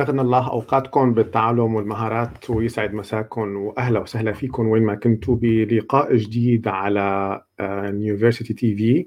[0.00, 6.68] أغنى الله أوقاتكم بالتعلم والمهارات ويسعد مساكم وأهلا وسهلا فيكم وين ما كنتوا بلقاء جديد
[6.68, 9.06] على يونيفرسيتي تي في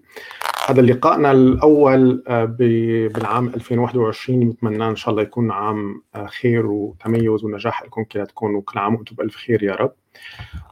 [0.68, 7.44] هذا لقائنا الأول آه، بالعام 2021 نتمنى إن شاء الله يكون عام آه، خير وتميز
[7.44, 9.92] ونجاح لكم كلاتكم وكل عام وأنتم بألف خير يا رب.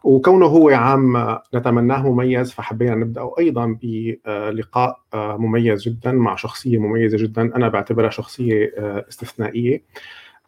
[0.03, 7.41] وكونه هو عام نتمناه مميز فحبينا نبدأ أيضا بلقاء مميز جدا مع شخصية مميزة جدا.
[7.55, 8.73] أنا بعتبرها شخصية
[9.09, 9.84] استثنائية.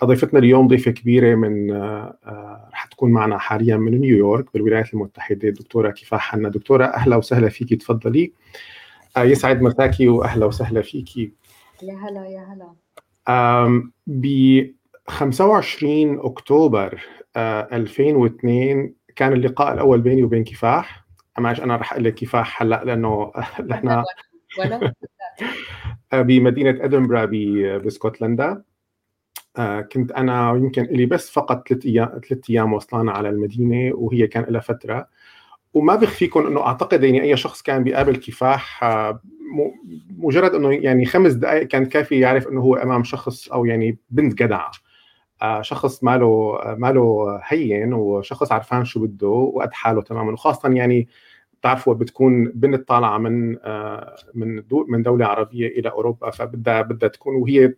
[0.03, 1.71] ضيفتنا اليوم ضيفة كبيرة من
[2.73, 6.49] رح تكون معنا حاليا من نيويورك بالولايات المتحدة الدكتورة كفاح حنا.
[6.49, 8.31] دكتورة أهلا وسهلا فيكي تفضلي.
[9.17, 11.33] يسعد مساكي وأهلا وسهلا فيكي.
[11.83, 13.91] يا هلا يا هلا.
[14.07, 14.25] ب
[15.07, 17.01] 25 أكتوبر
[17.37, 21.05] 2002 كان اللقاء الأول بيني وبين كفاح.
[21.37, 24.03] معلش أنا رح أقول لك كفاح هلأ لأنه نحن
[26.13, 27.25] بمدينة ادنبرا
[27.77, 28.63] باسكتلندا
[29.57, 34.27] آه، كنت أنا يمكن لي بس فقط ثلاث أيام ثلاث أيام وصلنا على المدينة وهي
[34.27, 35.07] كان لها فترة.
[35.75, 39.21] وما بخفيكم إنه أعتقد يعني أي شخص كان بيقابل كفاح آه،
[40.17, 44.33] مجرد إنه يعني خمس دقائق كان كافي يعرف إنه هو أمام شخص أو يعني بنت
[44.33, 44.71] جدعه
[45.41, 50.31] آه، شخص ماله ماله هين وشخص عرفان شو بده وقد حاله تماما.
[50.31, 51.07] وخاصه يعني
[51.59, 57.35] بتعرفوا بتكون بنت طالعة من آه، من من دولة عربية إلى أوروبا فبدها بدها تكون
[57.35, 57.73] وهي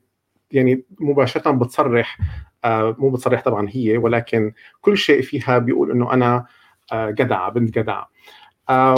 [0.52, 2.18] يعني مباشرة بتصرح
[2.66, 6.46] مو بتصرح طبعا هي ولكن كل شيء فيها بيقول إنه أنا
[6.94, 8.10] جدعه بنت جدعه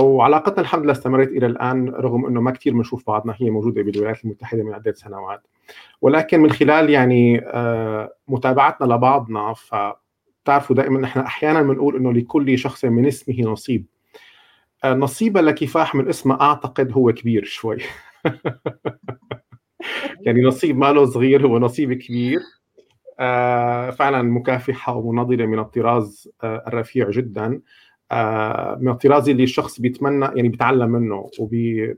[0.01, 4.25] وعلاقتنا الحمد لله استمرت إلى الآن رغم إنه ما كثير بنشوف بعضنا هي موجودة بالولايات
[4.25, 5.41] المتحدة من عدة سنوات.
[6.01, 12.85] ولكن من خلال يعني آه، متابعتنا لبعضنا فتعرفوا دائما نحن أحيانا بنقول إنه لكل شخص
[12.85, 13.85] من اسمه نصيب.
[14.83, 17.77] آه، نصيبها لكفاح من اسمها أعتقد هو كبير شوي.
[20.25, 22.39] يعني نصيب ماله صغير هو نصيب كبير.
[22.39, 22.58] آه،
[23.91, 27.47] فعلا مكافحة ومناضلة من الطراز الرفيع جدا.
[28.81, 31.95] من الطراز اللي الشخص بيتمنى يعني بيتعلم منه وبي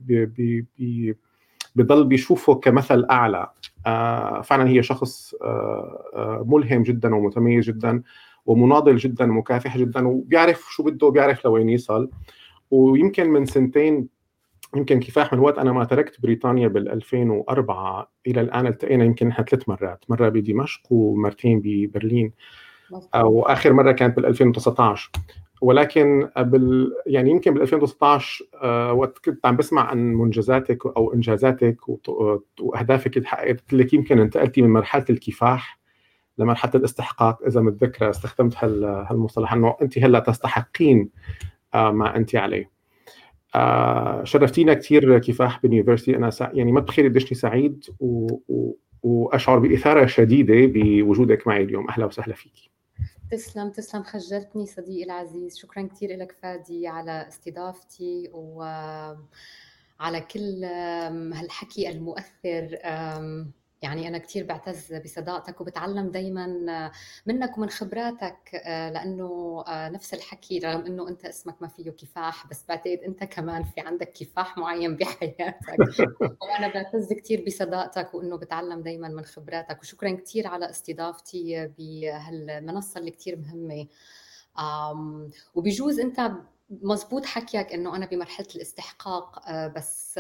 [1.76, 3.48] بيشوفه كمثل أعلى.
[3.86, 8.04] آه، فعلا هي شخص آه، آه، ملهم جدا ومتميز جدا
[8.46, 12.10] ومناضل جدا ومكافح جدا وبيعرف شو بده وبيعرف لوين يصل.
[12.72, 14.08] ويمكن من سنتين
[14.76, 15.58] يمكن كفاح من وقت.
[15.58, 20.06] أنا ما تركت بريطانيا بال 2004 إلى الآن التقينا يمكن نحن ثلاث مرات.
[20.10, 22.32] مرة بدمشق ومرتين ببرلين.
[23.16, 25.12] واخر مرة كانت بال 2019
[25.62, 31.78] ولكن بال يعني يمكن بال 2019 آه وقت كنت عم بسمع عن منجزاتك أو إنجازاتك
[32.60, 35.80] وأهدافك اللي حققت لك يمكن انتقلتي من مرحلة الكفاح
[36.38, 41.10] لمرحلة الاستحقاق إذا متذكرة استخدمت هالمصطلح إنه انت هلأ تستحقين
[41.74, 42.71] آه ما انت عليه.
[43.56, 46.52] آه شرفتينا كثير كفاح باليونيفرستي أنا سع...
[46.54, 48.28] يعني ما بتخيلي قديش سعيد و...
[48.48, 48.78] و...
[49.04, 51.90] وأشعر بإثارة شديدة بوجودك معي اليوم.
[51.90, 52.70] أهلا وسهلا فيكي.
[53.32, 55.58] تسلم تسلم خجلتني صديقي العزيز.
[55.58, 60.64] شكرا كثير لك فادي على استضافتي وعلى كل
[61.34, 62.78] هالحكي المؤثر.
[63.82, 66.48] يعني أنا كثير بعتز بصداقتك وبتعلم دايما
[67.26, 73.00] منك ومن خبراتك لأنه نفس الحكي رغم أنه أنت اسمك ما فيه كفاح بس بعتقد
[73.08, 75.60] أنت كمان في عندك كفاح معين بحياتك.
[76.42, 79.82] وأنا بعتز كثير بصداقتك وأنه بتعلم دايما من خبراتك.
[79.82, 83.88] وشكرا كثير على استضافتي بهالمنصة اللي كثير مهمة.
[85.56, 86.32] وبجوز أنت
[86.72, 90.18] مزبوط حكيك إنه أنا بمرحلة الاستحقاق آه، بس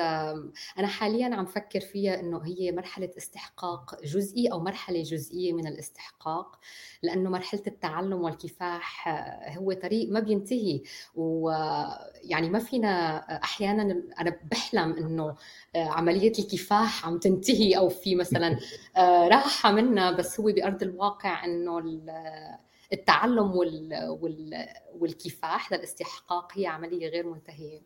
[0.78, 6.60] أنا حاليا عم فكر فيها إنه هي مرحلة استحقاق جزئي أو مرحلة جزئية من الاستحقاق
[7.04, 10.82] لأنه مرحلة التعلم والكفاح آه، هو طريق ما بينتهي.
[11.16, 15.36] ويعني ما فينا أحيانا أنا بحلم إنه
[15.76, 18.60] آه، عملية الكفاح عم تنتهي أو في مثلا
[19.28, 21.80] راحة منها بس هو بأرض الواقع إنه
[22.94, 23.90] التعلم وال...
[24.22, 24.66] وال...
[24.94, 27.82] والكفاح للاستحقاق هي عملية غير منتهية.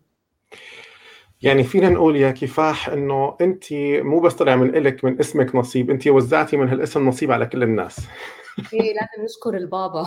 [1.42, 3.66] يعني فينا نقول يا كفاح إنه أنت
[4.04, 7.64] مو بس طلع من إلك من اسمك نصيب أنت وزعتي من هالاسم نصيب على كل
[7.64, 8.08] الناس.
[8.74, 10.06] إيه لازم نشكر البابا.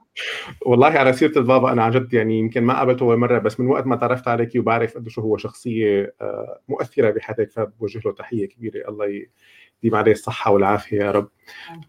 [0.66, 3.66] والله على سيرة البابا أنا عن جد يعني يمكن ما قابلته اول مرة بس من
[3.66, 8.88] وقت ما تعرفت عليك وبعرف قد هو شخصية آه، مؤثرة بحياتك فبوجه له تحية كبيرة.
[8.88, 9.26] الله
[9.82, 11.28] يديم عليه الصحة والعافية يا رب.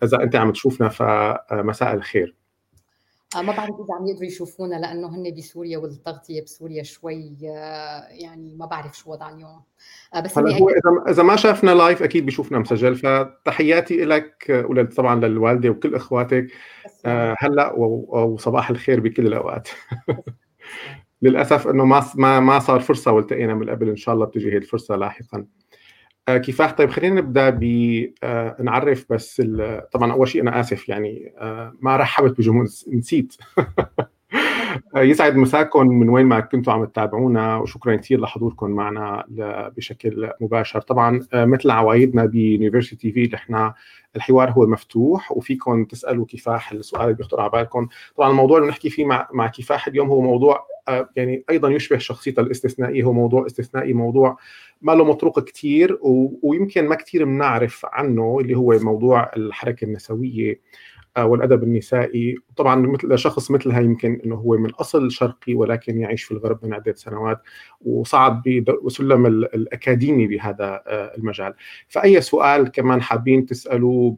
[0.04, 2.36] إذا أنت عم تشوفنا فمساء الخير.
[3.36, 8.56] آه، ما بعرف إذا عم يقدروا يشوفونا لأنه هن بسوريا والتغطية بسوريا شوي آه، يعني
[8.56, 9.62] ما بعرف شو وضع اليوم
[10.16, 14.66] آه، بس هلا هو إذا إذا ما شافنا لايف أكيد بيشوفنا مسجل فتحياتي لك
[14.98, 16.48] طبعا للوالدة وكل إخواتك.
[17.40, 19.70] هلا وصباح الخير بكل الأوقات.
[21.22, 24.96] للأسف إنه ما ما صار فرصة والتقينا من قبل إن شاء الله بتجي هي الفرصة
[24.96, 25.46] لاحقا.
[26.30, 26.72] كفاح.
[26.72, 27.64] طيب خلينا نبدأ ب
[28.24, 29.42] آه، نعرف بس
[29.92, 33.36] طبعا أول شيء أنا آسف يعني آه، ما رحبت بجمهور نسيت.
[34.96, 39.24] يسعد مساكم من وين ما كنتوا عم تتابعونا وشكرا كثير لحضوركم معنا
[39.78, 40.82] بشكل مباشر.
[40.82, 43.72] طبعا مثل عوايدنا بيونيفرسيتي تي في نحن
[44.16, 47.88] الحوار هو مفتوح وفيكم تسألوا كفاح السؤال اللي بيخطر على بالكم.
[48.18, 50.66] طبعا الموضوع اللي نحكي فيه مع مع كفاح اليوم هو موضوع
[51.16, 54.38] يعني أيضا يشبه شخصيته الاستثنائيه هو موضوع استثنائي موضوع
[54.82, 56.00] ما له مطروق كثير
[56.44, 60.62] ويمكن ما كثير بنعرف عنه اللي هو موضوع الحركة النسوية
[61.18, 62.36] آه، والأدب النسائي.
[62.56, 66.74] طبعا مثل شخص مثلها يمكن إنه هو من أصل شرقي ولكن يعيش في الغرب من
[66.74, 67.42] عدة سنوات
[67.82, 68.42] وصعد
[68.86, 71.54] بسلم الأكاديمي بهذا آه، المجال.
[71.88, 74.16] فأي سؤال كمان حابين تسألوه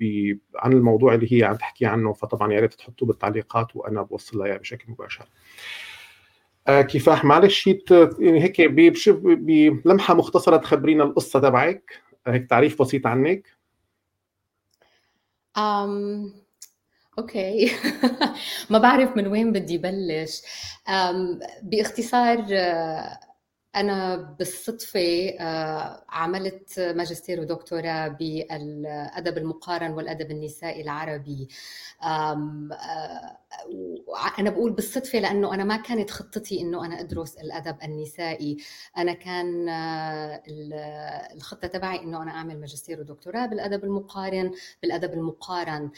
[0.55, 4.57] عن الموضوع اللي هي عم تحكي عنه فطبعا يا ريت تحطوه بالتعليقات وأنا بوصل لها
[4.57, 5.25] بشكل مباشر.
[6.68, 7.25] كفاح.
[7.25, 7.68] معلش
[8.19, 8.62] يعني هيك
[9.86, 12.01] بلمحة مختصرة تخبرينا القصة تبعك.
[12.27, 13.48] هيك تعريف بسيط عنك.
[15.57, 16.31] um,
[17.19, 17.71] أوكي.
[18.69, 20.42] ما بعرف من وين بدي بلش.
[20.88, 23.33] um, باختصار uh,
[23.75, 31.48] أنا بالصدفة آه، عملت ماجستير ودكتوراه بالأدب المقارن والأدب النسائي العربي.
[34.39, 38.57] أنا بقول بالصدفة لأنه أنا ما كانت خطتي إنه أنا أدرس الأدب النسائي.
[38.97, 39.69] أنا كان
[41.35, 44.51] الخطة تبعي إنه أنا أعمل ماجستير ودكتوراه بالأدب المقارن
[44.81, 45.91] بالأدب المقارن.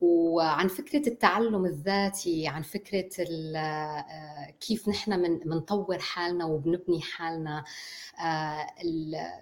[0.00, 3.08] وعن فكرة التعلم الذاتي عن فكرة
[4.60, 7.64] كيف نحن منطور حالنا وبنبني حالنا.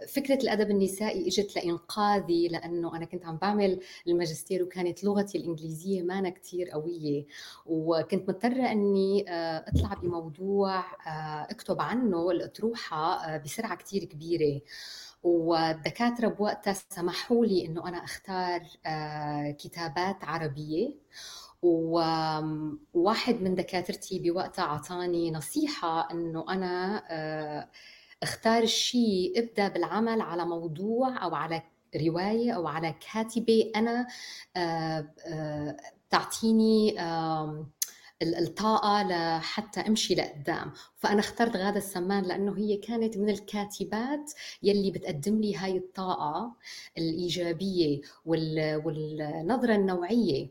[0.09, 6.31] فكرة الأدب النسائي إجت لإنقاذي لأنه أنا كنت عم بعمل الماجستير وكانت لغتي الإنجليزية ما
[6.31, 7.27] كتير قوية.
[7.67, 14.61] وكنت مضطرة أني آه، أطلع بموضوع آه، أكتب عنه الأطروحة بسرعة كتير كبيرة.
[15.23, 18.61] والدكاترة بوقتها سمحوا لي أنه أنا أختار
[19.59, 20.95] كتابات عربية.
[21.63, 27.69] وواحد من دكاترتي بوقتها أعطاني نصيحة إنه أنا آه،
[28.23, 31.63] أختار شيء أبدأ بالعمل على موضوع أو على
[32.07, 34.07] رواية أو على كاتبة أنا
[34.57, 35.77] آه، آه،
[36.11, 36.97] تعطيني
[38.23, 40.73] الطاقة لحتى أمشي لقدام.
[40.97, 46.53] فأنا اخترت غادة السمان لأنه هي كانت من الكاتبات يلي بتقدم لي هاي الطاقة
[46.99, 50.49] الإيجابية والنظرة النوعية.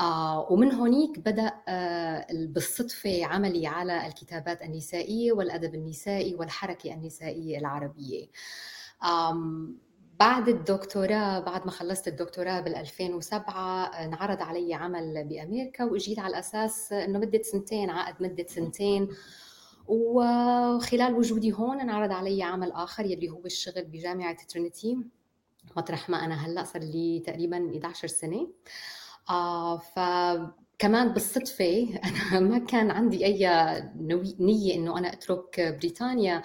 [0.00, 8.26] آه ومن هونيك بدأ آه بالصدفة عملي على الكتابات النسائية والأدب النسائي والحركة النسائية العربية.
[10.20, 16.92] بعد الدكتوراه بعد ما خلصت الدكتوراه بال 2007 انعرض علي عمل بأمريكا وإجيت على أساس
[16.92, 19.08] إنه مدة سنتين عقد مدة سنتين.
[19.86, 24.98] وخلال وجودي هون انعرض علي عمل آخر يلي هو الشغل بجامعة ترينيتي.
[25.76, 28.48] مطرح ما أنا هلأ صار لي تقريبا 11 سنة.
[29.30, 29.98] آه ف
[30.78, 31.88] كمان بالصدفة
[32.32, 33.46] أنا ما كان عندي أي
[34.40, 36.42] نية إنه أنا أترك بريطانيا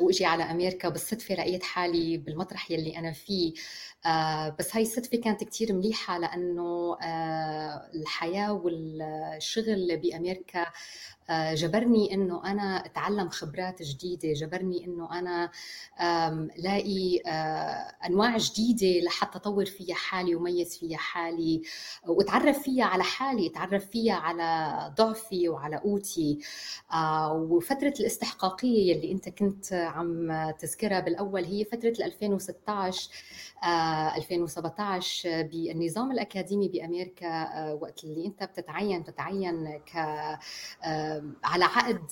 [0.00, 0.88] وأجي على أمريكا.
[0.88, 3.54] بالصدفة لقيت حالي بالمطرح يلي أنا فيه.
[4.58, 10.66] بس هاي الصدفة كانت كتير مليحة لأنه آه، الحياة والشغل بأمريكا
[11.30, 15.50] آه، جبرني إنه أنا أتعلم خبرات جديدة جبرني إنه أنا
[16.56, 21.62] لاقي آه، أنواع جديدة لحتى أطور فيها حالي وميز فيها حالي
[22.06, 26.38] وأتعرف فيها على حالي أتعرف فيها على ضعفي وعلى قوتي.
[26.92, 33.10] آه، وفترة الاستحقاقية يلي أنت كنت عم تذكرها بالأول هي فترة 2016
[34.16, 39.96] 2017 بالنظام الأكاديمي بأمريكا وقت اللي أنت بتتعين بتتعين ك
[41.44, 42.06] على عقد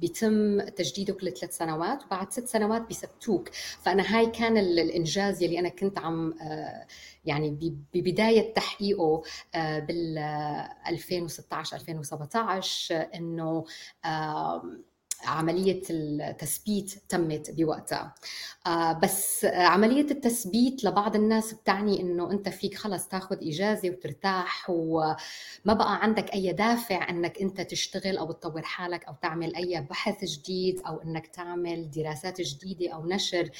[0.00, 3.48] بيتم تجديده كل ثلاث سنوات وبعد ست سنوات بيثبتوك.
[3.82, 6.86] فأنا هاي كان الإنجاز يلي أنا كنت عم آه،
[7.24, 9.22] يعني ببداية تحقيقه
[9.54, 10.18] آه، بال
[10.88, 13.64] 2016 2017 إنه
[15.24, 18.14] عملية التثبيت تمت بوقتها.
[18.66, 25.16] آه، بس عملية التثبيت لبعض الناس بتعني إنه أنت فيك خلص تاخذ إجازة وترتاح وما
[25.66, 30.80] بقى عندك أي دافع إنك أنت تشتغل أو تطور حالك أو تعمل أي بحث جديد
[30.86, 33.50] أو إنك تعمل دراسات جديدة أو نشر.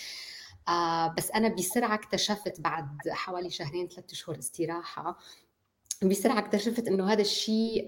[0.69, 5.19] آه، بس أنا بسرعة اكتشفت بعد حوالي شهرين ثلاثة شهور استراحة
[6.05, 7.87] بسرعة اكتشفت إنه هذا الشيء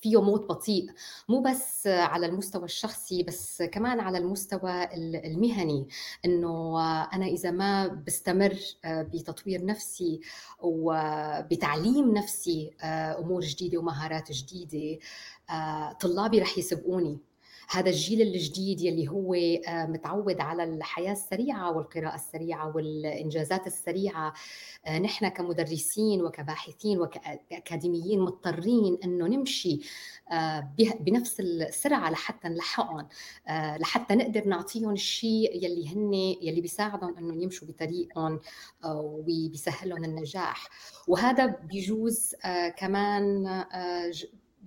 [0.00, 0.86] فيه موت بطيء.
[1.28, 5.88] مو بس على المستوى الشخصي بس كمان على المستوى المهني.
[6.24, 6.80] إنه
[7.14, 10.20] أنا إذا ما بستمر آه، بتطوير نفسي
[10.60, 14.98] وبتعليم نفسي آه، أمور جديدة ومهارات جديدة
[15.50, 17.18] آه، طلابي رح يسبقوني.
[17.68, 24.34] هذا الجيل الجديد يلي هو آه، متعود على الحياة السريعة والقراءة السريعة والإنجازات السريعة.
[24.86, 29.80] آه، نحن كمدرسين وكباحثين وكأكاديميين مضطرين أنه نمشي
[30.32, 33.08] آه، بنفس السرعة لحتى نلحقهم.
[33.80, 38.40] لحتى نقدر نعطيهم الشيء يلي هن يلي بيساعدهم أنه يمشوا بطريقهم
[38.84, 40.68] وبيسهلهم النجاح.
[41.08, 42.34] وهذا بيجوز
[42.76, 43.46] كمان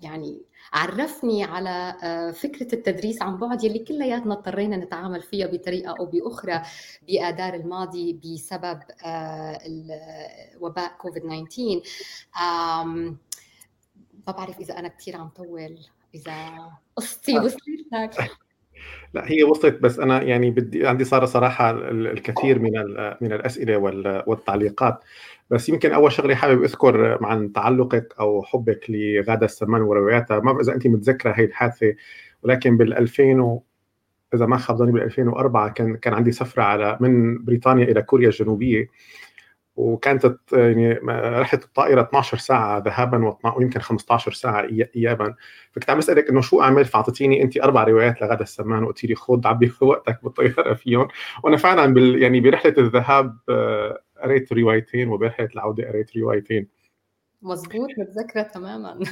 [0.01, 0.41] يعني
[0.73, 6.61] عرفني على آه، فكرة التدريس عن بعد يلي كلياتنا اضطرينا نتعامل فيها بطريقة أو بأخرى
[7.07, 9.59] بآذار الماضي بسبب آه،
[10.59, 11.81] وباء كوفيد 19
[14.27, 15.77] ما بعرف إذا أنا كثير عم طول
[16.15, 17.61] إذا قصتي وصلت
[17.93, 18.31] لك
[19.13, 22.71] لا هي وصلت بس أنا يعني بدي عندي صار صراحة الكثير من
[23.21, 23.77] من الأسئلة
[24.27, 25.03] والتعليقات.
[25.49, 30.73] بس يمكن أول شغلة حابب أذكر عن تعلقك أو حبك لغادة السمان ورواياتها ما إذا
[30.73, 31.95] انت متذكرة هي الحادثة
[32.43, 33.63] ولكن بال 2000 و...
[34.33, 38.27] إذا ما خاب ظني بال 2004 كان كان عندي سفرة على من بريطانيا إلى كوريا
[38.27, 38.89] الجنوبية.
[39.75, 40.93] وكانت يعني
[41.39, 45.35] رحلة الطائرة 12 ساعة ذهابا ويمكن 15 ساعة ايابا.
[45.71, 49.47] فكنت عم اسالك إنه شو أعمل؟ فاعطيتيني انت أربع روايات لغدا السمان وقلت لي خذ
[49.47, 51.07] عبي وقتك بالطيارة فيهم.
[51.43, 56.67] وأنا فعلا بال يعني برحلة الذهاب آه، قريت روايتين وبرحلة العودة قريت روايتين.
[57.41, 58.99] مزبوط متذكرة تماما.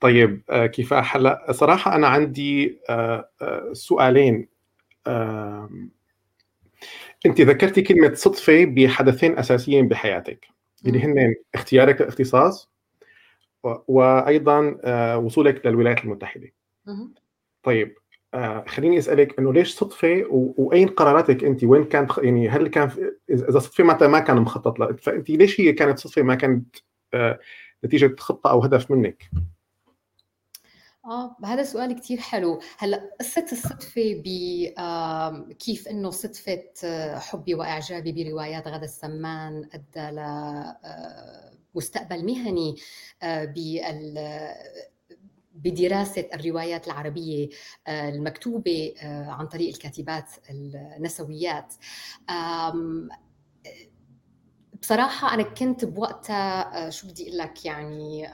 [0.00, 3.28] طيب آه، كفاح هلأ؟ صراحة أنا عندي آه،
[3.72, 4.48] سؤالين
[7.26, 10.46] أنت ذكرتي كلمة صدفة بحدثين أساسيين بحياتك
[10.86, 12.70] اللي هن اختيارك للاختصاص
[13.88, 16.52] وأيضا آه، وصولك للولايات المتحدة.
[17.62, 17.94] طيب
[18.34, 22.90] آه، خليني أسألك إنه ليش صدفة وأين قراراتك أنت؟ وين كانت يعني هل كان
[23.30, 26.76] إذا صدفة معناتها ما كان مخطط لها؟ فأنت ليش هي كانت صدفة ما كانت
[27.14, 27.38] آه،
[27.84, 29.30] نتيجة خطة أو هدف منك؟
[31.04, 32.60] آه هذا سؤال كتير حلو.
[32.78, 40.10] هلأ قصة الصدفة بكيف إنه صدفة آه، حبي وإعجابي بروايات غدا السمان أدى
[41.74, 42.76] لمستقبل آه، مهني
[43.22, 44.18] آه، بال
[45.54, 47.48] بدراسة الروايات العربية
[47.88, 51.74] المكتوبة عن طريق الكاتبات النسويات.
[54.82, 58.28] بصراحة أنا كنت بوقتها آه، شو بدي أقول لك يعني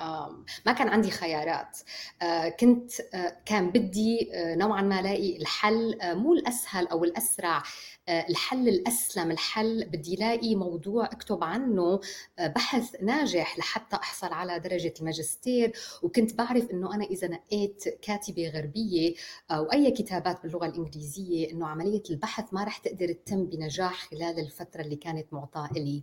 [0.67, 1.79] ما كان عندي خيارات.
[2.23, 7.63] آه، كنت آه، كان بدي نوعا ما ألاقي الحل مو الأسهل أو الأسرع.
[8.09, 12.01] الحل الأسلم الحل بدي ألاقي موضوع أكتب عنه
[12.39, 15.73] بحث ناجح لحتى أحصل على درجة الماجستير.
[16.03, 19.15] وكنت بعرف إنه أنا إذا نقيت كاتبة غربية
[19.51, 24.81] أو أي كتابات باللغة الإنجليزية إنه عملية البحث ما رح تقدر تتم بنجاح خلال الفترة
[24.81, 26.03] اللي كانت معطاه لي.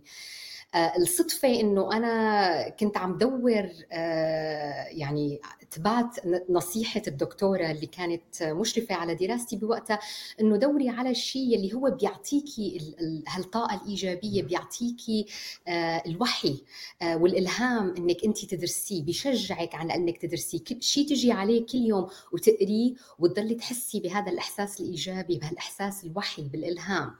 [0.76, 5.40] الصدفة إنه أنا كنت عم دور آه، يعني
[5.70, 6.16] تبعت
[6.50, 9.98] نصيحة الدكتورة اللي كانت مشرفة على دراستي بوقتها
[10.40, 12.94] إنه دوري على الشيء اللي هو بيعطيكي
[13.28, 15.26] هالطاقة الإيجابية بيعطيكي
[15.68, 16.62] آه، الوحي
[17.02, 20.60] والإلهام إنك أنت تدرسيه بيشجعك على إنك تدرسيه.
[20.80, 27.14] شيء تجي عليه كل يوم وتقريه وتضلي تحسي بهذا الإحساس الإيجابي بهالإحساس الوحي بالإلهام.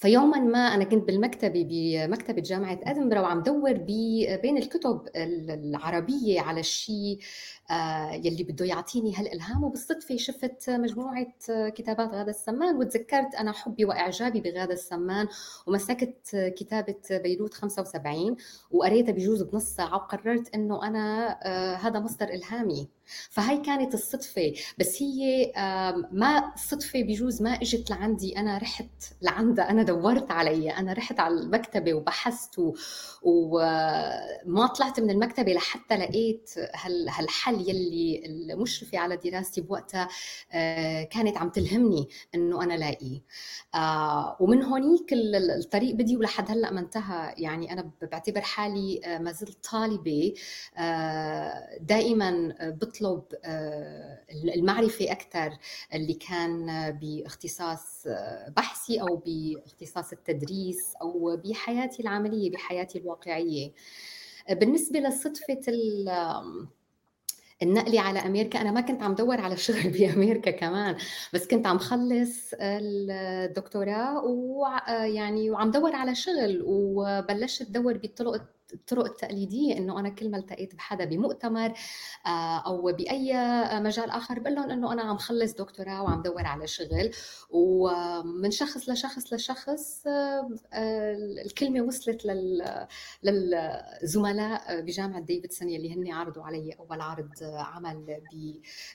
[0.00, 3.72] فيوما ما أنا كنت بالمكتبة بمكتبه جامعة ادنبرا وعم دور
[4.42, 7.18] بين الكتب العربية على الشيء
[8.12, 14.74] يلي بده يعطيني هالإلهام وبالصدفة شفت مجموعة كتابات غادة السمان وتذكرت أنا حبي وإعجابي بغادة
[14.74, 15.28] السمان
[15.66, 18.36] ومسكت كتابة بيروت 75
[18.70, 22.88] وقريتها بجوز بنص ساعة وقررت إنه أنا آه، هذا مصدر إلهامي.
[23.30, 24.52] فهي كانت الصدفة.
[24.78, 25.52] بس هي
[26.12, 28.38] ما صدفة بجوز ما إجت لعندي.
[28.38, 29.70] أنا رحت لعندها.
[29.70, 32.60] أنا دورت عليها أنا رحت على المكتبة وبحثت
[33.22, 37.59] وما طلعت من المكتبة لحتى لقيت هالحل.
[37.68, 40.08] يلي المشرفة على دراستي بوقتها
[40.52, 43.20] آه، كانت عم تلهمني إنه أنا لاقيه
[43.74, 47.34] آه، ومن هونيك الطريق بدي ولحد هلأ ما انتهى.
[47.38, 50.34] يعني أنا بعتبر حالي آه، ما زلت طالبة
[51.80, 53.22] دائما بطلب
[54.56, 55.58] المعرفة أكثر
[55.94, 56.66] اللي كان
[57.00, 58.06] باختصاص
[58.56, 63.72] بحثي أو باختصاص التدريس أو بحياتي العملية بحياتي الواقعية.
[64.50, 65.60] بالنسبة لصدفة
[67.62, 70.96] النقلة على أمريكا أنا ما كنت عم دور على شغل بأمريكا كمان
[71.34, 79.78] بس كنت عم خلص الدكتوراه ويعني وعم دور على شغل وبلشت دور بطرق الطرق التقليديه
[79.78, 81.72] إنه أنا كل ما التقيت بحدا بمؤتمر
[82.26, 83.34] آه، أو بأي
[83.80, 87.10] مجال آخر بقول لهم إنه أنا عم خلص دكتوراه وعم دور على شغل.
[87.50, 90.48] ومن شخص لشخص لشخص آه،
[91.46, 92.26] الكلمة وصلت
[93.22, 98.20] للزملاء بجامعة ديفيدسون يلي هن عرضوا علي أول عرض عمل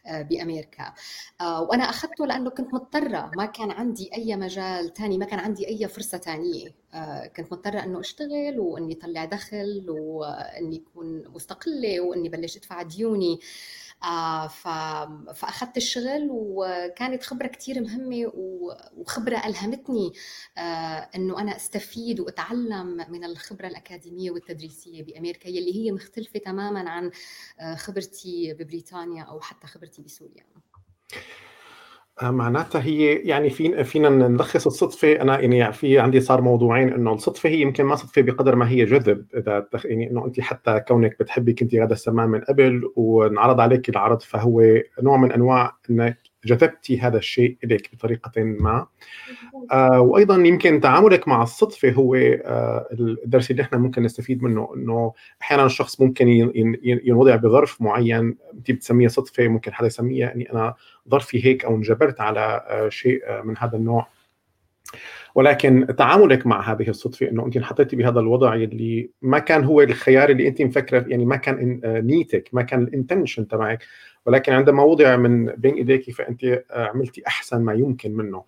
[0.10, 0.94] بأمريكا.
[1.42, 5.88] وأنا أخذته لأنه كنت مضطرة ما كان عندي أي مجال ثاني ما كان عندي أي
[5.88, 12.58] فرصة ثانية آه، كنت مضطرة إنه أشتغل وإني أطلع دخل وإني أكون مستقلة وإني بلش
[12.58, 13.40] أدفع ديوني
[14.04, 14.48] آه،
[15.34, 18.32] فأخذت الشغل وكانت خبرة كتير مهمة
[18.98, 20.14] وخبرة ألهمتني
[20.58, 27.12] آه، إنه أنا أستفيد وأتعلم من الخبرة الأكاديمية والتدريسية بأمريكا يلي هي مختلفة تماما عن
[27.76, 30.46] خبرتي ببريطانيا أو حتى خبرتي بسوريا.
[32.22, 35.22] آه، معناتها هي يعني في فينا نلخص الصدفة.
[35.22, 38.86] أنا يعني في عندي صار موضوعين إنه الصدفة هي يمكن ما صدفة بقدر ما هي
[38.86, 39.26] جذب.
[39.38, 44.22] إذا يعني إنه انت حتى كونك بتحبي كنتي غدا السمان من قبل وانعرض عليك العرض
[44.22, 44.62] فهو
[45.04, 48.88] نوع من أنواع إنك جذبتي هذا الشيء إليك بطريقة ما.
[49.72, 55.14] آه وأيضا يمكن تعاملك مع الصدفة هو آه الدرس اللي إحنا ممكن نستفيد منه إنه
[55.42, 56.28] أحيانا الشخص ممكن
[56.84, 60.74] ينوضع بظرف معين انت بتسميها صدفة ممكن حدا يسميها إني أنا
[61.10, 64.08] ظرفي هيك أو انجبرت على آه شيء من هذا النوع.
[65.36, 70.30] ولكن تعاملك مع هذه الصدفة إنه انت انحطيتي بهذا الوضع اللي ما كان هو الخيار
[70.30, 73.84] اللي انت مفكرة يعني ما كان نيتك ما كان الإنتنشن تبعك
[74.26, 78.44] ولكن عندما وضع من بين ايديك فأنت آه، عملتي أحسن ما يمكن منه.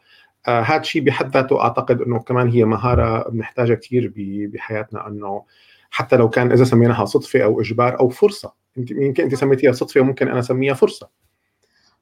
[0.48, 4.14] آه، هذا الشيء بحد ذاته أعتقد إنه كمان هي مهارة بنحتاجها كثير
[4.54, 5.44] بحياتنا إنه
[5.92, 8.54] حتى لو كان إذا سميناها صدفة أو إجبار أو فرصة.
[8.78, 11.10] أنت يمكن أنت سميتيها صدفة وممكن أنا أسميها فرصة.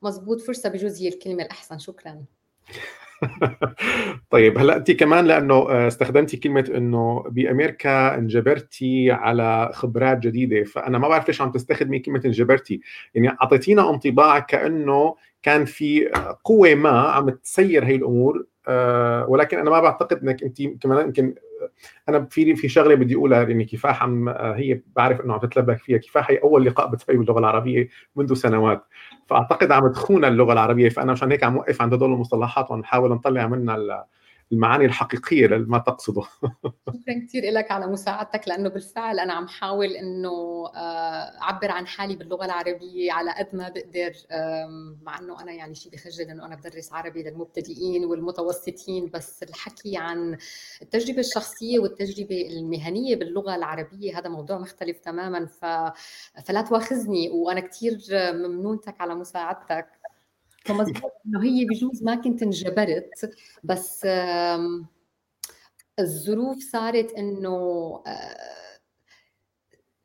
[0.01, 1.79] مزبوط فرصة بجوز هي الكلمة الأحسن.
[1.79, 2.24] شكرا.
[4.29, 10.98] طيب هلأ انت كمان لأنه آه، استخدمتي كلمة إنه بأمريكا انجبرتي على خبرات جديدة فأنا
[10.98, 12.81] ما بعرف ليش عم تستخدمي كلمة انجبرتي
[13.15, 16.12] يعني أعطيتينا انطباع كأنه كان في
[16.43, 18.45] قوة ما عم تسير هي الأمور
[19.27, 21.36] ولكن أنا ما بعتقد إنك أنت كمان يمكن
[22.10, 25.98] أنا في في شغلة بدي أقولها يعني كفاح عم هي بعرف إنه عم تتلبك فيها.
[25.98, 28.84] كفاح هي أول لقاء بتسويه باللغة العربية منذ سنوات.
[29.27, 30.89] فأعتقد عم تخون اللغة العربية.
[30.89, 34.05] فأنا مشان هيك عم وقف عند هدول المصطلحات ونحاول نطلع منها
[34.51, 36.21] المعاني الحقيقية لما تقصده.
[36.95, 42.15] شكرا كثير لك على مساعدتك لأنه بالفعل أنا عم حاول إنه آه، أعبر عن حالي
[42.15, 44.13] باللغة العربية على قد ما بقدر
[45.01, 50.37] مع إنه أنا يعني شيء بخجل إنه أنا بدرس عربي للمبتدئين والمتوسطين بس الحكي عن
[50.81, 55.65] التجربة الشخصية والتجربة المهنية باللغة العربية هذا موضوع مختلف تماما ف...
[56.46, 60.04] فلا تواخذني وأنا كثير ممنونتك على مساعدتك.
[60.65, 63.31] فمزبوط إنه هي بجوز ما كنت انجبرت
[63.63, 64.05] بس
[65.99, 67.49] الظروف صارت إنه
[68.07, 68.79] آه،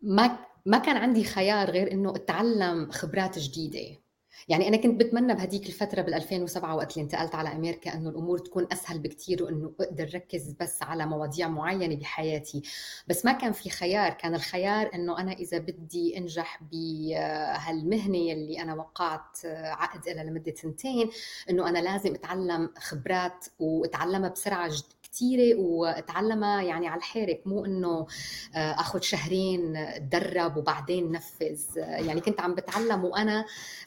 [0.02, 3.99] ما ما كان عندي خيار غير إنه أتعلم خبرات جديدة.
[4.48, 8.38] يعني أنا كنت بتمنى بهديك الفترة بال 2007 وقت اللي انتقلت على أمريكا إنه الأمور
[8.38, 12.62] تكون أسهل بكثير وإنه أقدر ركز بس على مواضيع معينة بحياتي.
[13.08, 18.74] بس ما كان في خيار كان الخيار إنه أنا إذا بدي أنجح بهالمهنة اللي أنا
[18.74, 21.10] وقعت عقد لها لمدة سنتين
[21.50, 28.06] إنه أنا لازم أتعلم خبرات وأتعلمها بسرعة جدا كثيره وأتعلمها يعني على الحرك مو إنه
[28.54, 31.60] آه، آخذ شهرين أتدرب وبعدين نفذ.
[31.76, 33.44] يعني كنت عم بتعلم وأنا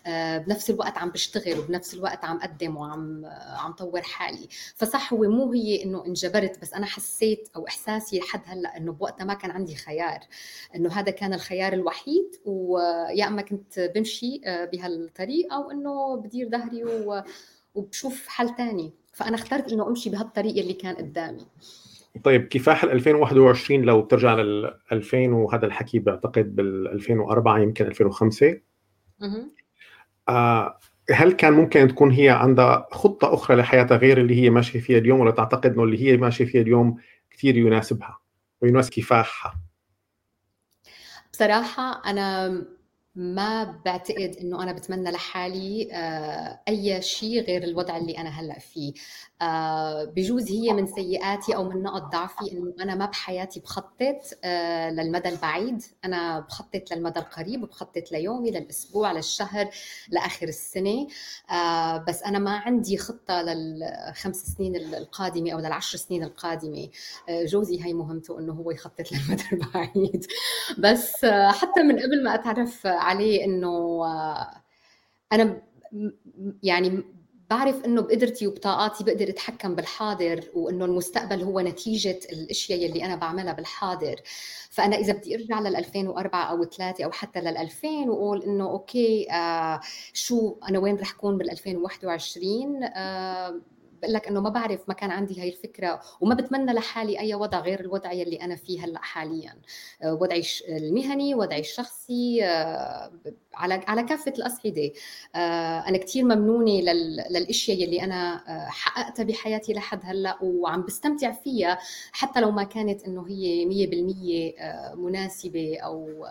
[0.08, 4.48] آه، بنفس الوقت عم بشتغل وبنفس الوقت عم أقدم وعم آه، عم طور حالي.
[4.76, 9.26] فصح هو مو هي إنه انجبرت بس أنا حسيت أو إحساسي لحد هلأ إنه بوقتها
[9.26, 10.20] ما كان عندي خيار.
[10.76, 16.84] إنه هذا كان الخيار الوحيد ويا أما كنت بمشي بهالطريق أو إنه بدير ظهري
[17.76, 18.94] وبشوف حل تاني.
[19.14, 21.46] فأنا اخترت إنه أمشي بهالطريقه اللي كان قدامي.
[22.24, 28.60] طيب كفاح ال 2021 لو بترجع لل 2000 وهذا الحكي بعتقد بال 2004 يمكن 2005
[29.22, 29.48] آه
[31.10, 35.20] هل كان ممكن تكون هي عندها خطة أخرى لحياتها غير اللي هي ماشية فيها اليوم
[35.20, 36.98] ولا تعتقد أنه اللي هي ماشية فيها اليوم
[37.32, 38.20] كثير يناسبها
[38.62, 39.60] ويناسب كفاحها؟
[41.34, 42.50] بصراحة أنا
[43.16, 48.94] ما بعتقد إنه أنا بتمنى لحالي آه، أي شيء غير الوضع اللي أنا هلأ فيه
[49.44, 54.90] آه، بجوز هي من سيئاتي أو من نقط ضعفي إنه أنا ما بحياتي بخطط آه،
[54.90, 55.84] للمدى البعيد.
[56.06, 59.70] أنا بخطط للمدى القريب بخطط ليومي للأسبوع للشهر
[60.10, 61.08] لآخر السنة.
[62.08, 66.90] بس أنا ما عندي خطة للخمس سنين القادمة أو للعشر سنين القادمة.
[67.30, 70.26] جوزي هي مهمته إنه هو يخطط للمدى البعيد.
[70.84, 74.04] بس حتى من قبل ما أتعرف عليه إنه
[75.34, 75.62] أنا
[76.64, 77.04] يعني
[77.50, 83.54] بعرف إنه بقدرتي وبطاقاتي بقدر أتحكم بالحاضر وإنه المستقبل هو نتيجة الأشياء يلي أنا بعملها
[83.54, 84.16] بالحاضر.
[84.70, 89.32] فأنا إذا بدي أرجع لل 2004 أو 3 أو حتى لل 2000 وأقول إنه أوكي
[89.32, 89.80] آه
[90.14, 93.62] شو أنا وين رح كون بال 2021 آه
[94.04, 97.60] بقول لك إنه ما بعرف ما كان عندي هاي الفكرة وما بتمنى لحالي أي وضع
[97.60, 99.62] غير الوضع يلي أنا فيه هلأ حاليا.
[100.04, 103.12] آه، وضعي المهني وضعي الشخصي آه،
[103.54, 104.92] على على كافة الأصعدة.
[105.36, 106.82] آه، أنا كثير ممنونة
[107.30, 111.78] للأشياء يلي أنا حققتها بحياتي لحد هلأ وعم بستمتع فيها
[112.12, 114.56] حتى لو ما كانت إنه هي 100%
[114.96, 116.26] مناسبة أو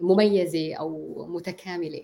[0.00, 2.02] مميزة أو متكاملة.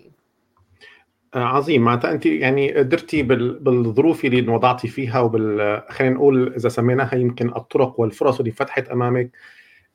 [1.35, 1.81] عظيم.
[1.81, 7.99] معناتها أنت يعني قدرتي بالظروف اللي وضعتي فيها وبال خلينا نقول إذا سميناها يمكن الطرق
[7.99, 9.31] والفرص اللي فتحت أمامك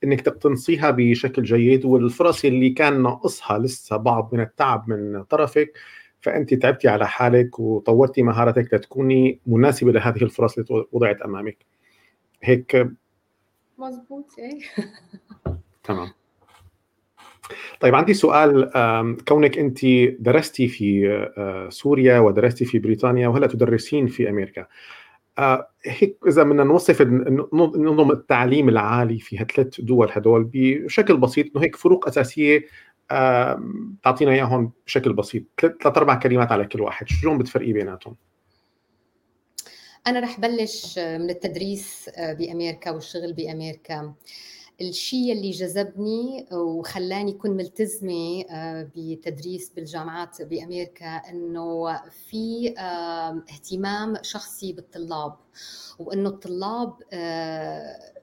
[0.04, 5.72] إنك تقتنصيها بشكل جيد والفرص اللي كان ناقصها لسه بعض من التعب من طرفك
[6.20, 11.56] فأنت تعبتي على حالك وطورتي مهاراتك لتكوني مناسبة لهذه الفرص اللي وضعت أمامك.
[12.42, 12.88] هيك؟
[13.78, 14.60] مزبوط إيه.
[15.84, 16.17] تمام.
[17.80, 18.70] طيب عندي سؤال
[19.28, 19.78] كونك أنت
[20.18, 21.08] درستي في
[21.38, 24.66] آه، سوريا ودرستي في بريطانيا وهلا تدرسين في أمريكا
[25.38, 27.02] آه، هيك إذا بدنا نوصف
[27.52, 32.64] نظم التعليم العالي في هالثلاث دول هدول بشكل بسيط إنه هيك فروق أساسية
[34.02, 38.16] تعطينا إياهم بشكل بسيط ثلاث أربع كلمات على كل واحد شلون بتفرقي بيناتهم؟
[40.06, 44.14] أنا رح بلش من التدريس آه، بأمريكا والشغل بأمريكا.
[44.80, 52.74] الشيء اللي جذبني وخلاني كون ملتزمة آه، بتدريس بالجامعات بأمريكا أنه في
[53.50, 55.36] اهتمام شخصي بالطلاب
[55.98, 58.18] وأنه الطلاب آه،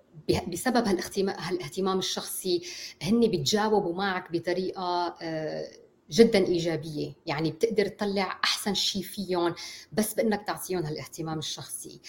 [0.47, 0.87] بسبب
[1.27, 2.61] هالاهتمام الشخصي
[3.01, 5.67] هن بيتجاوبوا معك بطريقة آه،
[6.11, 7.13] جدا إيجابية.
[7.25, 9.55] يعني بتقدر تطلع أحسن شيء فيهم
[9.93, 12.01] بس بإنك تعطيهم هالاهتمام الشخصي.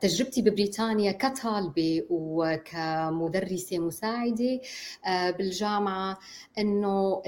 [0.00, 4.60] تجربتي ببريطانيا كطالبة وكمدرسة مساعدة
[5.06, 6.18] آه، بالجامعة
[6.58, 7.22] إنه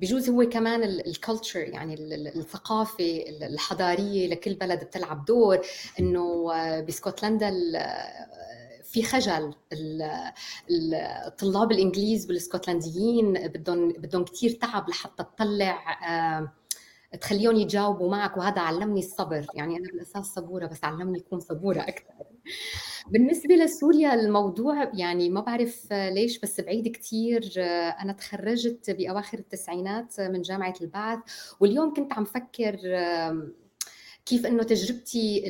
[0.00, 1.94] بيجوز هو كمان ال culture يعني
[2.36, 5.58] الثقافة الحضارية لكل بلد بتلعب دور
[6.00, 7.50] إنه آه، بسكوتلندا
[8.84, 9.54] في خجل.
[10.70, 15.84] الطلاب الإنجليز والإسكتلنديين بدهم بدهم كثير تعب لحتى تطلع
[17.20, 19.46] تخليهم يجاوبوا معك وهذا علمني الصبر.
[19.54, 22.14] يعني أنا بالأساس صبورة بس علمني اكون صبورة أكثر.
[23.06, 27.52] بالنسبة لسوريا الموضوع يعني ما بعرف ليش بس بعيد كثير
[28.00, 31.18] أنا تخرجت بأواخر التسعينات من جامعة البعث
[31.60, 32.76] واليوم كنت عم فكر
[34.26, 35.40] كيف إنه تجربتي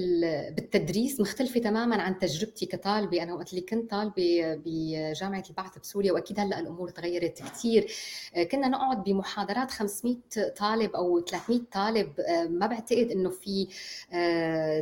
[0.57, 3.23] بالتدريس مختلفة تماما عن تجربتي كطالبة.
[3.23, 7.93] أنا وقت اللي كنت طالبة بجامعة البعث بسوريا وأكيد هلأ الأمور تغيرت كثير
[8.51, 10.17] كنا نقعد بمحاضرات 500
[10.57, 12.13] طالب أو 300 طالب.
[12.51, 13.69] ما بعتقد إنه في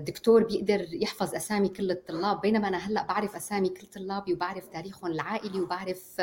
[0.06, 2.40] دكتور بيقدر يحفظ أسامي كل الطلاب.
[2.40, 6.20] بينما أنا هلأ بعرف أسامي كل طلابي وبعرف تاريخهم العائلي وبعرف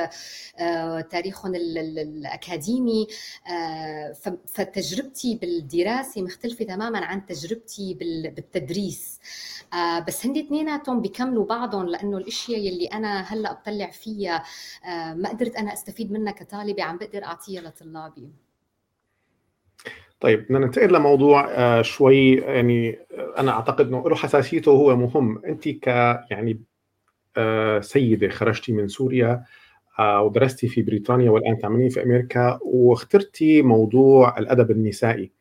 [1.11, 3.07] تاريخهم الأكاديمي.
[4.45, 7.93] فتجربتي بالدراسة مختلفة تماما عن تجربتي تجربتي
[8.35, 9.19] بالتدريس.
[9.73, 14.43] آه بس هن اثنيناتهم بيكملوا بعضهم لأنه الإشياء يلي أنا هلأ بطلع فيها
[14.85, 18.29] آه ما قدرت أنا أستفيد منها كطالبة عم بقدر أعطيها لطلابي.
[20.19, 22.99] طيب بدنا ننتقل لموضوع آه شوي يعني
[23.37, 25.41] أنا أعتقد إنه له حساسيته وهو مهم.
[25.45, 25.87] انت ك
[26.31, 26.59] يعني
[27.81, 29.43] سيدة خرجتي من سوريا
[29.99, 35.31] ودرستي في بريطانيا والآن تعملين في أمريكا واخترتي موضوع الأدب النسائي.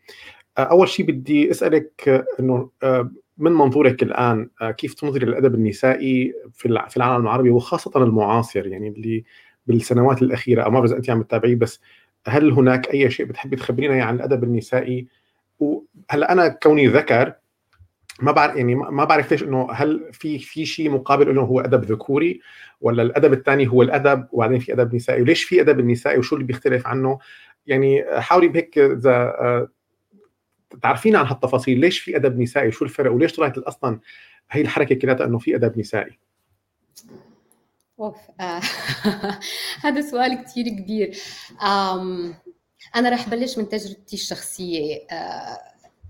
[0.63, 6.85] أول شيء بدي أسألك إنه آه، من منظورك الآن آه، كيف تنظري للأدب النسائي في
[6.89, 9.25] في العالم العربي وخاصة المعاصر؟ يعني اللي
[9.67, 11.81] بالسنوات الأخيرة أو ما بعرف أنت عم تتابعيه بس
[12.27, 15.07] هل هناك أي شيء بتحبي تخبرينا يعني عن الأدب النسائي؟
[15.59, 17.33] وهلا أنا كوني ذكر
[18.21, 21.85] ما بعرف يعني ما بعرف ليش إنه هل في في شيء مقابل إنه هو أدب
[21.85, 22.41] ذكوري
[22.81, 26.47] ولا الأدب الثاني هو الأدب وبعدين في أدب نسائي وليش في أدب النسائي وشو اللي
[26.47, 27.19] بيختلف عنه؟
[27.67, 29.69] يعني حاولي بهيك إذا آه،
[30.83, 34.01] تعرفين عن هالتفاصيل ليش في أدب نسائي؟ شو الفرق؟ وليش طلعت أصلا
[34.51, 36.19] هي الحركة كلها إنه في أدب نسائي؟
[38.01, 38.61] أوف آه.
[39.85, 41.19] هذا سؤال كثير كبير.
[42.97, 45.07] أنا رح بلش من تجربتي الشخصية.
[45.11, 45.59] آه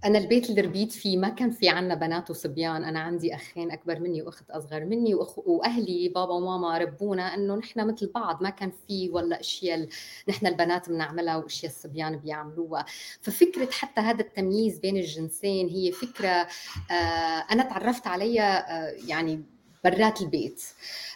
[0.04, 2.84] أنا البيت اللي ربيت فيه ما كان في عنا بنات وصبيان.
[2.84, 5.38] أنا عندي أخين أكبر مني وأخت أصغر مني وأخ...
[5.38, 9.88] وأهلي بابا وماما ربونا إنه نحن مثل بعض ما كان في ولا أشياء
[10.28, 12.84] نحن البنات بنعملها وأشياء الصبيان بيعملوها.
[13.20, 16.48] ففكرة حتى هذا التمييز بين الجنسين هي فكرة
[16.90, 19.42] آه أنا تعرفت عليها آه يعني
[19.90, 20.62] برات البيت.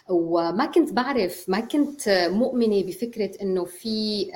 [0.09, 4.27] وما كنت بعرف ما كنت مؤمنة بفكرة إنه في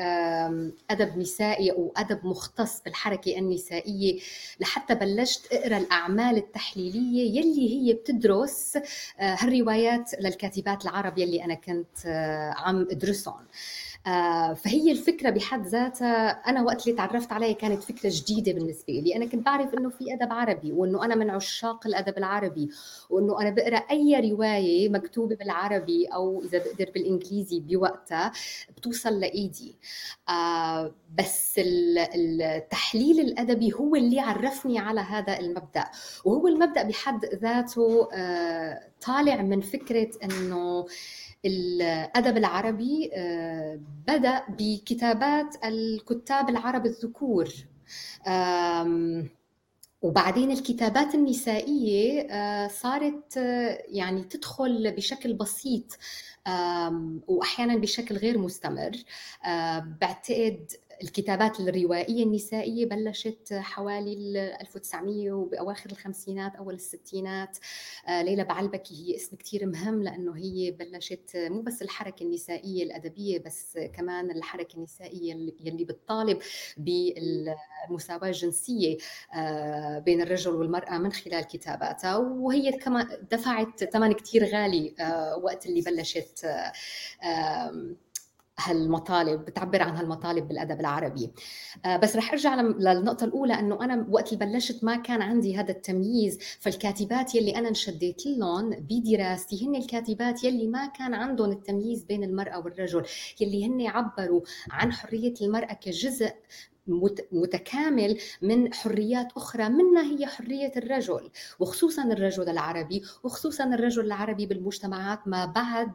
[0.90, 4.20] أدب نسائي أو أدب مختص بالحركة النسائية.
[4.60, 8.78] لحتى بلشت أقرأ الأعمال التحليلية يلي هي بتدرس
[9.20, 13.46] آه، هالروايات للكاتبات العرب يلي أنا كنت آه، عم أدرسهم.
[14.56, 19.16] فهي الفكرة بحد ذاتها أنا وقت اللي تعرفت عليها كانت فكرة جديدة بالنسبة لي.
[19.16, 22.70] أنا كنت بعرف إنه في أدب عربي وإنه أنا من عشاق الأدب العربي
[23.10, 28.32] وإنه أنا بقرأ أي رواية مكتوبة بالعربي أو إذا بقدر بالإنجليزي بوقتها
[28.78, 29.76] بتوصل لإيدي.
[30.30, 35.86] آه، بس التحليل الأدبي هو اللي عرفني على هذا المبدأ.
[36.26, 40.86] وهو المبدأ بحد ذاته آه، طالع من فكرة إنه
[41.48, 47.50] الأدب العربي آه، بدأ بكتابات الكتاب العرب الذكور.
[50.02, 55.98] وبعدين الكتابات النسائية آه، صارت آه، يعني تدخل بشكل بسيط
[57.28, 58.92] واحيانا بشكل غير مستمر.
[60.02, 60.72] بعتقد
[61.04, 67.58] الكتابات الروائية النسائية بلشت حوالي 1900 وبأواخر الخمسينات أول الستينات.
[68.08, 73.40] آه، ليلى بعلبكي هي اسم كثير مهم لأنه هي بلشت مو بس الحركة النسائية الأدبية
[73.40, 76.40] بس كمان الحركة النسائية اللي بتطالب
[76.78, 78.98] بالمساواة الجنسية
[79.36, 82.18] آه، بين الرجل والمرأة من خلال كتاباتها.
[82.18, 86.46] وهي كمان دفعت ثمن كثير غالي آه، وقت اللي بلشت
[88.60, 91.32] هالمطالب بتعبر عن هالمطالب بالأدب العربي.
[91.86, 95.72] آه، بس رح أرجع للنقطة الأولى إنه أنا وقت اللي بلشت ما كان عندي هذا
[95.72, 102.24] التمييز فالكاتبات يلي أنا انشديت لهم بدراستي هن الكاتبات يلي ما كان عندهم التمييز بين
[102.24, 103.06] المرأة والرجل
[103.42, 104.42] يلي هن عبروا
[104.72, 106.32] عن حرية المرأة كجزء
[107.32, 115.28] متكامل من حريات أخرى منها هي حرية الرجل وخصوصا الرجل العربي وخصوصا الرجل العربي بالمجتمعات
[115.28, 115.92] ما بعد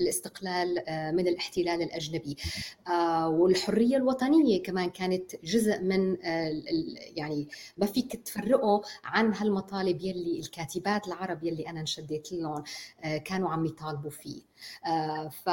[0.00, 2.36] الاستقلال آه، من الاحتلال الأجنبي.
[2.88, 6.62] آه، والحرية الوطنية كمان كانت جزء من آه،
[7.16, 12.62] يعني ما فيك تفرقه عن هالمطالب يلي الكاتبات العرب يلي أنا انشديت لهم
[13.24, 14.42] كانوا عم يطالبوا فيه.
[15.44, 15.48] ف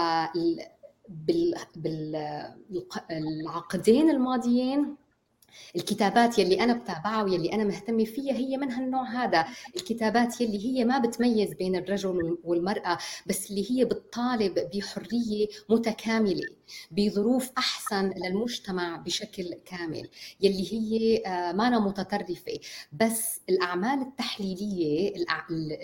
[3.09, 4.95] بالعقدين الماضيين
[5.75, 9.45] الكتابات يلي أنا بتابعها ويلي أنا مهتمة فيها هي من هالنوع هذا.
[9.75, 16.47] الكتابات يلي هي ما بتميز بين الرجل والمرأة بس اللي هي بتطالب بحرية متكاملة.
[16.91, 20.09] بظروف أحسن للمجتمع بشكل كامل
[20.41, 22.59] يلي هي آه، ما متطرفة.
[22.93, 25.13] بس الأعمال التحليلية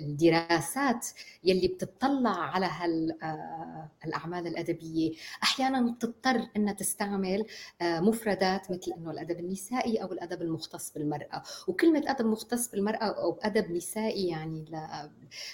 [0.02, 1.08] الدراسات
[1.44, 5.12] يلي بتطلع على هالاعمال آه، الأدبية
[5.44, 7.46] أحيانا بتضطر إنها تستعمل
[7.82, 11.44] آه، مفردات مثل إنه الأدب النسائي أو الأدب المختص بالمرأة.
[11.68, 14.66] وكلمه ادب مختص بالمرأة أو أدب نسائي يعني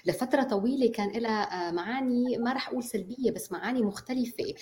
[0.06, 4.54] لفترة طويلة كان لها معاني ما راح أقول سلبية بس معاني مختلفة.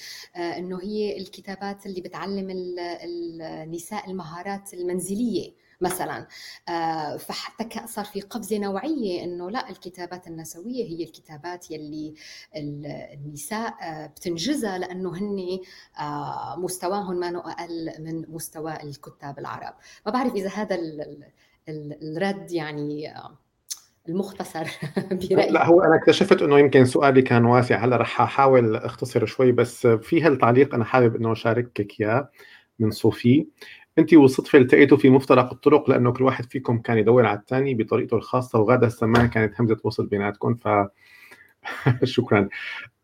[0.62, 6.28] إنه هي الكتابات اللي بتعلم النساء المهارات المنزلية مثلا.
[6.70, 12.14] آه، فحتى صار في قفزة نوعية إنه لا الكتابات النسوية هي الكتابات يلي
[12.56, 15.60] النساء آه، بتنجزها لأنه هن
[16.00, 19.74] آه، مستواهم ما أقل من مستوى الكتاب العرب.
[20.06, 20.78] ما بعرف إذا هذا
[21.70, 23.14] الرد يعني
[24.10, 24.64] المختصر
[25.32, 25.52] برأيي.
[25.52, 27.86] لا هو أنا اكتشفت إنه يمكن سؤالي كان واسع.
[27.86, 32.30] هلأ رح أحاول أختصر شوي بس في هالتعليق أنا حابب إنه أشاركك إياه
[32.80, 33.48] من صوفي.
[33.98, 38.18] أنت والصدفة التقيتوا في مفترق الطرق لأنه كل واحد فيكم كان يدور على الثاني بطريقته
[38.18, 40.68] الخاصة وغاده السمان كانت همزة وصل بيناتكم ف
[42.04, 42.50] شكرا.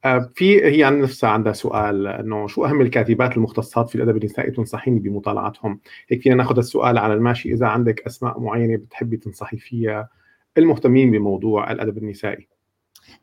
[0.06, 4.52] آه، في هي عن نفسها عندها سؤال إنه شو أهم الكاتبات المختصات في الأدب النسائي
[4.52, 5.80] تنصحيني بمطالعتهم؟
[6.10, 10.10] هيك فينا ناخذ السؤال على الماشي إذا عندك أسماء معينة بتحبي تنصحي فيها
[10.58, 12.48] المهتمين بموضوع الأدب النسائي.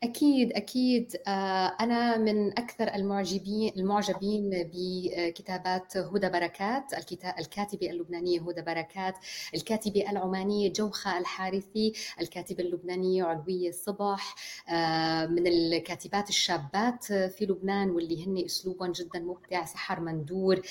[0.03, 1.15] أكيد أكيد.
[1.27, 6.93] آه، أنا من أكثر المعجبين المعجبين بكتابات هدى بركات
[7.39, 9.13] الكاتبة اللبنانية هدى بركات
[9.55, 14.35] الكاتبة العمانية جوخة الحارثي الكاتبة اللبنانية علوية الصبح
[14.69, 20.61] آه، من الكاتبات الشابات في لبنان واللي هن أسلوبهم جدا مبدع سحر مندور.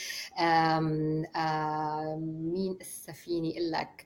[2.52, 4.04] مين السفيني لك؟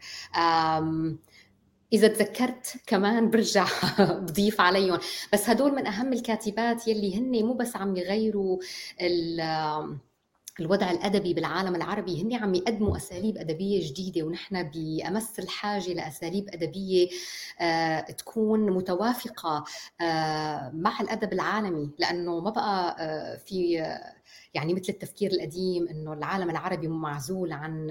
[1.93, 3.67] إذا تذكرت كمان برجع
[4.23, 4.99] بضيف عليهم.
[5.33, 8.59] بس هدول من أهم الكاتبات يلي هن مو بس عم يغيروا
[10.61, 17.09] الوضع الأدبي بالعالم العربي هن عم يقدموا أساليب أدبية جديدة ونحن بأمس الحاجة لأساليب أدبية
[17.61, 19.65] آه، تكون متوافقة
[20.01, 21.91] آه، مع الأدب العالمي.
[21.99, 23.73] لأنه ما بقى آه، في
[24.55, 27.91] يعني مثل التفكير القديم إنه العالم العربي معزول عن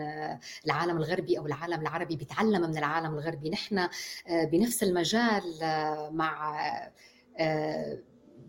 [0.65, 3.49] العالم الغربي أو العالم العربي بيتعلم من العالم الغربي.
[3.49, 3.87] نحن
[4.29, 5.43] بنفس المجال
[6.11, 6.57] مع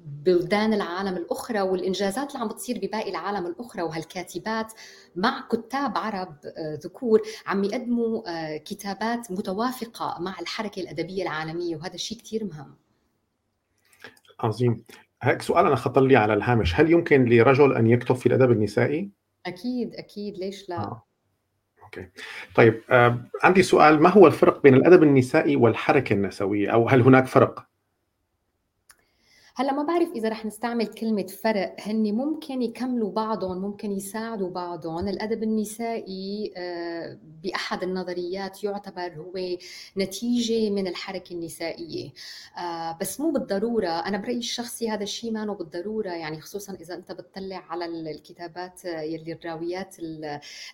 [0.09, 4.73] بلدان العالم الأخرى والإنجازات اللي عم بتصير بباقي العالم الأخرى وهالكاتبات
[5.17, 11.95] مع كتاب عرب آه، ذكور عم يقدموا آه، كتابات متوافقة مع الحركة الأدبية العالمية وهذا
[11.95, 12.77] الشيء كثير مهم.
[14.41, 14.85] عظيم.
[15.23, 16.81] هيك سؤال أنا خطر لي على الهامش.
[16.81, 19.11] هل يمكن لرجل أن يكتب في الأدب النسائي؟
[19.47, 20.39] أكيد أكيد.
[20.39, 21.05] ليش لا؟ آه.
[21.83, 22.09] أوكي.
[22.55, 24.03] طيب آه، عندي سؤال.
[24.03, 27.68] ما هو الفرق بين الأدب النسائي والحركة النسوية؟ أو هل هناك فرق؟
[29.61, 35.09] هلا ما بعرف إذا رح نستعمل كلمة فرق هن ممكن يكملوا بعضهم ممكن يساعدوا بعضهم.
[35.09, 39.59] الأدب النسائي آه، بأحد النظريات يعتبر هو
[39.97, 42.11] نتيجة من الحركة النسائية.
[42.59, 47.13] آه، بس مو بالضرورة أنا برأيي الشخصي هذا الشيء ما بالضرورة يعني خصوصا إذا أنت
[47.13, 49.97] بتطلع على الكتابات يلي الراويات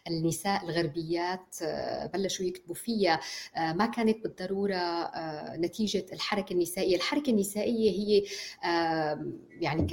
[0.08, 3.20] النساء الغربيات آه، بلشوا يكتبوا فيها.
[3.56, 5.10] ما كانت بالضرورة
[5.56, 6.96] نتيجة الحركة النسائية.
[6.96, 8.24] الحركة النسائية هي
[9.60, 9.86] يعني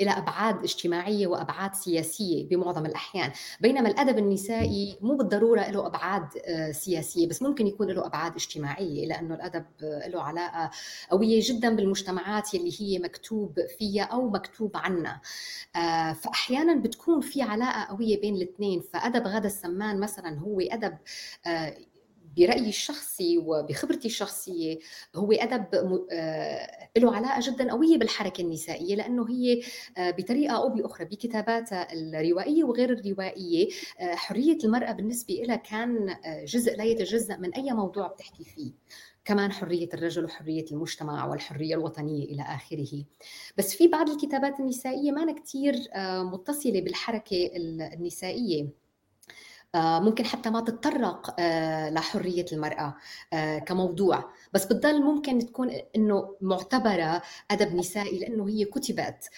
[0.00, 3.32] إلى أبعاد اجتماعية وأبعاد سياسية بمعظم الأحيان.
[3.60, 9.06] بينما الأدب النسائي مو بالضرورة له أبعاد آه، سياسية بس ممكن يكون له أبعاد اجتماعية
[9.06, 10.70] لأنه الأدب له علاقة
[11.10, 15.20] قوية جدا بالمجتمعات اللي هي مكتوب فيها أو مكتوب عنها
[15.76, 18.80] آه، فاحيانا بتكون في علاقة قوية بين الاثنين.
[18.80, 20.96] فأدب غدا السمان مثلا هو أدب
[22.36, 24.78] برأيي الشخصي وبخبرتي الشخصية
[25.16, 25.66] هو أدب
[26.12, 29.62] آه، له علاقة جدا قوية بالحركة النسائية لأنه هي
[29.98, 33.68] آه، بطريقة أو بأخرى بكتاباتها الروائية وغير الروائية
[34.00, 38.72] آه، حرية المرأة بالنسبة لها كان جزء لا يتجزأ من أي موضوع بتحكي فيه
[39.24, 43.04] كمان حرية الرجل وحرية المجتمع والحرية الوطنية إلى آخره.
[43.58, 45.74] بس في بعض الكتابات النسائية ما كتير
[46.22, 48.85] متصلة بالحركة النسائية.
[49.76, 52.96] ممكن حتى ما تتطرق آه، لحرية المرأة
[53.32, 54.30] آه، كموضوع.
[54.52, 59.30] بس بتضل ممكن تكون إنه معتبرة أدب نسائي لأنه هي كتبت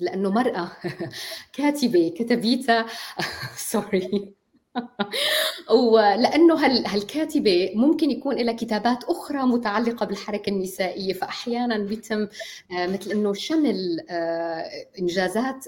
[0.00, 0.72] لأنه مرأة
[1.52, 2.86] كاتبة كتبيتها.
[3.56, 4.34] سوري
[5.92, 12.28] ولأنه هالكاتبة ممكن يكون لها كتابات أخرى متعلقة بالحركة النسائية فاحيانا بيتم
[12.72, 14.64] آه، مثل إنه شمل آه،
[14.98, 15.64] إنجازات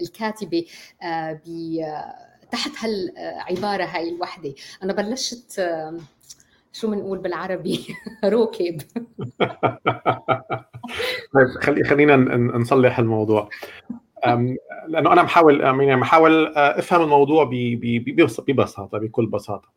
[0.00, 0.64] الكاتبة
[1.02, 1.40] آه،
[2.52, 4.54] تحت هالعبارة هاي الوحدة.
[4.82, 5.68] أنا بلشت
[6.72, 7.86] شو بنقول بالعربي؟
[8.24, 8.82] روكب
[11.34, 13.48] طيب خلي خلينا نصلح الموضوع.
[14.88, 17.50] لأنه أنا محاول يعني محاول أفهم الموضوع
[17.82, 19.68] ببساطة بكل بساطة.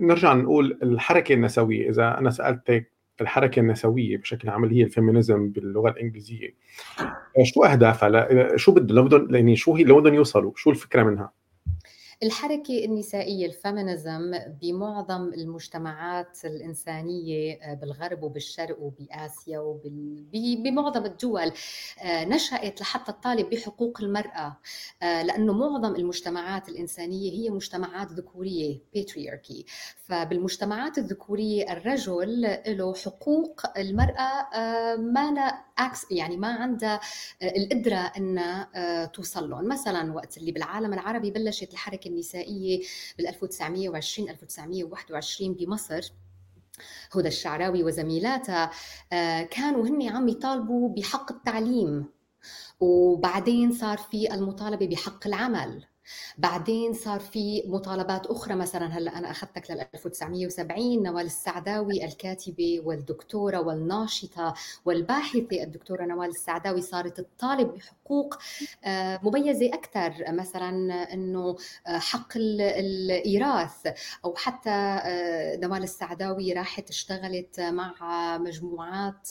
[0.00, 1.90] نرجع نقول الحركة النسوية.
[1.90, 6.54] إذا أنا سألتك الحركة النسوية بشكل عام اللي هي الفيمينيزم باللغة الإنجليزية
[7.42, 11.30] شو أهدافها؟ شو بده يعني شو هي لو بدهم يوصلوا شو الفكرة منها؟
[12.22, 21.52] الحركة النسائية الفيمينيزم بمعظم المجتمعات الإنسانية آه، بالغرب وبالشرق وبآسيا وبمعظم الدول
[22.02, 24.56] آه، نشأت لحتى تطالب بحقوق المرأة
[25.02, 29.64] آه، لأنه معظم المجتمعات الإنسانية هي مجتمعات ذكورية patriarchy.
[29.96, 34.46] فبالمجتمعات الذكورية الرجل له حقوق المرأة
[34.96, 35.66] ما لا
[36.10, 37.00] يعني ما عندها
[37.42, 39.68] القدرة أنها توصل لهم.
[39.68, 42.82] مثلا وقت اللي بالعالم العربي بلشت الحركة النسائية
[43.18, 46.12] بال 1920 1921 بمصر.
[47.12, 48.70] هدى الشعراوي وزميلاتها
[49.12, 52.04] آه، كانوا هن عم يطالبوا بحق التعليم
[52.80, 55.84] وبعدين صار في المطالبة بحق العمل.
[56.38, 63.60] بعدين صار في مطالبات أخرى مثلا هلأ أنا أخذتك لل 1970 نوال السعداوي الكاتبة والدكتورة
[63.60, 68.38] والناشطة والباحثة الدكتورة نوال السعداوي صارت تطالب بحقوق
[68.84, 70.68] آه، مميزة أكثر مثلا
[71.12, 73.86] إنه آه، حق الإيراث
[74.24, 79.28] أو حتى آه، نوال السعداوي راحت اشتغلت مع مجموعات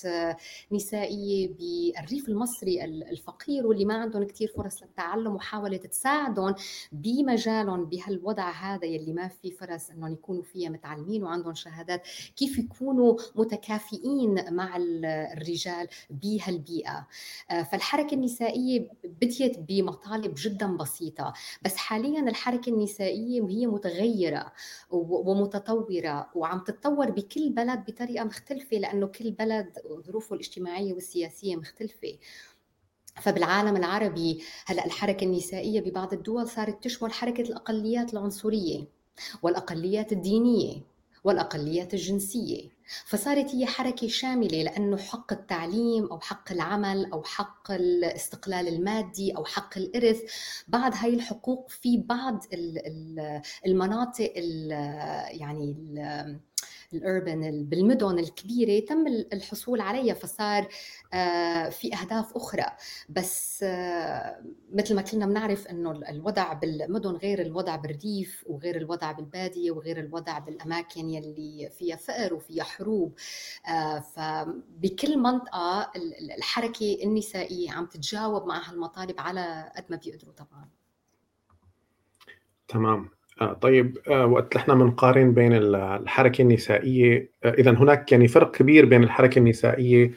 [0.72, 6.56] نسائية بالريف المصري الفقير واللي ما عندهم كثير فرص للتعلم وحاولت تساعدهم
[6.92, 13.18] بمجالهم بهالوضع هذا يلي ما في فرص إنهم يكونوا فيها متعلمين وعندهم شهادات كيف يكونوا
[13.36, 17.08] متكافئين مع الرجال بهالبيئة؟
[17.52, 24.54] آه، فالحركة النسائية بديت بمطالب جدا بسيطة بس حاليا الحركة النسائية هي متغيرة
[24.92, 29.74] ومتطورة وعم تتطور بكل بلد بطريقة مختلفة لأنه كل بلد
[30.08, 32.18] ظروفه الاجتماعية والسياسية مختلفة.
[33.22, 38.84] فبالعالم العربي هلأ الحركة النسائية ببعض الدول صارت تشمل حركة الأقليات العنصرية
[39.42, 40.82] والأقليات الدينية
[41.24, 42.70] والأقليات الجنسية
[43.06, 49.46] فصارت هي حركة شاملة لأنه حق التعليم أو حق العمل أو حق الاستقلال المادي أو
[49.46, 50.22] حق الإرث
[50.68, 52.46] بعض هاي الحقوق في بعض
[53.66, 54.34] المناطق
[55.32, 55.76] يعني
[56.98, 60.68] الأربن بالمدن الكبيرة تم الحصول عليها فصار
[61.14, 62.66] آه، في أهداف أخرى.
[63.10, 64.44] بس آه،
[64.74, 70.40] مثل ما كلنا بنعرف إنه الوضع بالمدن غير الوضع بالريف وغير الوضع بالبادية وغير الوضع
[70.40, 73.14] بالأماكن يلي فيها فقر وفيها حروب.
[73.68, 75.92] آه، فبكل منطقة
[76.38, 80.70] الحركة النسائية عم تتجاوب مع هالمطالب على قد ما بيقدروا طبعا.
[82.68, 83.15] تمام.
[83.42, 88.86] آه طيب آه وقت نحن بنقارن بين الحركة النسائية آه إذا هناك يعني فرق كبير
[88.86, 90.12] بين الحركة النسائية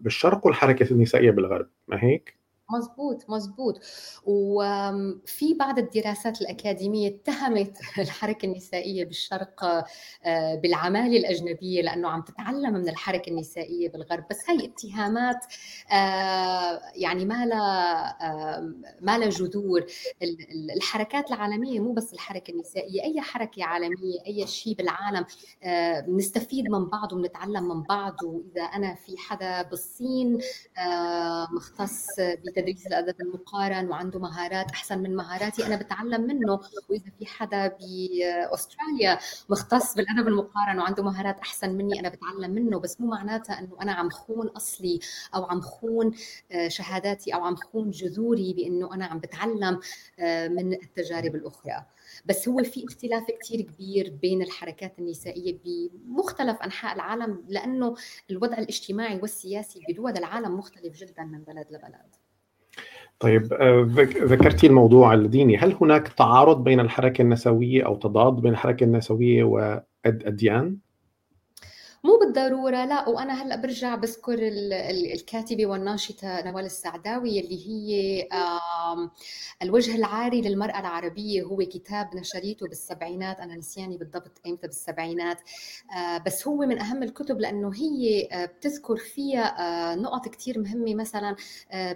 [0.00, 3.80] بالشرق والحركة النسائية بالغرب ما هيك؟ مزبوط مزبوط
[4.24, 9.64] وفي بعض الدراسات الأكاديمية اتهمت الحركة النسائية بالشرق
[10.24, 14.24] آه، بالعمالة الأجنبية لأنه عم تتعلم من الحركة النسائية بالغرب.
[14.30, 15.46] بس هاي اتهامات
[15.92, 18.18] آه، يعني ما لها
[19.00, 19.86] ما لها جذور.
[20.76, 25.26] الحركات العالمية مو بس الحركة النسائية أي حركة عالمية أي شيء بالعالم
[25.62, 28.16] آه، بنستفيد من بعض وبنتعلم من بعض.
[28.24, 30.38] وإذا أنا في حدا بالصين
[31.52, 32.06] مختص
[32.56, 35.66] تدريس الادب المقارن وعنده مهارات أحسن من مهاراتي.
[35.66, 36.60] أنا بتعلم منه.
[36.88, 42.80] وإذا في حدا بأستراليا مختص بالأدب المقارن وعنده مهارات أحسن مني أنا بتعلم منه.
[42.80, 45.00] بس مو معناتها إنه أنا عم خون أصلي
[45.34, 46.14] أو عم خون
[46.52, 49.80] آه، شهاداتي أو عم خون جذوري بإنه أنا عم بتعلم
[50.18, 51.84] آه، من التجارب الأخرى.
[52.26, 57.96] بس هو في اختلاف كثير كبير بين الحركات النسائية بمختلف أنحاء العالم لأنه
[58.30, 62.25] الوضع الاجتماعي والسياسي بدول العالم مختلف جدا من بلد لبلد.
[63.18, 63.86] طيب آه،
[64.24, 70.78] ذكرتي الموضوع الديني هل هناك تعارض بين الحركة النسوية أو تضاد بين الحركة النسوية والأديان؟
[72.06, 74.38] مو بالضرورة لا وأنا هلأ برجع بذكر
[75.14, 78.28] الكاتبة والناشطة نوال السعداوي اللي هي
[79.62, 81.42] الوجه العاري للمرأة العربية.
[81.42, 83.40] هو كتاب نشريته بالسبعينات.
[83.40, 85.40] أنا نسياني بالضبط ايمتى بالسبعينات.
[85.96, 89.44] آه، بس هو من أهم الكتب لأنه هي آه، بتذكر فيها
[89.92, 90.94] آه، نقط كثير مهمة.
[90.94, 91.36] مثلا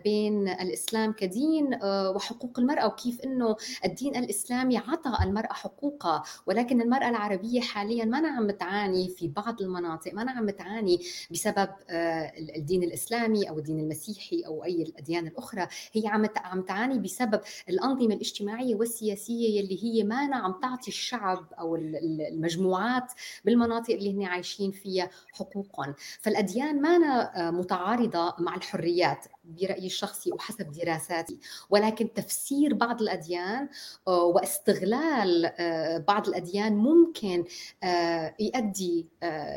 [0.05, 6.23] بين الإسلام كدين وحقوق المرأة وكيف إنه الدين الإسلامي عطى المرأة حقوقها.
[6.47, 10.00] ولكن المرأة العربية حاليا ما عم تعاني في بعض المناطق.
[10.09, 15.67] مناطق ما عم تعاني بسبب آه، الدين الإسلامي أو الدين المسيحي أو أي الأديان الأخرى.
[15.93, 21.77] هي عم عم تعاني بسبب الأنظمة الاجتماعية والسياسية اللي هي ما عم تعطي الشعب أو
[21.77, 23.13] المجموعات
[23.45, 26.91] بالمناطق اللي هن عايشين فيها حقوقهم فالأديان ما
[27.37, 29.27] آه، متعارضة مع الحريات.
[29.61, 31.39] برأيي الشخصي وحسب دراساتي.
[31.71, 33.69] ولكن تفسير بعض الأديان
[34.09, 37.45] آه، واستغلال آه، بعض الأديان ممكن
[37.83, 39.07] آه، يؤدي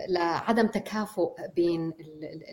[0.07, 1.93] لعدم تكافؤ بين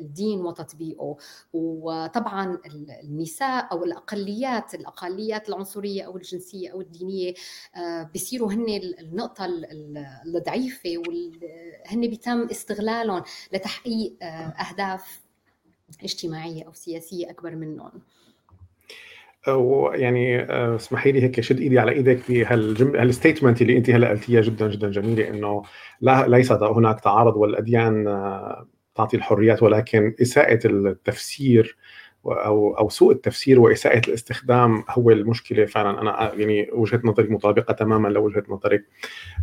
[0.00, 1.16] الدين وتطبيقه.
[1.52, 2.58] وطبعا
[3.04, 7.34] النساء أو الأقليات الأقليات العنصرية أو الجنسية أو الدينية
[8.14, 8.66] بصيروا هن
[9.00, 9.44] النقطة
[10.26, 13.22] الضعيفة وهن بيتم استغلالهم
[13.52, 15.20] لتحقيق أهداف
[16.02, 17.90] اجتماعية أو سياسية أكبر منهم
[19.94, 24.68] يعني آه، اسمحي لي هيك شد إيدي على إيدك بهالستيتمنت اللي انت هلأ قلتيها جدا
[24.68, 25.62] جدا جميلة إنه
[26.00, 31.76] لا ليس هناك تعارض والأديان آه، تعطي الحريات ولكن إساءة التفسير
[32.26, 37.74] أو أو سوء التفسير وإساءة الاستخدام هو المشكلة فعلا أنا آه، يعني وجهة نظري مطابقة
[37.74, 38.84] تماما لوجهة نظرك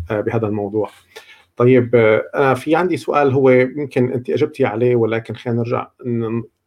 [0.10, 0.90] بهذا الموضوع.
[1.58, 1.96] طيب
[2.36, 5.88] أنا في عندي سؤال هو يمكن أنت أجبتي عليه ولكن خلينا نرجع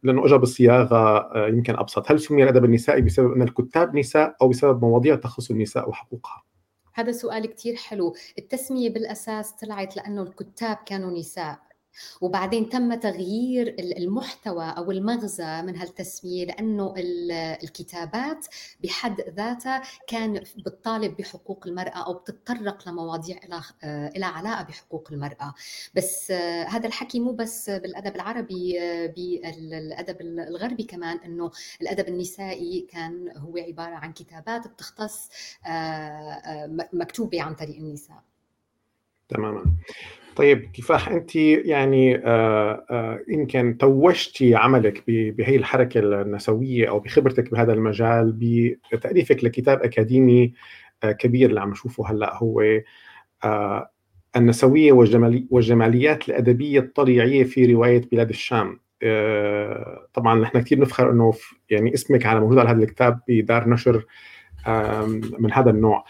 [0.03, 4.47] لأنه اجى بصياغه آه، يمكن أبسط، هل سمي الأدب النسائي بسبب ان الكتاب نساء أو
[4.49, 6.43] بسبب مواضيع تخص النساء وحقوقها؟
[6.93, 11.59] هذا سؤال كثير حلو، التسمية بالأساس طلعت لأنه الكتاب كانوا نساء.
[12.21, 16.93] وبعدين تم تغيير المحتوى أو المغزى من هالتسمية لأنه
[17.63, 18.47] الكتابات
[18.83, 23.39] بحد ذاتها كان بتطالب بحقوق المرأة أو بتتطرق لمواضيع
[24.15, 25.53] لها علاقة بحقوق المرأة.
[25.95, 26.31] بس
[26.67, 28.79] هذا الحكي مو بس بالأدب العربي
[29.15, 35.29] بالأدب الغربي كمان إنه الأدب النسائي كان هو عبارة عن كتابات بتختص
[36.93, 38.23] مكتوبة عن طريق النساء.
[39.29, 39.63] تماما.
[40.35, 48.31] طيب كفاح أنت يعني آه، آه، توجتي عملك بهي الحركة النسوية أو بخبرتك بهذا المجال
[48.93, 50.53] بتأليفك لكتاب أكاديمي
[51.03, 52.63] آه، كبير اللي عم نشوفه هلأ هو
[54.35, 54.91] النسوية
[55.49, 58.79] والجماليات الأدبية الطليعية في رواية بلاد الشام.
[60.13, 61.33] طبعا نحن كثير نفخر إنه
[61.69, 64.05] يعني اسمك على موجود على هذا الكتاب بدار نشر
[65.39, 66.05] من هذا النوع.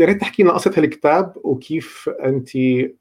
[0.00, 2.48] يا ريت تحكي لنا قصه هالكتاب وكيف أنت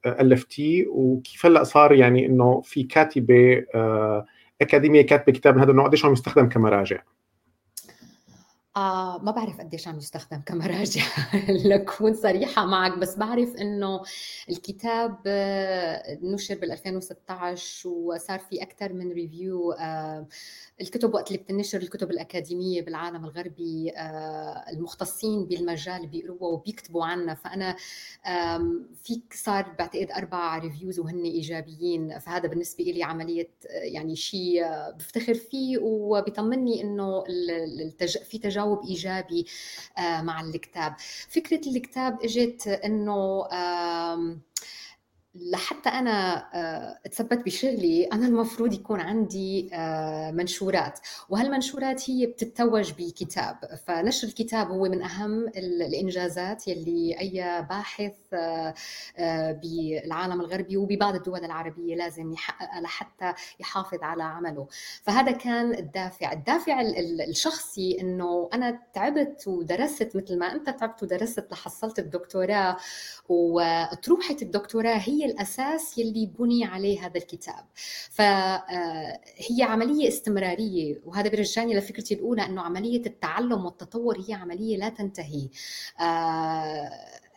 [0.06, 3.66] ألفتيه وكيف هلأ صار يعني إنه في كاتبة
[4.62, 7.02] أكاديمية كاتبة كتاب من هذا النوع قديش عم يستخدم كمراجع؟
[8.78, 11.04] آه ما بعرف قديش عم يستخدم كمراجع
[11.66, 14.02] لكون صريحة معك بس بعرف إنه
[14.50, 20.28] الكتاب آه، نشر بال 2016 وصار في أكثر من ريفيو آه
[20.82, 27.76] الكتب وقت اللي بتنشر الكتب الأكاديمية بالعالم الغربي آه المختصين بالمجال بيقروها وبيكتبوا عنها فأنا
[29.04, 32.20] فيك صار بعتقد أربع ريفيوز وهن إيجابيين.
[32.20, 38.18] فهذا بالنسبة لي عملية آه، يعني شيء آه، بفتخر فيه وبيطمني إنه التج...
[38.18, 39.46] في تجاوب تجاوب إيجابي
[39.98, 40.96] آه، مع الكتاب.
[41.30, 43.48] فكرة الكتاب إجت إنه
[45.42, 51.00] لحتى أنا آه، أتثبت بشغلي أنا المفروض يكون عندي آه، منشورات.
[51.30, 53.56] وهالمنشورات هي بتتوج بكتاب.
[53.88, 58.74] فنشر الكتاب هو من أهم الإنجازات يلي أي باحث آه،
[59.52, 64.68] بالعالم الغربي وببعض الدول العربية لازم يحققها لحتى يحافظ على عمله.
[65.04, 66.32] فهذا كان الدافع.
[66.32, 66.82] الدافع
[67.28, 72.78] الشخصي إنه أنا تعبت ودرست مثل ما أنت تعبت ودرست لحصلت الدكتوراه
[73.30, 77.66] وطروحة الدكتوراه هي الأساس يلي بني عليه هذا الكتاب.
[78.12, 84.90] فهي آه، عملية استمرارية وهذا بيرجعني لفكرتي الأولى إنه عملية التعلم والتطور هي عملية لا
[84.90, 85.50] تنتهي.
[86.02, 86.90] آه،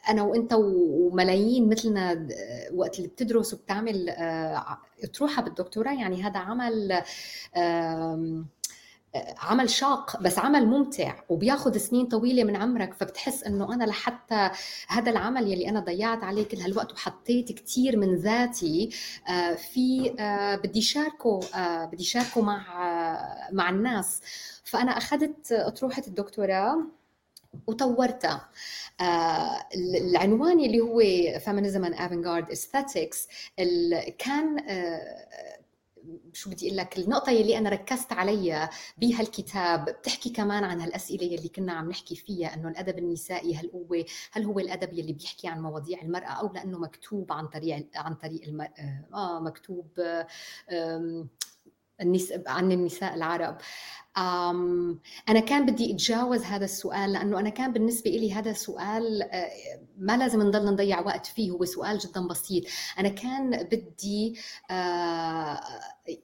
[0.08, 4.10] أنا وإنت وملايين مثلنا آه، وقت اللي بتدرس وبتعمل
[5.04, 7.02] اطروحه بالدكتوراه يعني هذا عمل
[9.38, 14.50] عمل شاق بس عمل ممتع وبياخذ سنين طويلة من عمرك فبتحس إنه أنا لحتى
[14.88, 18.90] هذا العمل يلي أنا ضيعت عليه كل هالوقت وحطيت كثير من ذاتي
[19.28, 22.62] آه، في آه، بدي شاركه آه، بدي شاركه مع
[23.52, 24.20] مع الناس.
[24.64, 26.78] فأنا أخذت أطروحة الدكتوراه
[27.66, 28.48] وطورتها.
[29.76, 31.00] العنوان اللي هو
[31.38, 33.28] Feminism and Avant-garde Aesthetics
[34.18, 34.56] كان
[36.32, 41.48] شو بدي أقول لك النقطة يلي أنا ركزت عليها بهالكتاب بتحكي كمان عن هالأسئلة يلي
[41.48, 45.62] كنا عم نحكي فيها إنه الأدب النسائي هل هو هل هو الأدب يلي بيحكي عن
[45.62, 49.88] مواضيع المرأة أو لأنه مكتوب عن طريق عن طريق المرأة آه مكتوب
[52.46, 53.58] عن النساء العرب.
[54.16, 59.50] أنا كان بدي أتجاوز هذا السؤال لأنه أنا كان بالنسبة لي هذا سؤال آه،
[59.98, 62.64] ما لازم نضل نضيع وقت فيه هو سؤال جدا بسيط.
[62.98, 64.38] أنا كان بدي
[64.70, 65.60] آه،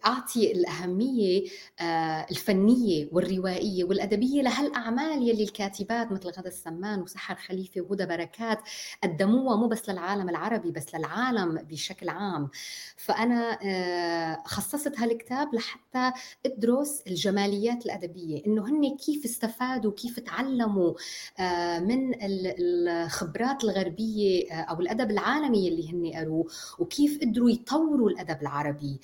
[0.07, 1.45] أعطي الأهمية
[1.81, 8.59] آه، الفنية والروائية والأدبية لهالأعمال يلي الكاتبات مثل غدا السمان وسحر خليفة وهدى بركات
[9.03, 12.51] قدموها مو بس للعالم العربي بس للعالم بشكل عام.
[12.97, 16.13] فأنا آه، خصصت هالكتاب لحتى
[16.47, 20.95] أدرس الجماليات الأدبية إنه هن كيف استفادوا كيف تعلموا
[21.39, 22.13] آه، من
[22.59, 26.47] الخبرات الغربية أو الأدب العالمي اللي هن قروه
[26.79, 29.01] وكيف قدروا يطوروا الأدب العربي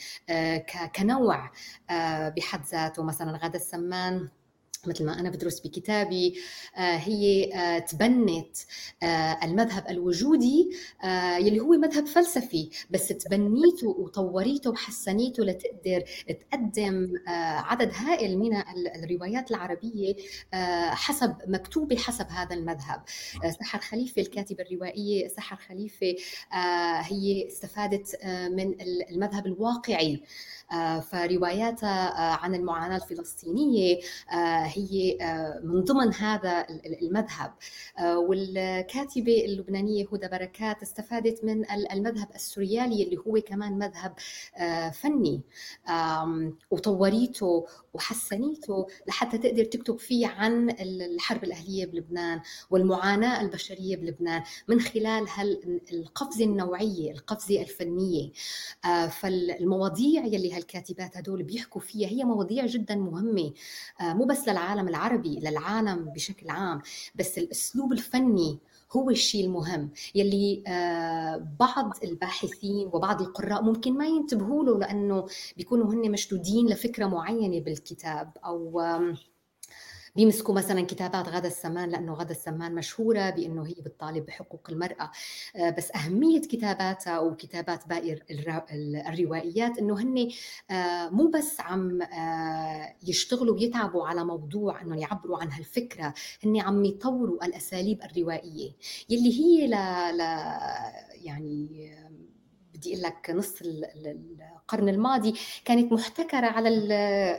[0.96, 1.50] كنوع
[1.90, 3.02] آه، بحد ذاته.
[3.02, 4.28] مثلا غدا السمان
[4.88, 6.34] مثل ما أنا بدرس بكتابي
[6.76, 8.56] آه، هي آه، تبنت
[9.42, 10.70] المذهب الوجودي
[11.38, 12.70] يلي هو مذهب فلسفي.
[12.90, 17.12] بس تبنيته وطوريته وحسنيته لتقدر تقدم
[17.58, 18.62] عدد هائل من
[19.04, 20.16] الروايات العربية
[20.90, 23.02] حسب مكتوبة حسب هذا المذهب.
[23.60, 26.14] سحر خليفة الكاتبة الروائية سحر خليفة
[27.00, 28.74] هي استفادت من
[29.10, 30.22] المذهب الواقعي.
[30.74, 34.00] آه، فرواياتها آه، عن المعاناة الفلسطينية
[34.32, 35.18] آه، هي
[35.62, 36.66] من ضمن هذا
[37.02, 37.52] المذهب.
[38.00, 44.14] والكاتبة اللبنانية هدى بركات استفادت من المذهب السوريالي اللي هو كمان مذهب
[44.92, 45.40] فني.
[46.70, 55.26] وطوريته وحسنيته لحتى تقدر تكتب فيه عن الحرب الأهلية بلبنان والمعاناة البشرية بلبنان من خلال
[55.92, 58.30] القفزة النوعية القفزة الفنية.
[59.20, 62.08] فالمواضيع يلي هالكاتبات هدول بيحكوا فيها.
[62.08, 63.52] هي مواضيع جدا مهمة
[64.00, 66.80] آه، مو بس للعالم العربي للعالم بشكل عام
[67.14, 68.58] بس الأسلوب الفني
[68.92, 69.90] هو الشيء المهم.
[70.14, 77.06] يلي آه، بعض الباحثين وبعض القراء ممكن ما ينتبهوا له لأنه بيكونوا هن مشدودين لفكرة
[77.06, 78.80] معينة بالكتاب أو
[80.16, 85.10] بيمسكوا مثلا كتابات غدا السمان لأنه غدا السمان مشهورة بأنه هي بتطالب بحقوق المرأة.
[85.56, 88.18] آه، بس أهمية كتاباتها وكتابات باقي
[89.08, 90.28] الروائيات إنه هن
[90.70, 96.84] آه، مو بس عم آه، يشتغلوا ويتعبوا على موضوع إنه يعبروا عن هالفكرة هن عم
[96.84, 98.72] يطوروا الأساليب الروائية.
[99.10, 99.70] يلي هي ل,
[100.16, 100.20] ل...
[101.24, 101.90] يعني
[102.84, 106.68] بدي أقول لك نص القرن الماضي كانت محتكرة على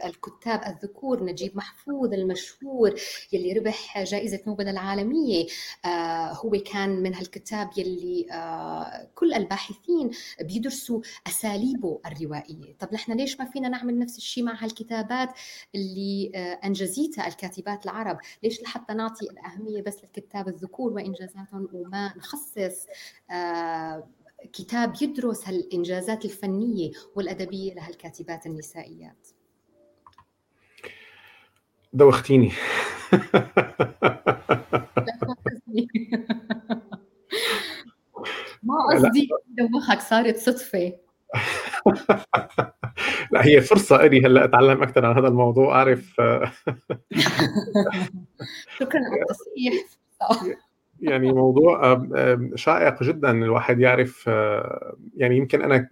[0.05, 2.95] الكتاب الذكور نجيب محفوظ المشهور
[3.33, 5.45] يلي ربح جائزة نوبل العالمية.
[5.85, 12.75] آه، هو كان من هالكتاب يلي آه، كل الباحثين بيدرسوا أساليبه الروائية.
[12.79, 15.29] طب نحن ليش ما فينا نعمل نفس الشيء مع هالكتابات
[15.75, 16.31] اللي
[16.63, 22.85] انجزتها الكاتبات العرب؟ ليش لحتى نعطي الأهمية بس للكتاب الذكور وإنجازاتهم وما نخصص
[24.53, 29.27] كتاب يدرس هالإنجازات الفنية والأدبية لهالكاتبات النسائيات.
[31.93, 32.51] دوختيني.
[38.63, 40.93] ما قصدي دوخك صارت صدفة.
[43.31, 46.13] لا هي فرصة إلي هلأ أتعلم أكثر عن هذا الموضوع أعرف.
[48.79, 49.73] شكرا على التصحيح.
[51.01, 52.05] يعني موضوع
[52.55, 55.89] شائق جدا الواحد يعرف آه، يعني يمكن أنا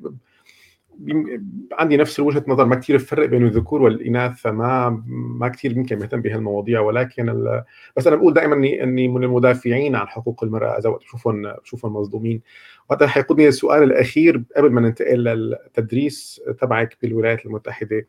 [1.72, 6.22] عندي نفس وجهة نظر ما كثير بفرق بين الذكور والإناث فما ما كثير يمكن مهتم
[6.22, 7.64] بهالمواضيع ولكن ال...
[7.98, 11.94] بس أنا بقول دائما إني إني من المدافعين عن حقوق المرأة إذا وقت بشوفهم بشوفهم
[11.94, 12.42] مصدومين.
[12.90, 17.98] وهذا حيقودني للسؤال الأخير قبل ما ننتقل للتدريس تبعك بالولايات المتحدة.
[17.98, 18.06] آه،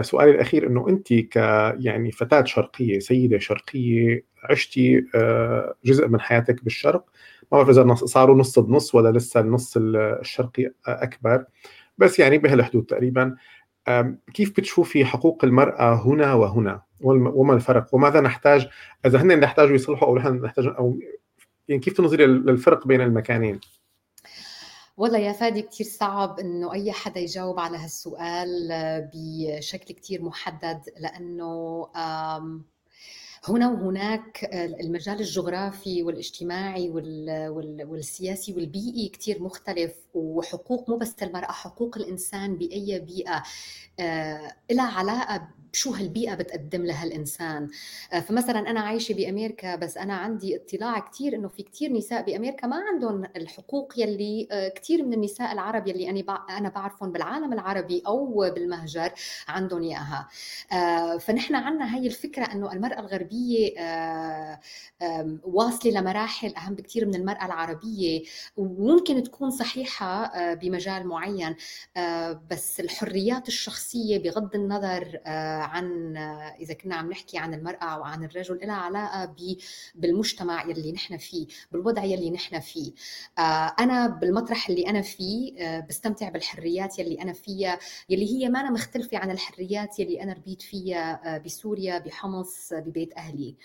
[0.00, 1.36] سؤالي الأخير إنه انت ك
[1.80, 7.04] يعني فتاة شرقية سيدة شرقية عشتي آه، جزء من حياتك بالشرق.
[7.52, 11.44] ما بعرف إذا صاروا نص بنص ولا لسه النص الشرقي أكبر.
[11.98, 13.36] بس يعني بهالحدود تقريبا.
[14.34, 18.68] كيف بتشوفي حقوق المرأة هنا وهنا؟ وما الفرق؟ وماذا نحتاج؟
[19.06, 20.98] إذا هن نحتاج يصلحوا أو نحن نحتاج أو
[21.68, 23.60] يعني كيف تنظري للفرق بين المكانين؟
[24.96, 28.68] والله يا فادي كتير صعب إنه أي حدا يجاوب على هالسؤال
[29.14, 31.86] بشكل كتير محدد لأنه
[33.44, 36.90] هنا وهناك المجال الجغرافي والاجتماعي
[37.84, 43.42] والسياسي والبيئي كتير مختلف وحقوق مو بس المرأة حقوق الإنسان بأي بيئة
[44.00, 47.68] آه، لها علاقة شو هالبيئة بتقدم لها الإنسان.
[48.12, 52.66] آه، فمثلا أنا عايشة بأمريكا بس أنا عندي اطلاع كتير إنه في كتير نساء بأمريكا
[52.66, 56.20] ما عندهم الحقوق يلي آه، كتير من النساء العرب يلي أنا
[56.58, 59.12] أنا بعرفهم بالعالم العربي أو بالمهجر
[59.48, 60.28] عندهم إياها.
[60.72, 63.72] آه، فنحن عندنا هاي الفكرة إنه المرأة الغربية
[65.44, 68.22] واصلة لمراحل أهم بكتير من المرأة العربية.
[68.56, 71.56] وممكن تكون صحيحة بمجال معين.
[72.50, 75.20] بس الحريات الشخصية بغض النظر
[75.62, 76.16] عن
[76.60, 79.34] إذا كنا عم نحكي عن المرأة أو عن الرجل لها علاقة
[79.94, 82.92] بالمجتمع يلي نحن فيه بالوضع يلي نحن فيه.
[83.38, 88.60] آه، أنا بالمطرح اللي أنا فيه آه، بستمتع بالحريات يلي أنا فيها يلي هي ما
[88.60, 93.56] أنا مختلفة عن الحريات يلي أنا ربيت فيها آه، بسوريا بحمص ببيت أهلي.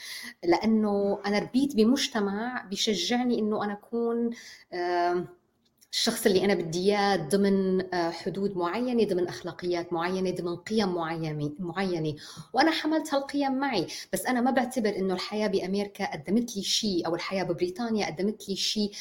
[0.44, 4.30] لأنه أنا ربيت بمجتمع بشجعني إنه أنا أكون
[5.98, 11.52] الشخص اللي أنا بدي إياه ضمن آه، حدود معينة ضمن أخلاقيات معينة ضمن قيم معينة
[11.60, 12.16] معينة.
[12.54, 13.88] وأنا حملت هالقيم معي.
[14.14, 18.56] بس أنا ما بعتبر إنه الحياة بأمريكا قدمت لي شيء أو الحياة ببريطانيا قدمت لي
[18.56, 18.92] شيء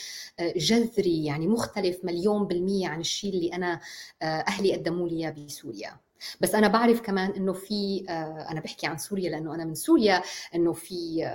[0.41, 3.81] آه، جذري يعني مختلف مليون بالمية عن الشيء اللي أنا
[4.23, 5.97] آه، أهلي قدموا لي إياه بسوريا.
[6.41, 8.05] بس أنا بعرف كمان إنه في
[8.51, 10.23] أنا بحكي عن سوريا لأنه أنا من سوريا
[10.55, 11.31] إنه في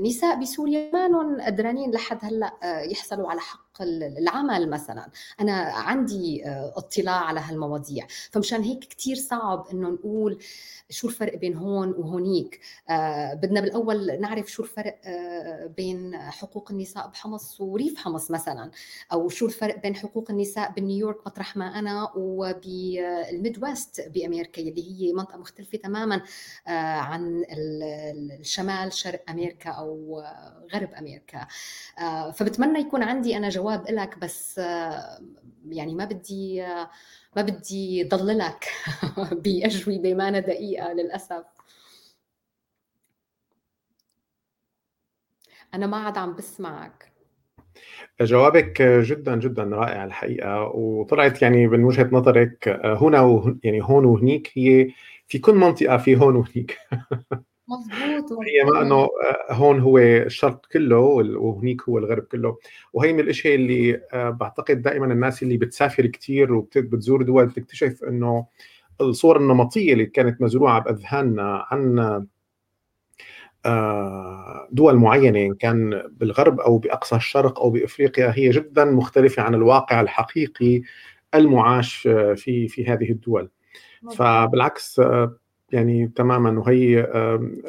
[0.00, 2.52] نساء بسوريا ما قدرانين لحد هلأ
[2.90, 3.67] يحصلوا على حق.
[3.82, 5.10] العمل مثلا.
[5.40, 8.06] أنا عندي آه، اطلاع على هالمواضيع.
[8.30, 10.38] فمشان هيك كتير صعب إنه نقول
[10.90, 12.60] شو الفرق بين هون وهونيك.
[12.90, 18.70] آه بدنا بالأول نعرف شو الفرق آه بين حقوق النساء بحمص وريف حمص مثلا.
[19.12, 25.12] أو شو الفرق بين حقوق النساء بنيويورك مطرح ما أنا وبالميد ويست بأمريكا اللي هي
[25.12, 26.22] منطقة مختلفة تماما
[26.66, 27.44] عن
[28.40, 30.22] الشمال شرق أمريكا أو
[30.74, 31.46] غرب أمريكا.
[32.34, 35.18] فبتمنى يكون عندي أنا جواب لك بس آه
[35.68, 36.90] يعني ما بدي آه
[37.36, 38.68] ما بدي ضللك
[39.32, 41.44] بأجوبة ما أنا دقيقة للأسف.
[45.74, 47.12] أنا ما عاد عم بسمعك.
[48.20, 53.56] جوابك جدا جدا رائع الحقيقة وطلعت يعني من وجهة نظرك هنا و...
[53.64, 54.88] يعني هون وهنيك هي
[55.28, 56.78] في كل منطقة في هون وهنيك.
[57.68, 59.10] مظبوط هي ما إنه آه،
[59.50, 62.56] هون هو الشرق كله وهنيك هو الغرب كله.
[62.92, 68.46] وهي من الأشياء اللي آه، بعتقد دائما الناس اللي بتسافر كثير وبتزور دول بتكتشف إنه
[69.00, 71.98] الصور النمطية اللي كانت مزروعة بأذهاننا عن
[73.66, 79.54] آه، دول معينة إن كان بالغرب أو بأقصى الشرق أو بأفريقيا هي جدا مختلفة عن
[79.54, 80.82] الواقع الحقيقي
[81.34, 81.96] المعاش
[82.36, 83.50] في في هذه الدول.
[84.16, 85.00] فبالعكس
[85.72, 87.00] يعني تماما وهي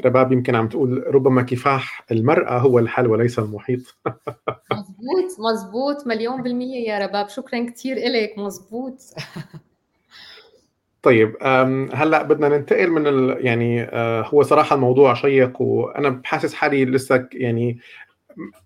[0.05, 3.79] رباب يمكن عم تقول ربما كفاح المرأة هو الحل وليس المحيط.
[4.71, 7.29] مزبوط مزبوط مليون بالمية يا رباب.
[7.29, 9.01] شكرا كثير إلك مزبوط
[11.01, 11.37] طيب
[11.93, 13.45] هلأ بدنا ننتقل من ال...
[13.45, 17.79] يعني آه، هو صراحة الموضوع شيق وأنا بحاسس حالي لسه يعني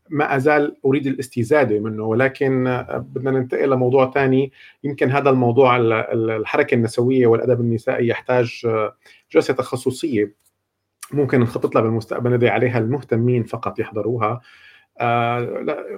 [0.10, 4.52] ما أزال أريد الاستزادة منه ولكن آه، بدنا ننتقل لموضوع ثاني
[4.84, 5.78] يمكن هذا الموضوع
[6.14, 8.96] الحركة النسوية والأدب النسائي يحتاج آه،
[9.32, 10.34] جلسة تخصصية
[11.12, 14.42] ممكن نخطط لها بالمستقبل ندعي عليها المهتمين فقط يحضروها.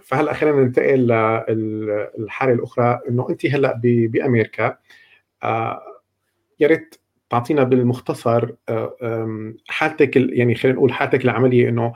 [0.02, 1.08] فهلأ خلينا ننتقل
[2.18, 4.78] للحاله الأخرى إنه أنت هلأ بأمريكا.
[6.60, 6.96] يا ريت
[7.30, 11.94] تعطينا بالمختصر آه، حالتك يعني خلينا نقول حالتك العملية إنه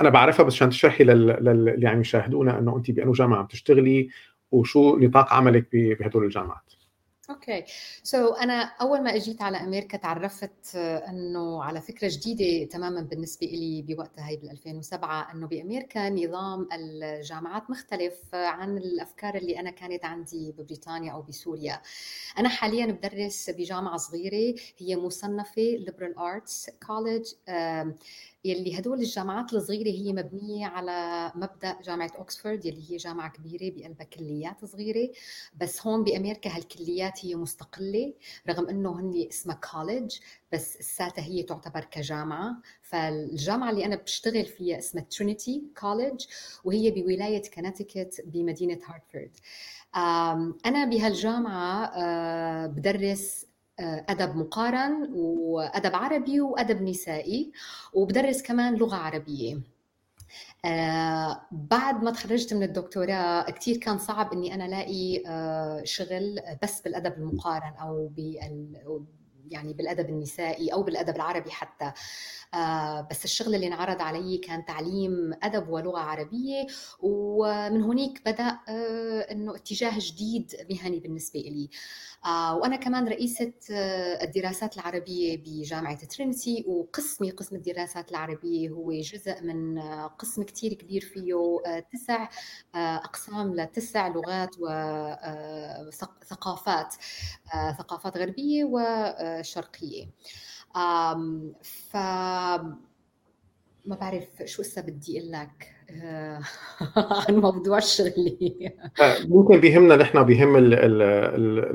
[0.00, 4.08] أنا بعرفها بس عشان تشرحي للي عم يشاهدونا إنه انت بأنه جامعة عم تشتغلي
[4.50, 6.74] وشو نطاق عملك بهدول الجامعات.
[7.30, 7.64] okay.
[8.02, 13.46] so so, أنا أول ما إجيت على أمريكا تعرفت إنه على فكرة جديدة تماما بالنسبة
[13.46, 20.04] لي بوقتها هي بال 2007 إنه بأمريكا نظام الجامعات مختلف عن الأفكار اللي أنا كانت
[20.04, 21.82] عندي ببريطانيا أو بسوريا.
[22.38, 27.24] أنا حاليا بدرس بجامعة صغيرة هي مصنفة liberal arts college
[28.44, 34.04] يلي هدول الجامعات الصغيرة هي مبنية على مبدأ جامعة اوكسفورد يلي هي جامعة كبيرة بقلبها
[34.04, 35.10] كليات صغيرة.
[35.56, 38.14] بس هون بأمريكا هالكليات هي مستقلة
[38.48, 40.18] رغم إنه هن اسمها college
[40.52, 42.56] بس لساتها هي تعتبر كجامعة.
[42.82, 46.24] فالجامعة اللي أنا بشتغل فيها اسمها Trinity College
[46.64, 49.30] وهي بولاية كنتيكت بمدينة هارتفورد
[50.66, 53.46] أنا بهالجامعة آه، بدرس
[53.80, 57.52] آه، أدب مقارن وأدب عربي وأدب نسائي
[57.94, 59.60] وبدرس كمان لغة عربية.
[60.64, 66.80] آه بعد ما تخرجت من الدكتوراه كثير كان صعب إني أنا ألاقي آه شغل بس
[66.80, 68.76] بالأدب المقارن أو بال
[69.50, 71.92] يعني بالأدب النسائي أو بالأدب العربي حتى.
[72.54, 76.66] آه بس الشغل اللي انعرض علي كان تعليم أدب ولغة عربية
[77.00, 81.70] ومن هناك بدأ آه إنه اتجاه جديد مهني بالنسبة لي
[82.26, 83.52] آه وأنا كمان رئيسة
[84.22, 89.78] الدراسات العربية بجامعة ترينيتي وقسمي قسم الدراسات العربية هو جزء من
[90.18, 91.34] قسم كثير كبير فيه
[91.92, 92.28] تسع
[92.74, 94.50] أقسام لتسع لغات
[96.32, 96.94] وثقافات
[97.78, 98.64] ثقافات غربية
[99.40, 100.06] وشرقيه
[101.62, 101.96] ف
[103.86, 106.40] ما بعرف شو هسه بدي أقول لك آه،
[107.28, 110.56] عن موضوع شغلي آه، ممكن بيهمنا نحن بيهم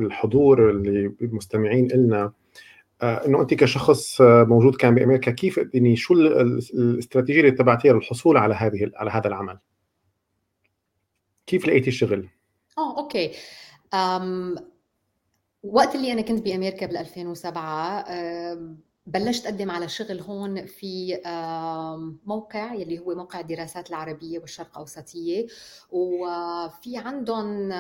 [0.05, 2.31] الحضور اللي المستمعين إلنا
[3.01, 8.55] آه، إنه أنت كشخص موجود كان بأمريكا كيف يعني شو الاستراتيجية اللي اتبعتيها للحصول على
[8.55, 9.59] هذه على هذا العمل؟
[11.47, 12.29] كيف لقيتي الشغل؟
[12.77, 13.31] آه أوكي
[13.93, 14.55] أم
[15.63, 18.05] وقت اللي أنا كنت بأمريكا بال 2007
[19.05, 21.21] بلشت أقدم على شغل هون في
[22.25, 25.47] موقع يلي هو موقع الدراسات العربية والشرق أوسطية.
[25.91, 27.71] وفي عندهم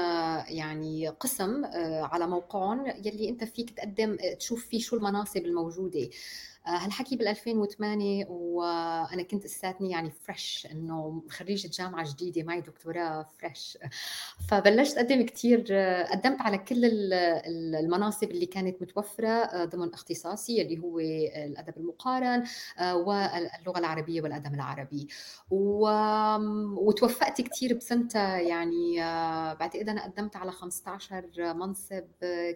[0.49, 5.99] يعني قسم آه، على موقعهم يلي أنت فيك تقدم تشوف فيه شو المناصب الموجودة.
[5.99, 13.29] آه، هالحكي بال 2008 وأنا كنت لساتني يعني فريش إنه خريجة جامعة جديدة معي دكتوراه
[13.39, 13.77] فريش
[14.49, 15.59] فبلشت أقدم كثير
[16.11, 16.85] قدمت على كل
[17.75, 22.43] المناصب اللي كانت متوفرة آه، ضمن اختصاصي اللي هو الأدب المقارن
[22.79, 25.07] آه، واللغة العربية والأدب العربي.
[25.51, 28.99] وتوفقت كثير بسنتها يعني
[29.55, 32.03] بعتقد أنا قدمت على 15 منصب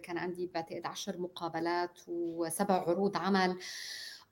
[0.02, 3.58] كان عندي بعتقد 10 مقابلات وسبع عروض عمل.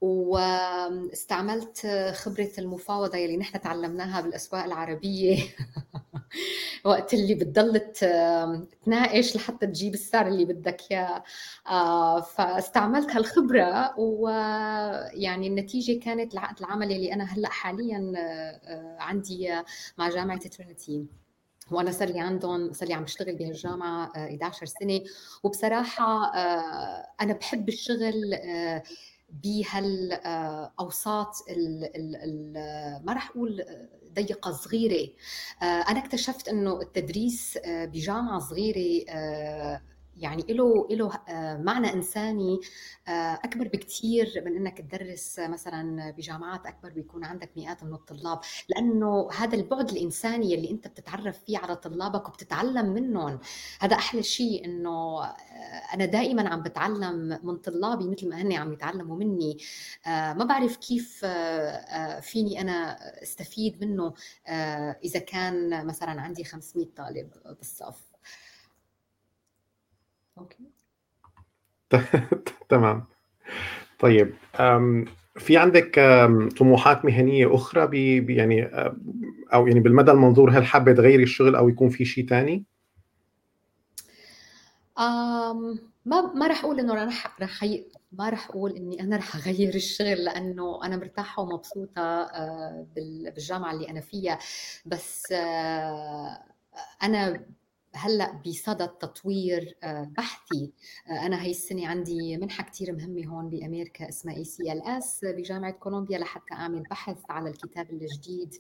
[0.03, 5.42] واستعملت خبرة المفاوضة يلي نحن تعلمناها بالأسواق العربية.
[6.84, 7.80] وقت اللي بتضل
[8.84, 11.22] تناقش لحتى تجيب السعر اللي بدك إياه.
[11.68, 19.62] آه، فاستعملت هالخبرة ويعني النتيجة كانت العقد العمل اللي أنا هلأ حاليا آه، عندي
[19.98, 21.07] مع جامعة ترينيتي
[21.70, 25.00] وأنا صار لي عندهم صار لي عم بشتغل بهالجامعة 11 سنة.
[25.42, 28.34] وبصراحة آه، أنا بحب الشغل
[29.45, 31.35] بهالاوساط
[33.05, 33.64] ما راح أقول
[34.14, 35.09] ضيقة صغيرة.
[35.62, 39.80] آه، أنا اكتشفت إنه التدريس آه، بجامعة صغيرة آه،
[40.16, 42.60] يعني له له آه، معنى إنساني
[43.08, 48.40] آه، أكبر بكثير من إنك تدرس مثلا بجامعات أكبر بيكون عندك مئات من الطلاب.
[48.68, 53.38] لأنه هذا البعد الإنساني اللي أنت بتتعرف فيه على طلابك وبتتعلم منهم
[53.80, 55.34] هذا أحلى شيء إنه آه،
[55.94, 59.58] أنا دائما عم بتعلم من طلابي مثل ما هن عم يتعلموا مني.
[60.06, 61.26] ما بعرف كيف
[62.20, 64.14] فيني أنا أستفيد منه
[65.04, 68.11] إذا كان مثلا عندي 500 طالب بالصف.
[70.39, 70.64] أوكي.
[72.68, 73.05] تمام.
[73.99, 74.35] طيب
[75.37, 76.01] في عندك
[76.59, 78.64] طموحات مهنية أخرى بي يعني
[79.55, 82.64] أو يعني بالمدى المنظور هل حابة تغيري الشغل أو يكون في شيء ثاني؟
[86.05, 87.64] ما ما راح أقول إنه راح راح
[88.12, 92.30] ما راح أقول إني أنا راح أغير الشغل لأنه أنا مرتاحة ومبسوطة
[92.97, 94.39] بالجامعة اللي أنا فيها.
[94.87, 95.33] بس
[97.03, 97.41] أنا
[97.95, 100.72] هلأ بصدد تطوير آه، بحثي.
[101.11, 106.82] أنا هي السنة عندي منحة كثير مهمة هون بأمريكا اسمها ACLS بجامعة كولومبيا لحتى أعمل
[106.90, 108.55] بحث على الكتاب الجديد.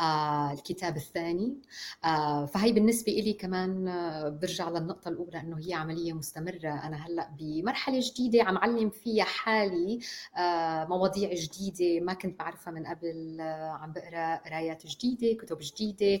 [0.00, 1.56] الكتاب الثاني.
[2.04, 6.68] آه فهي بالنسبة لي كمان آه برجع للنقطة الأولى أنه هي عملية مستمرة.
[6.68, 9.98] أنا هلأ بمرحلة جديدة عم علم فيها حالي
[10.36, 13.36] آه مواضيع جديدة ما كنت بعرفها من قبل.
[13.80, 16.20] عم بقرأ قرايات جديدة كتب جديدة.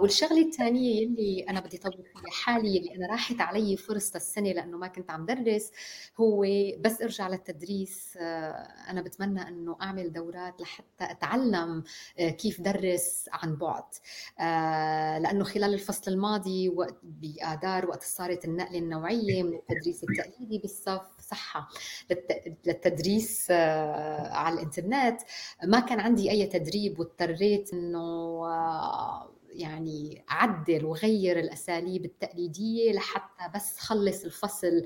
[0.00, 4.78] والشغلة الثانية يلي أنا بدي طور فيها حالي اللي أنا راحت علي فرصة السنة لأنه
[4.78, 5.70] ما كنت عم درس
[6.20, 6.46] هو
[6.80, 8.16] بس أرجع للتدريس.
[8.88, 11.84] أنا بتمنى أنه أعمل دورات لحتى أتعلم
[12.18, 13.84] كيف درس ادرس عن بعد.
[14.40, 21.02] آه، لأنه خلال الفصل الماضي وقت بآذار وقت صارت النقلة النوعية من التدريس التقليدي بالصف
[21.20, 21.68] صحة
[22.66, 25.20] للتدريس آه، على الإنترنت.
[25.64, 27.98] ما كان عندي أي تدريب واضطريت إنه
[28.46, 34.84] آه، يعني عدل وغير الأساليب التقليدية لحتى بس خلص الفصل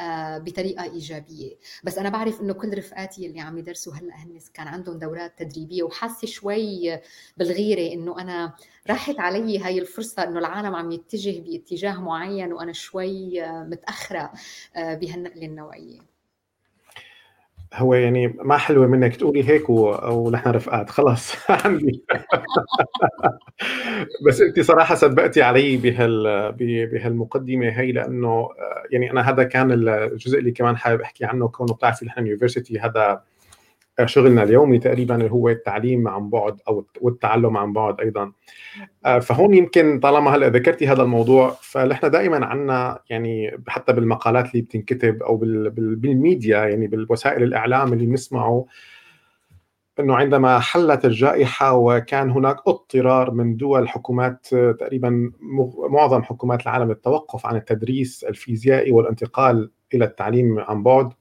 [0.00, 1.56] آه، بطريقة إيجابية.
[1.84, 5.82] بس أنا بعرف إنه كل رفقاتي اللي عم يدرسوا هلأ هن كان عندهم دورات تدريبية
[5.82, 7.00] وحاسة شوي
[7.36, 8.56] بالغيرة إنه أنا
[8.90, 14.32] راحت علي هاي الفرصة إنه العالم عم يتجه باتجاه معين وأنا شوي متأخرة
[14.76, 16.15] آه، بهالنقلة النوعية.
[17.74, 20.90] هو يعني ما حلوة منك تقولي هيك ونحن رفقات.
[20.90, 22.04] خلص عندي.
[24.26, 26.52] بس انت صراحة سبقتي علي بهال
[26.92, 28.48] بهالمقدمة هي لأنه
[28.90, 33.22] يعني أنا هذا كان الجزء اللي كمان حابب أحكي عنه كونه بتعرفي نحن يونيفرستي هذا
[34.04, 38.32] شغلنا اليومي تقريبا هو التعليم عن بعد أو والتعلم عن بعد أيضا.
[39.04, 44.62] آه، فهون يمكن طالما هلأ ذكرتي هذا الموضوع فنحن دائما عندنا يعني حتى بالمقالات اللي
[44.62, 45.36] بتنكتب أو
[45.76, 48.66] بالميديا يعني بالوسائل الإعلام اللي بنسمعه
[50.00, 55.32] إنه عندما حلت الجائحة وكان هناك اضطرار من دول حكومات تقريبا
[55.90, 61.12] معظم حكومات العالم التوقف عن التدريس الفيزيائي والانتقال إلى التعليم عن بعد.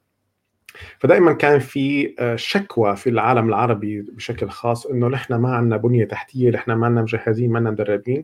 [0.99, 6.05] فدائما كان في آه، شكوى في العالم العربي بشكل خاص إنه نحن ما عندنا بنية
[6.05, 8.23] تحتية نحن ما عندنا مجهزين ما عندنا مدربين.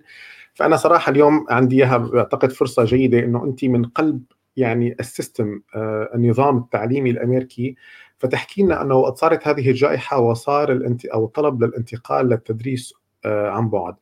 [0.54, 4.24] فأنا صراحة اليوم عندي إياها بعتقد فرصة جيدة إنه أنت من قلب
[4.58, 7.76] يعني ال system آه، النظام التعليمي الأمريكي
[8.18, 12.94] فتحكي لنا إنه وقت صارت هذه الجائحة وصار الانت أو الطلب للانتقال للتدريس
[13.26, 13.96] آه، عن بعد.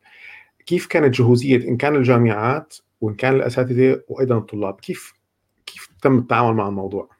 [0.66, 5.12] كيف كانت جهوزية؟ إن كان الجامعات وإن كان الأساتذة وأيضا الطلاب كيف
[5.66, 7.19] كيف تم التعامل مع الموضوع؟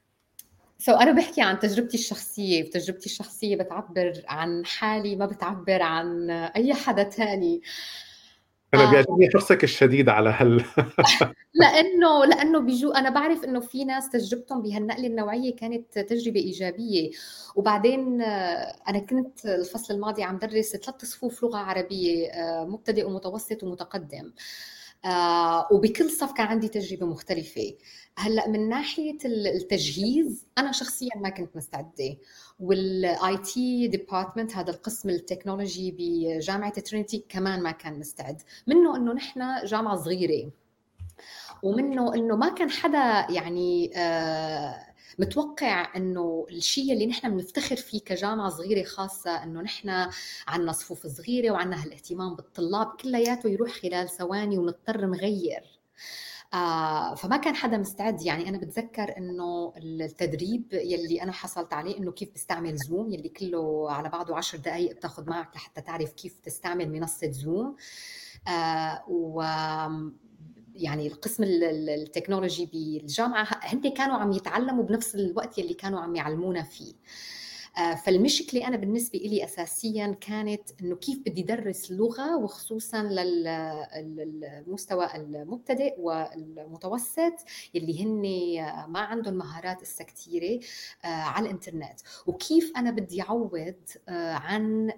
[0.80, 6.74] so, أنا بحكي عن تجربتي الشخصية وتجربتي الشخصية بتعبر عن حالي ما بتعبر عن أي
[6.74, 7.62] حدا تاني.
[8.74, 8.90] أنا آه.
[8.90, 10.64] بيعجبني حرصك الشديد على هال
[11.60, 17.10] لأنه لأنه بيجو أنا بعرف إنه في ناس تجربتهم بهالنقلة النوعية كانت تجربة إيجابية.
[17.56, 23.62] وبعدين آه، أنا كنت الفصل الماضي عم درس ثلاث صفوف لغة عربية آه، مبتدئ ومتوسط
[23.62, 24.26] ومتقدم.
[24.26, 24.79] آه
[25.70, 27.74] وبكل صف كان عندي تجربة مختلفة.
[28.18, 32.16] هلأ من ناحية التجهيز أنا شخصيا ما كنت مستعدة.
[32.60, 38.42] وال IT department هذا القسم التكنولوجي بجامعة ترينيتي كمان ما كان مستعد.
[38.66, 40.50] منه إنه نحن جامعة صغيرة.
[41.62, 48.48] ومنه إنه ما كان حدا يعني آه متوقع إنه الشيء اللي نحن بنفتخر فيه كجامعة
[48.50, 50.06] صغيرة خاصة إنه نحن
[50.48, 55.80] عندنا صفوف صغيرة وعندنا هالاهتمام بالطلاب كلياته يروح خلال ثواني ونضطر نغير
[56.54, 58.22] آه فما كان حدا مستعد.
[58.22, 63.92] يعني أنا بتذكر إنه التدريب يلي أنا حصلت عليه إنه كيف بستعمل زوم يلي كله
[63.92, 67.76] على بعضه عشر دقائق بتاخذ معك لحتى تعرف كيف تستعمل منصة زوم
[68.48, 69.42] آه و
[70.74, 76.94] يعني القسم التكنولوجي بالجامعة هن كانوا عم يتعلموا بنفس الوقت اللي كانوا عم يعلمونا فيه.
[77.78, 83.02] آه، فالمشكلة أنا بالنسبة لي اساسيا كانت إنه كيف بدي درس لغة وخصوصا
[83.94, 87.34] للمستوى المبتدئ والمتوسط
[87.76, 88.22] اللي هن
[88.92, 90.60] ما عندهم مهارات هسه كثيره
[91.04, 92.00] آه، على الإنترنت.
[92.26, 93.74] وكيف أنا بدي أعوض
[94.08, 94.90] آه، عن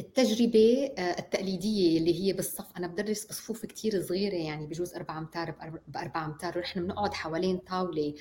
[0.00, 5.54] التجربة آه، التقليدية اللي هي بالصف أنا بدرس بصفوف كتير صغيرة يعني بجوز أربع أمتار
[5.88, 8.14] بأربع أمتار ونحن بنقعد حوالين طاولة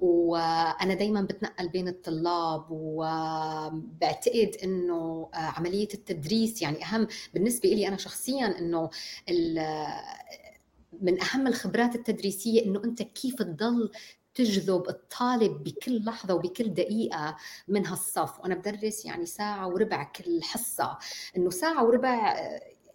[0.00, 7.96] وأنا دائما بتنقل بين الطلاب وبعتقد إنه آه، عملية التدريس يعني أهم بالنسبة لي أنا
[7.96, 8.90] شخصيا إنه
[11.00, 13.90] من أهم الخبرات التدريسية إنه أنت كيف تضل
[14.34, 17.36] تجذب الطالب بكل لحظة وبكل دقيقة
[17.68, 18.40] من هالصف.
[18.40, 20.98] وأنا بدرس يعني ساعة وربع كل حصة.
[21.36, 22.36] إنه ساعة وربع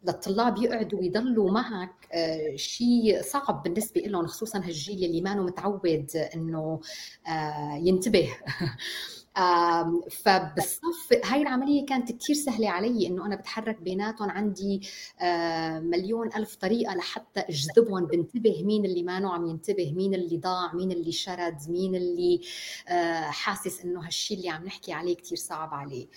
[0.04, 6.80] للطلاب يقعدوا ويضلوا معك آه، شيء صعب بالنسبة لهم خصوصا هالجيل اللي ما متعود إنه
[7.28, 8.30] آه، ينتبه.
[10.12, 14.82] فبالصف هاي العملية كانت كتير سهلة علي إنه أنا بتحرك بيناتهم عندي
[15.80, 20.92] مليون ألف طريقة لحتى أجذبهم بنتبه مين اللي ما عم ينتبه مين اللي ضاع مين
[20.92, 22.42] اللي شرد مين اللي
[23.24, 26.08] حاسس إنه هالشي اللي عم نحكي عليه كتير صعب عليه.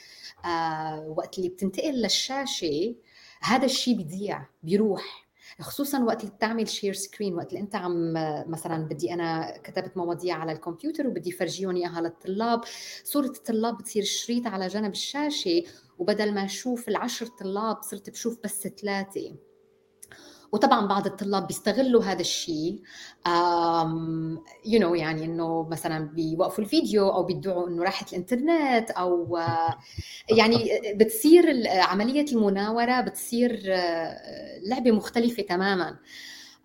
[1.17, 2.95] وقت اللي بتنتقل للشاشة
[3.41, 5.22] هذا الشيء بيضيع بيروح.
[5.61, 8.13] خصوصا وقت اللي بتعمل share screen وقت اللي أنت عم
[8.51, 12.61] مثلا بدي أنا كتبت مواضيع على الكمبيوتر وبدي فرجيهم إياها للطلاب.
[13.05, 15.63] صورة الطلاب بتصير شريط على جنب الشاشة
[15.99, 19.37] وبدل ما أشوف العشر طلاب صرت بشوف بس ثلاثة.
[20.53, 22.83] وطبعا بعض الطلاب بيستغلوا هذا الشيء
[24.67, 29.39] يو نو يعني إنه مثلا بيوقفوا الفيديو أو بيدعوا إنه راحت الإنترنت أو
[30.31, 35.99] يعني بتصير عملية المناورة بتصير آه، لعبة مختلفة تماما.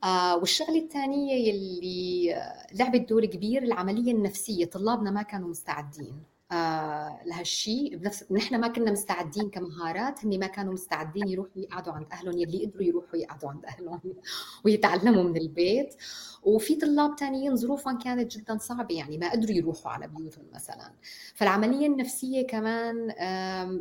[0.04, 2.36] آه والشغلة الثانية اللي
[2.74, 6.37] لعبت دور كبير العملية النفسية طلابنا ما كانوا مستعدين.
[6.52, 12.08] آه لهالشيء بنفس نحن ما كنا مستعدين كمهارات هن ما كانوا مستعدين يروحوا يقعدوا عند
[12.12, 14.02] أهلهم يلي قدروا يروحوا يقعدوا عند أهلهم
[14.66, 15.96] ويتعلموا من البيت.
[16.44, 20.92] وفي طلاب تانيين ظروفهم كانت جدا صعبة يعني ما قدروا يروحوا على بيوتهم مثلا.
[21.36, 23.08] فالعملية النفسية كمان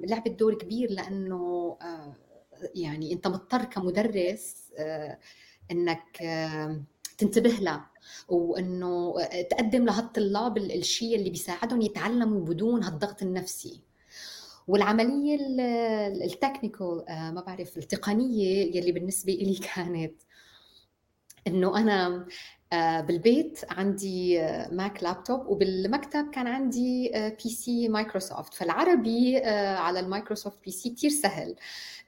[0.05, 2.15] لعبت دور كبير لأنه آه،
[2.75, 5.19] يعني أنت مضطر كمدرس آه،
[5.71, 6.19] إنك
[7.19, 7.91] تنتبه لها.
[8.29, 9.15] وإنه
[9.51, 13.81] تقدم لهالطلاب الشيء اللي بيساعدهم يتعلموا بدون هالضغط النفسي.
[14.69, 15.39] والعملية
[16.25, 20.15] التكنيكال آه، ما بعرف التقنية يلي بالنسبة لي كانت
[21.47, 22.27] إنه أنا
[22.73, 24.39] آه، بالبيت عندي
[24.73, 27.13] Mac laptop وبالمكتب كان عندي
[27.45, 31.57] PC Microsoft فالعربي آه، على ال Microsoft PC كثير سهل.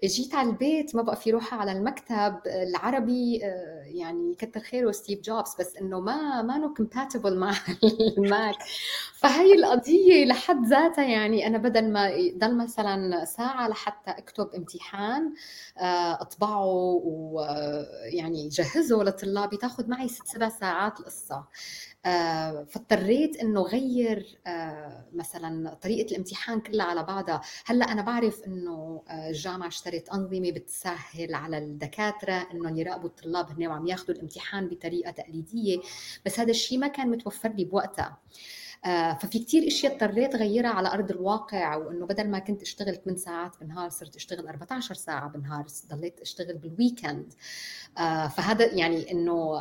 [0.05, 5.20] جيت على البيت ما بقى في روحه على المكتب العربي آه، يعني كتر خيره ستيف
[5.20, 7.53] جوبز بس إنه ما ما نو compatible مع
[8.18, 8.55] ال Mac.
[9.14, 15.34] فهي القضية لحد ذاتها يعني أنا بدل ما ضل مثلا ساعة لحتى أكتب امتحان
[15.78, 16.64] آه، أطبعه
[17.05, 21.36] ويعني جهزه لطلابي تاخذ معي ست سبع ساعات القصة.
[21.36, 21.97] آه،
[22.65, 27.41] فاضطريت إنه غير آه، مثلا طريقة الامتحان كلها على بعضها.
[27.67, 33.67] هلأ أنا بعرف إنه آه، الجامعة اشترت أنظمة بتسهل على الدكاترة إنهم يراقبوا الطلاب هن
[33.67, 35.79] وعم ياخذوا الامتحان بطريقة تقليدية
[36.27, 38.19] بس هذا الشيء ما كان متوفر لي بوقتها.
[39.21, 43.59] ففي كتير إشياء اضطريت غيرها على أرض الواقع وإنه بدل ما كنت أشتغل 8 ساعات
[43.61, 47.33] بالنهار صرت أشتغل 14 ساعة بالنهار ضليت أشتغل بالويكند
[48.37, 49.59] فهذا يعني إنه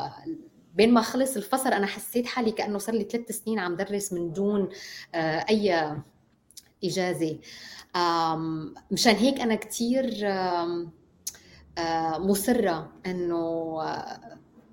[0.74, 4.32] بين ما خلص الفصل أنا حسيت حالي كأنه صار لي ثلاث سنين عم درس من
[4.32, 4.68] دون
[5.14, 5.94] آه، أي
[6.84, 7.38] إجازة.
[8.90, 10.26] مشان هيك أنا كثير
[11.78, 13.76] آه، مصرة إنه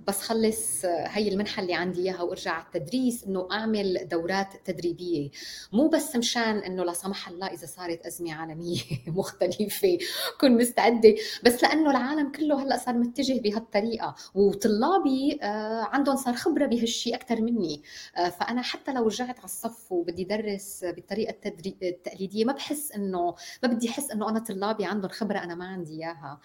[0.07, 5.29] بس خلص هي المنحة اللي عندي إياها وأرجع على التدريس إنه أعمل دورات تدريبية.
[5.73, 9.97] مو بس مشان إنه لا سمح الله إذا صارت أزمة عالمية مختلفة
[10.41, 14.15] كن مستعدة بس لأنه العالم كله هلأ صار متجه بهالطريقة.
[14.35, 17.81] وطلابي آه، عندهم صار خبرة بهالشيء أكثر مني.
[18.17, 21.35] آه، فأنا حتى لو رجعت على الصف وبدي درس بالطريقة
[21.83, 25.93] التقليدية ما بحس إنه ما بدي أحس إنه أنا طلابي عندهم خبرة أنا ما عندي
[25.93, 26.39] إياها.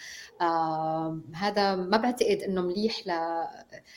[1.34, 3.10] هذا ما بعتقد إنه مليح ل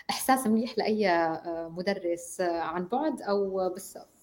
[0.10, 4.14] إحساس منيح لأي آه، مدرس آه، عن بعد أو بالصف.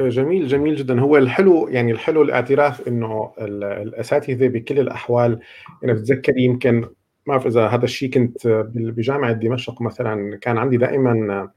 [0.00, 1.00] جميل جميل جدا.
[1.00, 5.40] هو الحلو يعني الحلو الاعتراف إنه الأساتذة بكل الأحوال
[5.82, 6.88] يعني بتذكر يمكن ما
[7.26, 11.48] بعرف إذا هذا الشيء كنت بجامعة دمشق مثلا كان عندي دائما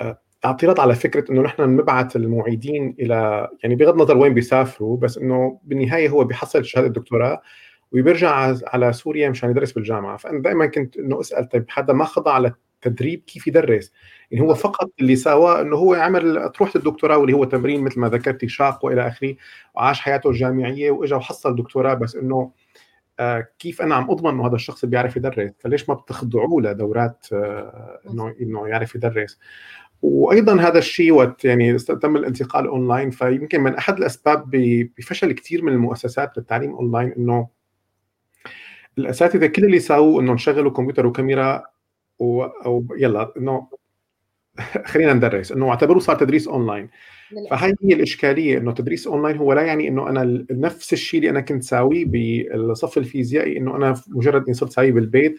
[0.00, 5.18] آه، اعتراض على فكرة إنه نحن نبعث المعيدين إلى يعني بغض النظر وين بيسافروا بس
[5.18, 7.42] إنه بالنهاية هو بيحصل شهادة الدكتوراه.
[7.92, 10.16] وبيرجع على سوريا مشان يدرس بالجامعة.
[10.16, 12.52] فأنا دائما كنت إنه أسأل طيب حدا ما خضع على
[12.86, 13.92] التدريب كيف يدرس؟
[14.30, 18.08] يعني هو فقط اللي سواه إنه هو عمل اطروحه الدكتوراه واللي هو تمرين مثل ما
[18.08, 19.34] ذكرتي شاق وإلى آخره
[19.74, 21.94] وعاش حياته الجامعية وإجا وحصل دكتوراه.
[21.94, 22.52] بس إنه
[23.20, 28.00] آه كيف أنا عم أضمن إنه هذا الشخص بيعرف يدرس؟ فليش ما بتخضعوه لدورات آه
[28.10, 29.38] إنه إنه يعرف يدرس؟
[30.02, 33.10] وأيضا هذا الشيء وقت يعني تم الانتقال أونلاين.
[33.10, 34.50] فيمكن من أحد الأسباب
[34.98, 37.59] بفشل كثير من المؤسسات للتعليم أونلاين إنه
[39.00, 41.62] الأساتذة كل اللي ساووا انه نشغلوا كمبيوتر وكاميرا
[42.18, 42.42] و...
[42.42, 43.68] أو يلا إنه
[44.90, 46.88] خلينا ندرس إنه اعتبروه صار تدريس أونلاين.
[47.50, 51.40] فهي هي الإشكالية إنه تدريس أونلاين هو لا يعني إنه أنا نفس الشيء اللي أنا
[51.40, 55.36] كنت ساويه بالصف الفيزيائي إنه أنا مجرد اني صرت ساويه بالبيت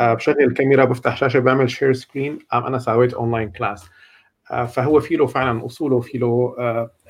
[0.00, 3.84] آه، بشغل الكاميرا بفتح شاشة بعمل share screen أنا سويت online class
[4.48, 6.54] فهو في له فعلا اصوله في له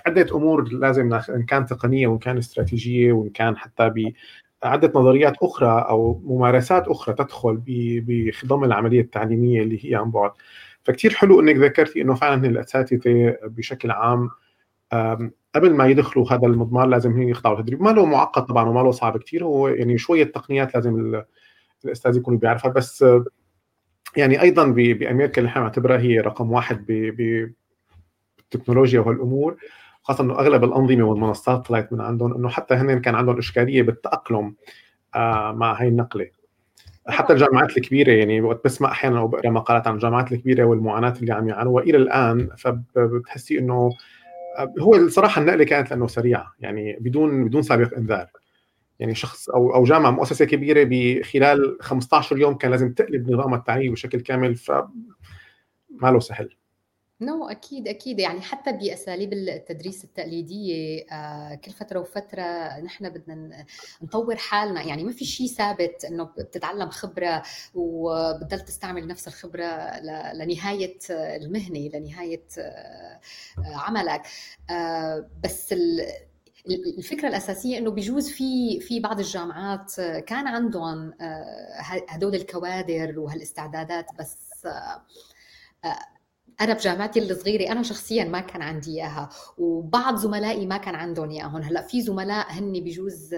[0.07, 3.91] عدة أمور لازم إن كان تقنية وإن كان استراتيجية وإن كان حتى
[4.63, 7.63] ب عدة نظريات أخرى أو ممارسات أخرى تدخل
[8.07, 10.31] بخضم العملية التعليمية اللي هي عن بعد.
[10.85, 14.31] فكتير حلو إنك ذكرتي إنه فعلا الأساتذة بشكل عام
[15.55, 18.91] قبل ما يدخلوا هذا المضمار لازم هن يخضعوا تدريب ما له معقد طبعا وما له
[18.91, 21.23] صعب كثير هو يعني شوية تقنيات لازم
[21.85, 23.05] الأستاذ يكون بيعرفها بس
[24.17, 26.87] يعني أيضا بأمريكا اللي إحنا نعتبرها هي رقم واحد
[28.51, 29.57] بالتكنولوجيا وهالامور
[30.09, 34.55] خاصة إنه أغلب الأنظمة والمنصات طلعت من عندهم إنه حتى هن كان عندهم إشكالية بالتأقلم
[35.15, 36.27] آه، مع هاي النقلة.
[37.09, 41.33] حتى الجامعات الكبيرة يعني وقت بسمع أحيانا أو بقرأ مقالات عن الجامعات الكبيرة والمعاناة اللي
[41.33, 43.91] عم يعانوها إلى الآن فبتحسي إنه
[44.59, 48.27] آه، هو الصراحه النقلة كانت لأنه سريعة يعني بدون بدون سابق إنذار.
[48.99, 53.95] يعني شخص أو أو جامعة مؤسسة كبيرة بخلال 15 يوم كان لازم تقلب نظامها التعليمي
[53.95, 54.71] بشكل كامل ف
[55.91, 56.49] ما له سهل.
[57.21, 58.19] نو no, أكيد أكيد.
[58.21, 62.43] يعني حتى بأساليب التدريس التقليدية آه كل فترة وفترة
[62.81, 63.67] نحن بدنا
[64.03, 64.83] نطور حالنا.
[64.83, 67.43] يعني ما في شيء ثابت إنه بتتعلم خبرة
[67.75, 70.01] وبتضل تستعمل نفس الخبرة
[70.35, 73.21] لنهاية المهنة لنهاية آه
[73.59, 74.23] عملك.
[74.71, 75.75] آه بس
[76.99, 81.15] الفكرة الأساسية إنه بيجوز في في بعض الجامعات كان عندهم
[82.09, 84.67] هدول الكوادر وهالاستعدادات بس
[86.61, 89.29] أنا بجامعتي الصغيرة أنا شخصيا ما كان عندي إياها
[89.59, 93.35] وبعض زملائي ما كان عندهم اياهم هلأ في زملاء هن بجوز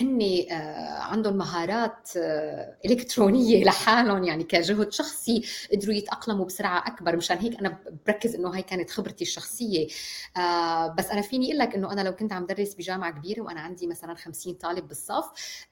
[0.00, 7.16] هن آه، عندهم مهارات آه، إلكترونية لحالهم يعني كجهد شخصي قدروا يتأقلموا بسرعة أكبر.
[7.16, 9.88] مشان هيك أنا بركز إنه هاي كانت خبرتي الشخصية.
[10.36, 13.60] آه، بس أنا فيني أقول لك إنه أنا لو كنت عم درس بجامعة كبيرة وأنا
[13.60, 15.24] عندي مثلا 50 طالب بالصف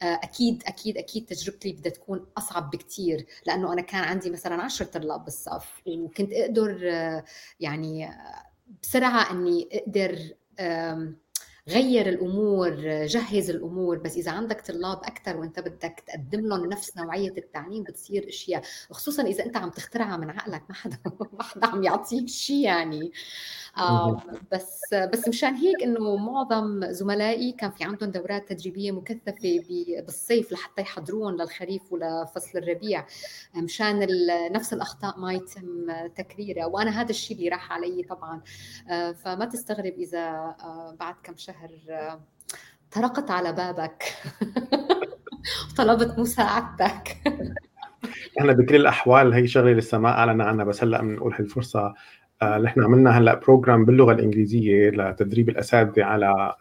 [0.02, 5.24] أكيد أكيد أكيد تجربتي بدها تكون أصعب بكثير لأنه أنا كان عندي مثلا 10 طلاب
[5.24, 6.82] بالصف وكنت أقدر
[7.60, 8.10] يعني
[8.82, 10.18] بسرعة إني أقدر
[11.68, 12.70] غير الأمور
[13.06, 18.28] جهز الأمور بس إذا عندك طلاب أكثر وأنت بدك تقدم لهم نفس نوعية التعليم بتصير
[18.28, 18.62] أشياء.
[18.90, 20.98] خصوصا إذا أنت عم تخترعها من عقلك ما حدا
[21.32, 23.12] ما حدا عم يعطيك شيء يعني.
[23.78, 29.64] آه بس بس مشان هيك إنه معظم زملائي كان في عندهم دورات تدريبية مكثفة
[30.06, 33.06] بالصيف لحتى يحضروهم للخريف ولفصل الربيع.
[33.56, 34.06] مشان
[34.52, 36.66] نفس الأخطاء ما يتم تكريرها.
[36.66, 38.42] وأنا هذا الشيء اللي راح علي طبعا.
[38.90, 41.51] آه فما تستغرب إذا آه بعد كم شهر
[41.90, 42.20] آه
[42.92, 44.02] طرقت على بابك.
[45.78, 47.16] طلبت مساعدتك.
[48.38, 51.94] إحنا بكل الأحوال هي شغلة لسه ما أعلن عنها بس هلأ بنقول هالفرصة.
[52.42, 56.54] اللي إحنا عملنا هلأ بروجرام باللغة الإنجليزية لتدريب الأساتذة على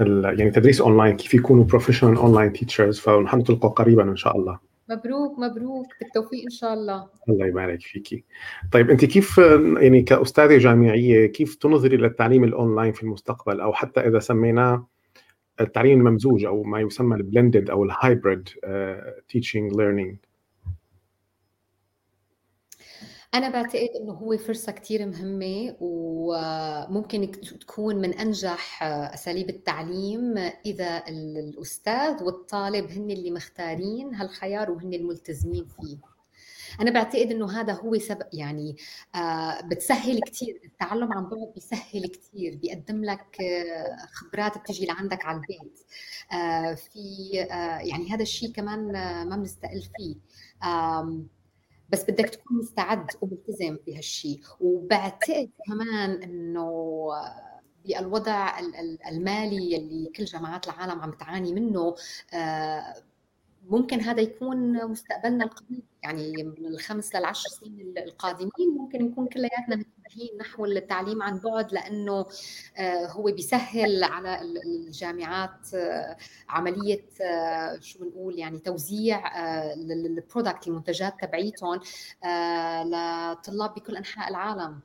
[0.00, 4.58] ال يعني تدريس اونلاين كيف يكونوا professional online teachers فنطلقه قريبا إن شاء الله.
[4.88, 7.08] مبروك مبروك بالتوفيق إن شاء الله.
[7.28, 8.24] الله يبارك فيكي
[8.72, 9.38] طيب انت كيف
[9.80, 14.88] يعني كأستاذة جامعية كيف تنظري للتعليم الأونلاين في المستقبل؟ أو حتى إذا سميناه
[15.60, 18.48] التعليم الممزوج أو ما يسمى ال blended أو ال hybrid
[19.28, 20.16] teaching learning
[23.34, 32.22] أنا بعتقد إنه هو فرصة كتير مهمة وممكن تكون من أنجح أساليب التعليم إذا الأستاذ
[32.22, 36.16] والطالب هن اللي مختارين هالخيار وهن الملتزمين فيه.
[36.80, 38.76] أنا بعتقد إنه هذا هو سبب يعني
[39.14, 45.36] آه، بتسهل كتير التعلم عن بعد بيسهل كتير بيقدم لك آه، خبرات بتجي لعندك على
[45.36, 45.80] البيت.
[46.32, 47.28] آه، في
[47.80, 48.92] يعني هذا الشيء كمان
[49.28, 50.16] ما بنستقل فيه.
[51.90, 57.08] بس بدك تكون مستعد وملتزم بهالشيء وبعتقد كمان إنه
[57.84, 58.58] بالوضع
[59.08, 61.94] المالي اللي كل جامعات العالم عم تعاني منه
[62.34, 62.94] آه،
[63.68, 65.82] ممكن هذا يكون مستقبلنا القريب.
[66.02, 69.84] يعني من الخمس للعشر سنين القادمين ممكن نكون كلياتنا
[70.16, 72.26] متجهين نحو التعليم عن بعد لأنه
[72.78, 76.16] آه، هو بيسهل على الجامعات آه،
[76.48, 79.42] عملية آه، شو بنقول يعني توزيع
[79.72, 81.80] البرودكت المنتجات تبعيتهم
[82.84, 84.80] لطلاب بكل أنحاء العالم.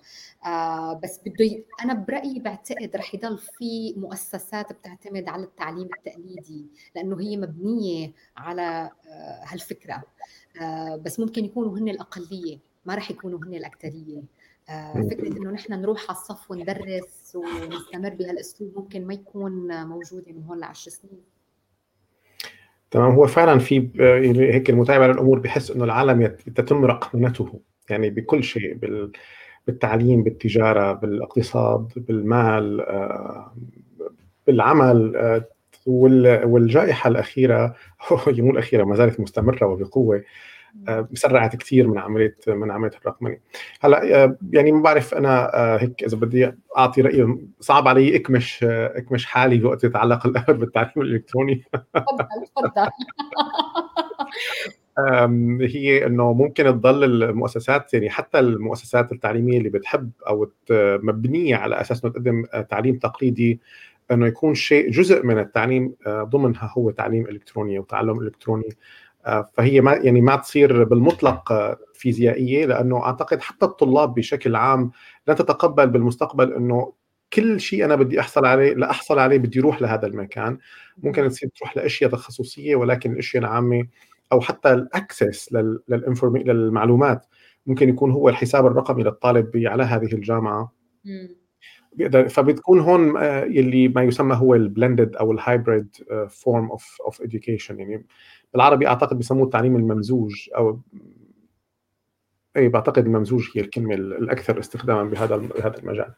[1.04, 6.66] بس بده أنا برأيي بعتقد رح يضل في مؤسسات بتعتمد على التعليم التقليدي
[6.96, 8.90] لأنه هي مبنية على
[9.44, 10.04] هالفكرة.
[11.06, 14.24] بس ممكن يكونوا هن الأقلية ما راح يكونوا هن الاكثريه
[15.10, 20.60] فكرة إنه نحن نروح على الصف وندرس ونستمر بهالأسلوب ممكن ما يكون موجوده من هون
[20.60, 21.22] لعشر سنين.
[22.92, 23.12] تمام.
[23.12, 28.74] هو فعلا في يعني هيك المتابع للأمور بحس إنه العالم تتم رقمنته يعني بكل شيء
[28.74, 29.12] بال
[29.68, 33.56] بالتعليم بالتجارة بالإقتصاد بالمال آه،
[34.48, 35.44] بالعمل
[35.86, 37.76] والجائحة الأخيرة
[38.28, 40.24] هي مو الأخيرة ما زالت مستمرة وبقوة.
[41.14, 43.38] سرعت كثير من عملية من عملية الرقمنة.
[43.82, 49.64] هلأ يعني ما بعرف أنا هيك إذا بدي أعطي رايي صعب علي أكمش أكمش حالي
[49.66, 51.64] وقت يتعلق الامر بالتعليم الإلكتروني.
[51.74, 52.90] تفضل تفضل.
[55.62, 62.06] هي إنه ممكن تضل المؤسسات يعني حتى المؤسسات التعليمية اللي بتحب أو مبنية على أساس
[62.06, 63.60] إنه تقدم تعليم تقليدي
[64.12, 68.70] إنه يكون شيء جزء من التعليم آه، ضمنها هو تعليم إلكتروني وتعلم إلكتروني.
[68.70, 68.76] آه،
[69.54, 71.54] فهي ما يعني ما تصير بالمطلق
[71.94, 74.92] فيزيائية لأنه أعتقد حتى الطلاب بشكل عام
[75.28, 76.94] لن تتقبل بالمستقبل إنه
[77.34, 80.58] كل شيء أنا بدي أحصل عليه لاحصل عليه بدي أروح لهذا المكان.
[80.98, 83.88] ممكن تصير تروح لأشياء تخصصية ولكن الأشياء العامة
[84.32, 85.54] أو حتى ال access
[86.36, 87.26] للمعلومات
[87.66, 90.72] ممكن يكون هو الحساب الرقمي للطالب على هذه الجامعة.
[91.94, 95.96] بيقدر فبتكون هون آه، يلي ما يسمى هو ال blended أو ال hybrid
[96.30, 97.72] form of of education.
[97.72, 98.06] يعني
[98.54, 100.80] بالعربي أعتقد بسموه التعليم الممزوج أو
[102.58, 106.14] اي بعتقد الممزوج هي الكلمة الأكثر استخداما بهذا بهذا المجال.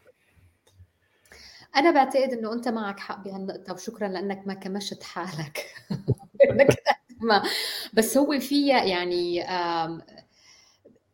[1.75, 5.65] أنا بعتقد إنه أنت معك حق بهالنقطة وشكرا لأنك ما كمشت حالك.
[7.21, 7.43] ما.
[7.93, 9.43] بس هو فيها يعني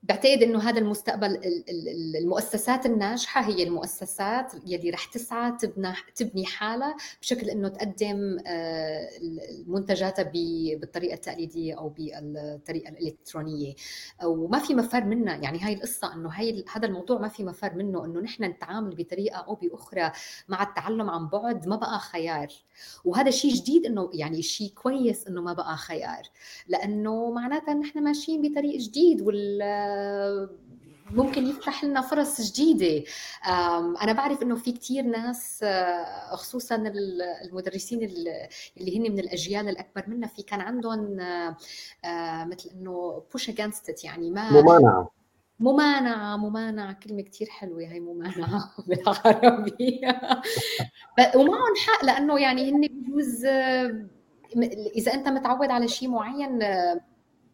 [0.10, 1.40] بعتقد إنه هذا المستقبل
[2.22, 9.10] المؤسسات الناجحة هي المؤسسات يلي رح تسعى تبنى تبني حالها بشكل إنه تقدم آه،
[9.68, 13.74] منتجاتها بالطريقة التقليدية أو بالطريقة الإلكترونية.
[14.24, 15.36] وما في مفر منها.
[15.36, 18.06] يعني هاي القصة إنه هاي هذا الموضوع ما في مفر منه.
[18.06, 20.12] إنه نحن نتعامل بطريقة أو بأخرى
[20.48, 22.48] مع التعلم عن بعد ما بقى خيار.
[23.06, 26.24] وهذا شيء جديد إنه يعني شيء كويس إنه ما بقى خيار.
[26.68, 29.62] لأنه معناتها نحن ماشيين بطريق جديد وال
[31.12, 33.04] ممكن يفتح لنا فرص جديدة.
[34.02, 36.76] أنا بعرف إنه في كثير ناس آه، خصوصا
[37.46, 38.04] المدرسين
[38.78, 41.58] اللي هن من الأجيال الأكبر منا في كان عندهم آه،
[42.06, 45.12] آه، مثل إنه بوش اجينست يعني ما ممانعة.
[45.60, 50.02] ممانعة ممانعة كلمة كثير حلوة هي ممانعة بالعربي
[51.36, 53.46] ومعهم حق لأنه يعني هن بجوز
[54.96, 56.60] إذا أنت متعود على شيء معين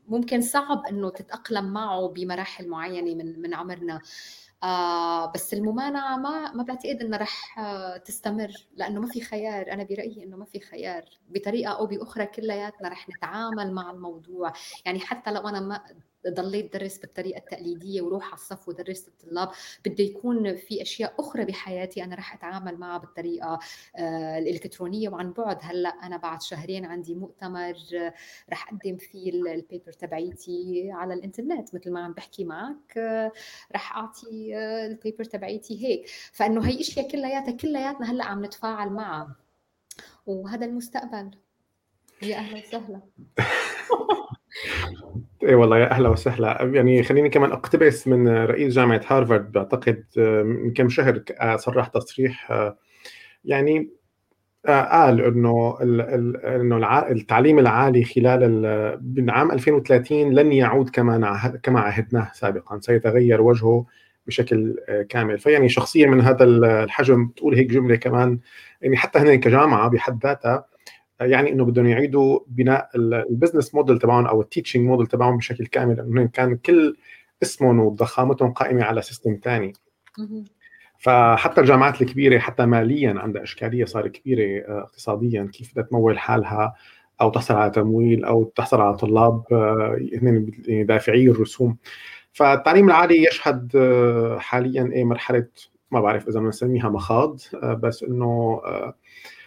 [0.08, 4.02] ممكن صعب إنه تتأقلم معه بمراحل معينة من من عمرنا.
[4.64, 7.60] آه بس الممانعة ما ما بعتقد إنها رح
[8.06, 9.72] تستمر لأنه ما في خيار.
[9.72, 11.06] أنا برأيي إنه ما في خيار.
[11.30, 14.54] بطريقة أو بأخرى كلياتنا رح نتعامل مع الموضوع.
[14.86, 15.82] يعني حتى لو أنا ما
[16.28, 19.50] ضليت درس بالطريقة التقليدية وروح على الصف ودرس الطلاب.
[19.86, 23.60] بده يكون في أشياء أخرى بحياتي أنا رح أتعامل معها بالطريقة
[23.98, 25.58] آه، الإلكترونية وعن بعد.
[25.62, 28.14] هلأ أنا بعد شهرين عندي مؤتمر آه،
[28.52, 31.76] رح أقدم فيه ال paper تبعيتي على الإنترنت.
[31.76, 33.32] مثل ما عم بحكي معك آه،
[33.76, 36.10] رح أعطي ال paper تبعيتي هيك.
[36.34, 39.36] فإنه هي إشياء كلياتها كلياتنا هلأ عم نتفاعل معها.
[40.26, 41.32] وهذا المستقبل.
[42.22, 43.02] يا أهلا وسهلا.
[45.46, 46.72] اي والله يا أهلا وسهلا.
[46.74, 51.88] يعني خليني كمان أقتبس من رئيس جامعة هارفارد بعتقد آه، من كم شهر آه، صرح
[51.88, 52.78] تصريح آه،
[53.46, 53.90] يعني
[54.68, 58.42] قال إنه إنه التعليم العالي خلال
[59.16, 63.86] من عام 2030 لن يعود كما كما عهدناه سابقا سيتغير وجهه
[64.28, 64.76] بشكل
[65.10, 65.40] كامل.
[65.40, 68.40] فيعني شخصيه من هذا الحجم تقول هيك جملة كمان
[68.82, 70.66] يعني حتى هنا كجامعه بحد ذاتها
[71.22, 75.66] يعني إنه بدهم يعيدوا بناء ال business model تبعهم أو ال teaching model تبعهم بشكل
[75.66, 76.96] كامل لأنه كان كل
[77.44, 79.74] اسمهم وضخامتهم قائمة على system ثاني
[80.98, 86.74] فحتى الجامعات الكبيرة حتى ماليا عندها إشكالية صار كبيرة آه، اقتصاديا كيف بدها تمول حالها
[87.22, 91.78] أو تحصل على تمويل أو تحصل على طلاب آه، يعني دافعي الرسوم.
[92.34, 95.48] فالتعليم العالي يشهد آه، حاليا إيه مرحلة
[95.92, 98.62] ما بعرف إذا بنسميها مخاض بس إنه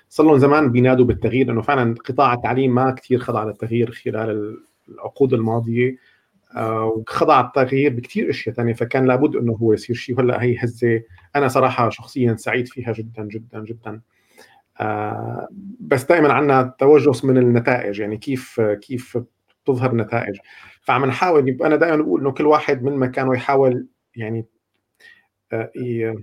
[0.09, 4.59] صار لهم زمان بينادوا بالتغيير لأنه فعلا قطاع التعليم ما كثير خضع للتغيير خلال
[4.89, 5.97] العقود الماضية.
[6.57, 10.17] آه، وخضع التغيير بكثير أشياء ثانية فكان لابد إنه هو يصير شيء.
[10.17, 11.03] وهلا هي هزة
[11.37, 14.01] أنا صراحة شخصيا سعيد فيها جدا جدا جدا.
[14.81, 15.49] آه،
[15.81, 19.19] بس دائما عندنا توجس من النتائج يعني كيف كيف
[19.67, 20.37] تظهر نتائج
[20.81, 23.87] فعم نحاول أنا دائما بقول إنه كل واحد من مكانه يحاول
[24.17, 24.47] يعني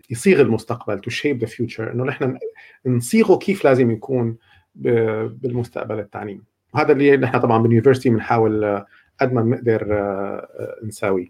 [0.10, 2.38] يصيغ المستقبل to shape the future إنه نحن
[2.86, 4.38] نصيغه كيف لازم يكون
[4.76, 6.44] بالمستقبل التعليم.
[6.74, 8.86] وهذا اللي نحن طبعا بال university بنحاول آه،
[9.22, 11.30] قد ما بنقدر آه، نساويه.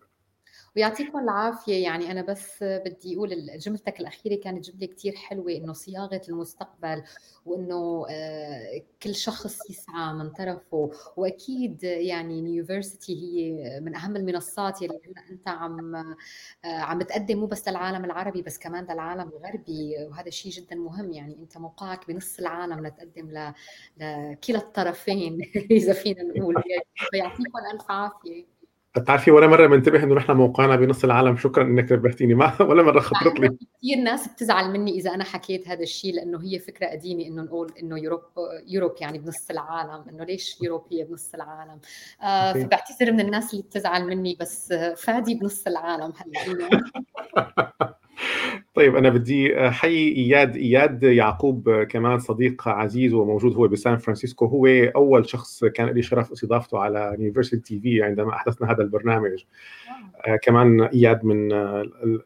[0.75, 1.83] ويعطيكم العافية.
[1.83, 7.03] يعني أنا بس بدي أقول جملتك الأخيرة كانت جملة كتير حلوة إنه صياغة المستقبل
[7.45, 10.91] وإنه آه، كل شخص يسعى من طرفه.
[11.17, 14.99] وأكيد يعني university هي من أهم المنصات يلي
[15.31, 16.15] أنت عم آه،
[16.65, 19.95] عم تقدم مو بس للعالم العربي بس كمان للعالم الغربي.
[20.09, 21.11] وهذا شيء جدا مهم.
[21.11, 23.29] يعني أنت موقعك بنص العالم لتقدم
[23.97, 25.37] لكلا الطرفين
[25.71, 26.55] إذا فينا نقول.
[27.11, 28.54] فيعطيكم ألف عافية.
[28.99, 31.37] بتعرفي ولا مرة بنتبه إنه نحن موقعنا بنص العالم.
[31.37, 32.33] شكرا إنك نبهتيني.
[32.33, 33.47] ما ولا مرة خطرت لي.
[33.77, 37.71] كثير ناس بتزعل مني إذا أنا حكيت هذا الشيء لأنه هي فكرة قديمة إنه نقول
[37.81, 38.21] إنه يوروب
[38.67, 40.05] يوروب يعني بنص العالم.
[40.09, 41.79] إنه ليش يوروب هي بنص العالم؟
[42.23, 46.81] آه فبعتذر من الناس اللي بتزعل مني بس فادي بنص العالم هلأ.
[48.75, 54.45] طيب أنا بدي حي إياد إياد يعقوب كمان صديق عزيز وموجود هو بسان فرانسيسكو.
[54.45, 59.43] هو أول شخص كان لي شرف استضافته على University TV عندما أحدثنا هذا البرنامج.
[60.27, 61.53] آه كمان إياد من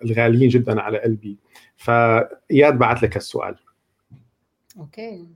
[0.04, 1.38] الغاليين جدا على قلبي
[1.76, 3.56] فاياد بعت لك السؤال.
[4.80, 5.28] أوكي.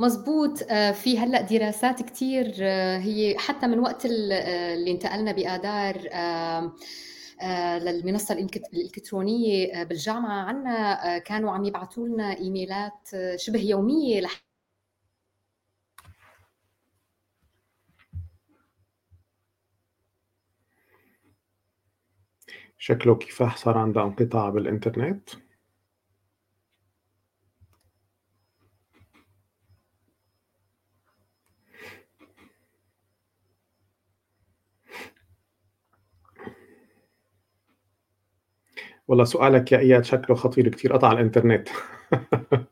[0.00, 0.58] مزبوط.
[0.92, 2.46] في هلأ دراسات كثير
[2.98, 5.96] هي حتى من وقت اللي انتقلنا بآذار
[7.42, 14.44] آه، للمنصة الإلكترونية آه، بالجامعة عنا آه، كانوا عم يبعثوا لنا إيميلات شبه يومية لح
[22.78, 25.30] شكله كفاح صار عندها انقطاع بالإنترنت.
[39.12, 41.68] والله سؤالك يا إياد شكله خطير كثير قطع الإنترنت.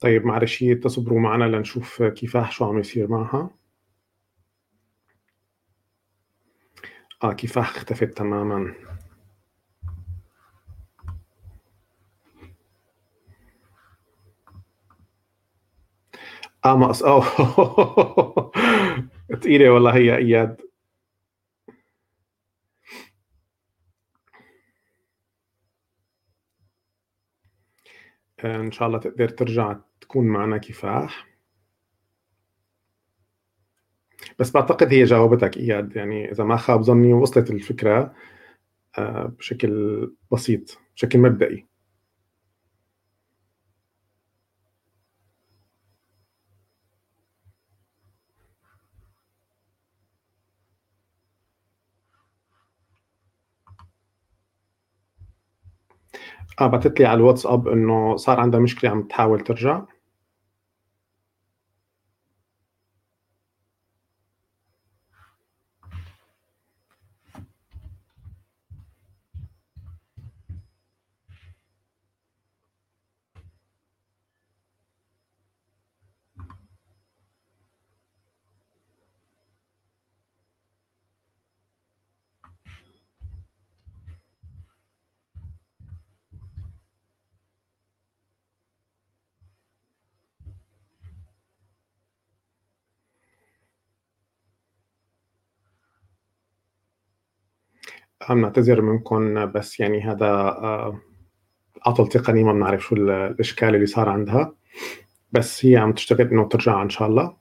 [0.00, 3.50] طيب معلش تصبروا معنا لنشوف كفاح شو عم يصير معها.
[7.24, 8.87] آه كفاح اختفت تماما.
[16.68, 18.50] آه آه
[19.42, 20.60] تقيلة والله هي إياد.
[28.44, 31.28] إن شاء الله تقدر ترجع تكون معنا كفاح.
[34.38, 38.14] بس بعتقد هي جاوبتك إياد يعني إذا ما خاب ظني وصلت الفكرة
[38.98, 41.67] آه، بشكل بسيط بشكل مبدئي.
[56.60, 59.82] آه بعثت لي على الواتساب إنه صار عندها مشكلة عم تحاول ترجع.
[98.28, 101.00] عم نعتذر منكم بس يعني هذا آه،
[101.86, 104.54] عطل تقني ما بنعرف شو الإشكال اللي صار عندها.
[105.32, 107.36] بس هي عم تشتغل إنه ترجع إن شاء الله.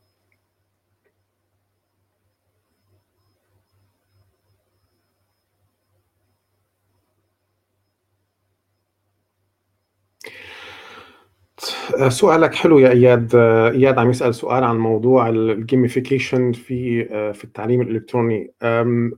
[12.07, 13.35] سؤالك حلو يا إياد.
[13.35, 18.51] إياد عم يسأل سؤال عن موضوع الجيميفيكيشن في في التعليم الإلكتروني.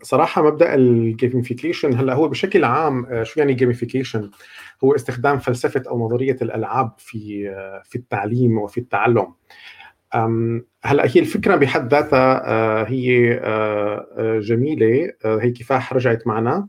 [0.02, 4.30] صراحة مبدأ ال gamification هلأ هو بشكل عام شو يعني gamification
[4.84, 9.34] هو استخدام فلسفة أو نظرية الألعاب في في التعليم وفي التعلم.
[10.84, 13.40] هلأ هي الفكرة بحد ذاتها هي
[14.44, 16.68] جميلة هي كفاح رجعت معنا.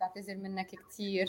[0.00, 1.26] بعتذر منك كثير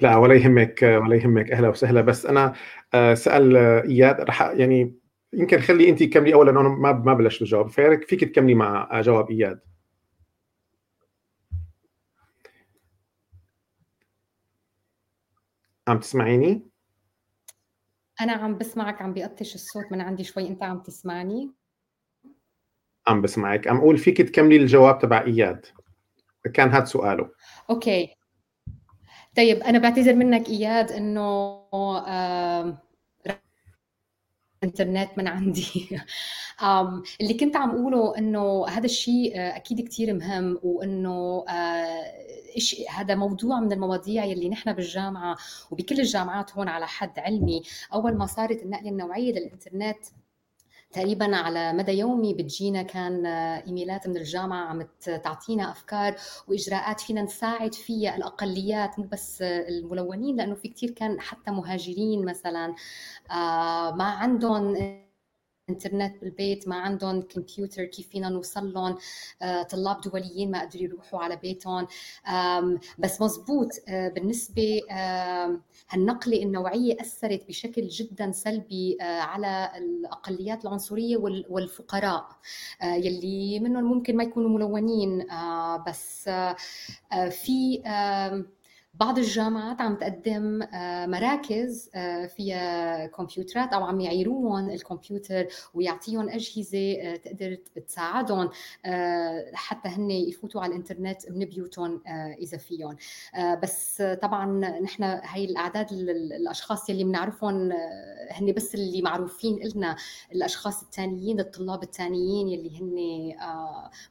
[0.00, 1.50] لا ولا يهمك ولا يهمك.
[1.50, 2.00] أهلا وسهلا.
[2.00, 2.54] بس أنا
[2.94, 4.94] آه، سأل إياد رح يعني
[5.32, 7.68] يمكن خلي انت كملي اولا لأنه ما ما بلشت الجواب.
[7.68, 9.60] فيك فيك تكملي مع جواب إياد.
[15.88, 16.70] عم تسمعيني؟
[18.20, 20.48] أنا عم بسمعك عم بيقطش الصوت من عندي شوي.
[20.48, 21.50] أنت عم تسمعني؟
[23.06, 23.68] عم بسمعك.
[23.68, 25.66] عم أقول فيك تكملي الجواب تبع إياد.
[26.54, 27.30] كان هذا سؤاله.
[27.70, 28.19] أوكي.
[29.36, 31.60] طيب أنا بعتذر منك إياد إنه
[34.64, 35.88] انترنت من عندي.
[37.20, 42.12] اللي كنت عم أقوله إنه هذا الشيء آه، أكيد كثير مهم وإنه آه،
[42.90, 45.36] هذا موضوع من المواضيع يلي نحن بالجامعة
[45.70, 47.62] وبكل الجامعات هون على حد علمي.
[47.94, 49.98] أول ما صارت النقله النوعية للإنترنت
[50.92, 54.86] تقريبا على مدى يومي بتجينا كان إيميلات من الجامعة عم
[55.24, 56.16] تعطينا أفكار
[56.48, 62.74] وإجراءات فينا نساعد فيها الأقليات مو بس الملونين لأنه في كثير كان حتى مهاجرين مثلا
[63.30, 64.76] آه، ما عندهم
[65.70, 68.96] انترنت بالبيت ما عندهم كمبيوتر كيف فينا نوصل لهم؟
[69.42, 71.86] آه، طلاب دوليين ما قدروا يروحوا على بيتهم.
[72.98, 74.80] بس مزبوط آه، بالنسبة
[75.90, 81.16] هالنقلة النوعية أثرت بشكل جدا سلبي آه، على الأقليات العنصرية
[81.48, 82.28] والفقراء
[82.82, 85.26] يلي منهم ممكن ما يكونوا ملونين
[85.86, 86.30] بس
[87.30, 87.82] في
[89.00, 93.72] بعض الجامعات عم تقدم آه، مراكز آه، فيها كمبيوترات.
[93.72, 97.54] أو عم يعيروهم الكمبيوتر ويعطيهم أجهزة آه، تقدر
[97.86, 98.50] تساعدهم
[99.54, 102.02] حتى هن يفوتوا على الإنترنت من بيوتهم
[102.38, 102.96] إذا فيهم.
[103.62, 104.46] بس طبعا
[104.80, 107.72] نحن هي الأعداد الأشخاص يلي بنعرفهم
[108.30, 109.96] هن بس اللي معروفين لنا
[110.32, 113.34] الأشخاص الثانيين الطلاب الثانيين يلي هن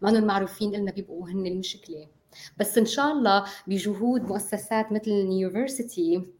[0.02, 2.19] ما معروفين لنا بيبقوا هن المشكلة.
[2.58, 6.40] بس إن شاء الله بجهود مؤسسات مثل اليونيفرسيتي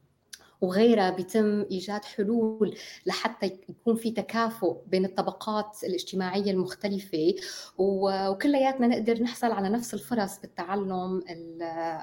[0.62, 2.76] وغيرها بيتم إيجاد حلول
[3.06, 7.34] لحتى يكون في تكافؤ بين الطبقات الاجتماعية المختلفة.
[7.78, 11.24] وكلياتنا نقدر نحصل على نفس الفرص بالتعلم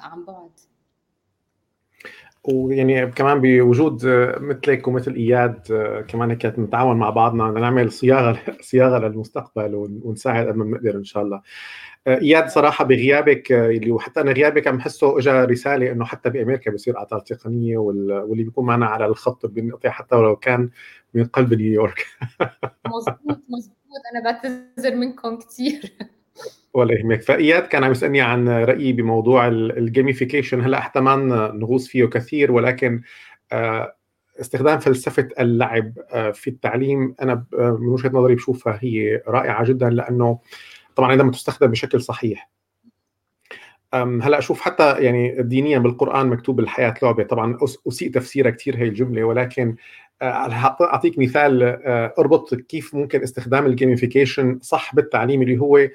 [0.02, 0.50] عن بعد.
[2.44, 4.06] ويعني كمان بوجود
[4.40, 5.60] مثلك ومثل إياد
[6.08, 11.22] كمان كانت نتعاون مع بعضنا نعمل صياغة صياغة للمستقبل ونساعد قد ما بنقدر إن شاء
[11.22, 11.42] الله.
[12.06, 16.98] إياد صراحة بغيابك اللي وحتى أنا غيابك عم حسه اجى رسالة إنه حتى بأمريكا بصير
[16.98, 20.70] اعطال تقنية واللي بيكون معنا على الخط بنقطع حتى ولو كان
[21.14, 22.06] من قلب نيويورك.
[22.96, 23.76] مزبوط مزبوط
[24.14, 25.92] أنا بعتذر منكم كثير
[26.74, 27.22] ولا يهمك.
[27.22, 30.60] فإياد كان عم يسألني عن رأيي بموضوع الجيميفيكيشن.
[30.60, 31.16] هلأ حتى ما
[31.54, 33.02] نغوص فيه كثير ولكن
[33.52, 33.96] آه،
[34.40, 40.38] استخدام فلسفة اللعب آه، في التعليم أنا من وجهة نظري بشوفها هي رائعة جدا لأنه
[40.96, 42.50] طبعا عندما تستخدم بشكل صحيح.
[43.94, 47.24] هلأ أشوف حتى يعني دينيا بالقرآن مكتوب الحياة لعبة.
[47.24, 47.58] طبعا
[47.88, 49.76] أسيء تفسيرها كثير هي الجملة ولكن
[50.22, 55.88] آه، أعطيك مثال آه، أربط كيف ممكن استخدام ال gamification صح بالتعليم اللي هو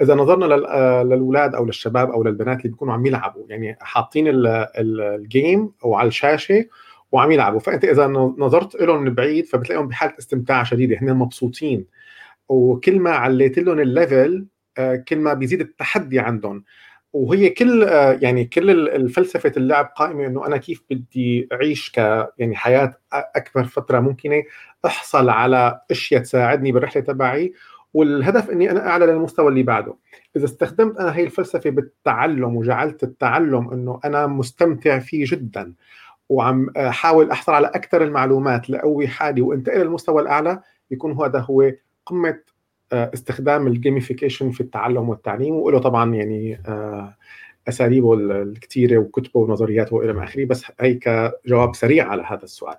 [0.00, 3.44] إذا نظرنا آه، للأولاد أو للشباب أو للبنات اللي بيكونوا عم يلعبوا.
[3.48, 6.64] يعني حاطين ال game أو على الشاشة
[7.12, 7.60] وعم يلعبوا.
[7.60, 8.06] فأنت إذا
[8.38, 11.86] نظرت لهم من بعيد فبتلاقيهم بحالة استمتاع شديدة هن مبسوطين.
[12.48, 14.46] وكل ما عليت لهم الليفل
[14.78, 16.64] آه، كل ما بيزيد التحدي عندهم.
[17.12, 21.98] وهي كل آه، يعني كل الفلسفة اللعب قائمة إنه أنا كيف بدي أعيش ك
[22.38, 24.42] يعني حياة أكبر فترة ممكنة
[24.86, 27.52] أحصل على أشياء تساعدني بالرحلة تبعي.
[27.94, 29.94] والهدف إني أنا أعلى للمستوى اللي بعده.
[30.36, 35.74] إذا استخدمت أنا هي الفلسفة بالتعلم وجعلت التعلم إنه أنا مستمتع فيه جدا
[36.28, 40.60] وعم احاول أحصل على أكثر المعلومات لاقوي حالي وأنتقل للمستوى الأعلى
[40.90, 41.72] يكون هذا هو
[42.06, 42.40] قمة
[42.92, 47.16] آه، استخدام الجيميفيكيشن في التعلم والتعليم وله طبعا يعني آه،
[47.68, 52.76] أساليبه الكثيره وكتبه ونظرياته وإلى آخره بس هي كجواب سريع على هذا السؤال.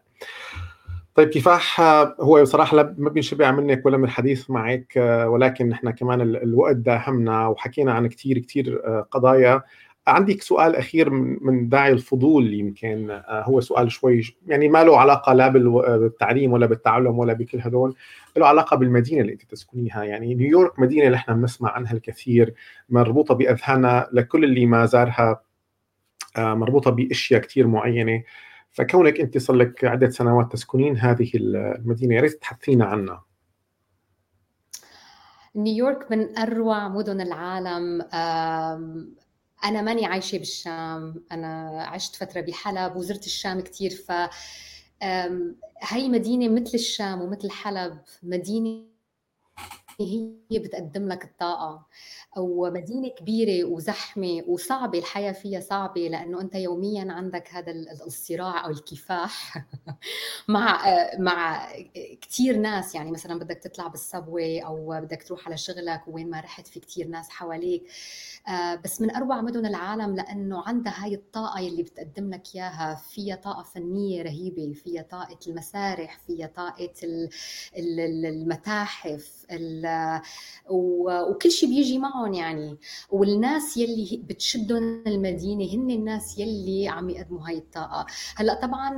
[1.16, 1.82] طيب كفاح
[2.20, 4.94] هو صراحة ما بينشبع منك ولا من الحديث معك
[5.28, 9.62] ولكن نحن كمان الوقت داهمنا وحكينا عن كثير كثير آه، قضايا
[10.08, 11.10] عندك سؤال أخير
[11.42, 16.66] من داعي الفضول يمكن آه، هو سؤال شوي يعني ما له علاقة لا بالتعليم ولا
[16.66, 17.96] بالتعلم ولا بكل هدول
[18.38, 20.04] له علاقة بالمدينة اللي انت تسكنيها.
[20.04, 22.54] يعني نيويورك مدينة إحنا بنسمع عنها الكثير
[22.90, 25.42] مربوطة باذهاننا لكل اللي ما زارها
[26.38, 28.24] آه، مربوطة بأشياء كثير معينة.
[28.72, 33.24] فكونك أنت صار لك عدة سنوات تسكنين هذه المدينة يا ريت تحدثينا عنها.
[35.56, 38.02] نيويورك من أروع مدن العالم
[39.66, 44.12] أنا ماني عايشة بالشام أنا عشت فترة بحلب وزرت الشام كثير ف
[45.82, 48.86] هي مدينة مثل الشام ومثل حلب مدينة
[50.02, 51.86] هي بتقدم لك الطاقة
[52.38, 57.72] ومدينة كبيرة وزحمة وصعبة الحياة فيها صعبة لأنه أنت يوميا عندك هذا
[58.06, 59.66] الصراع أو الكفاح
[60.48, 60.84] مع
[61.20, 61.68] مع
[62.22, 62.96] كثير ناس.
[62.96, 67.08] يعني مثلا بدك تطلع بالسبوي أو بدك تروح على شغلك وين ما رحت في كثير
[67.08, 67.84] ناس حواليك.
[68.48, 72.96] آه، بس من أروع مدن العالم لأنه عندها هاي الطاقة اللي بتقدم لك إياها.
[72.96, 76.90] فيها طاقة فنية رهيبة فيها طاقة المسارح فيها طاقة
[77.78, 79.46] المتاحف
[80.70, 82.78] وكل شيء بيجي معهم يعني.
[83.10, 88.06] والناس يلي بتشدهم المدينة هن الناس يلي عم يقدموا هاي الطاقة.
[88.36, 88.98] هلأ طبعا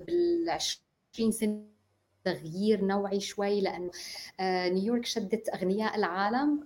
[0.00, 1.77] بال 20 سنة
[2.32, 3.90] تغيير نوعي شوي لأنه
[4.74, 6.60] نيويورك شدت أغنياء العالم